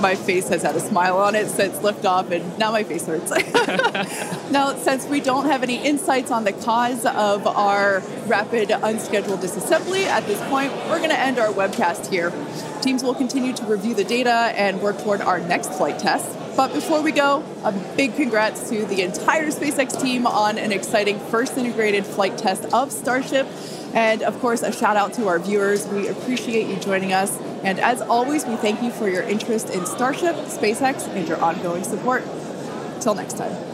[0.00, 3.30] my face has had a smile on it since liftoff, and now my face hurts.
[4.50, 10.06] now, since we don't have any insights on the cause of our rapid unscheduled disassembly
[10.06, 12.32] at this point, we're going to end our webcast here.
[12.80, 16.38] Teams will continue to review the data and work toward our next flight test.
[16.56, 21.18] But before we go, a big congrats to the entire SpaceX team on an exciting
[21.18, 23.46] first integrated flight test of Starship.
[23.94, 25.86] And of course, a shout out to our viewers.
[25.86, 27.36] We appreciate you joining us.
[27.62, 31.84] And as always, we thank you for your interest in Starship, SpaceX, and your ongoing
[31.84, 32.24] support.
[33.00, 33.71] Till next time.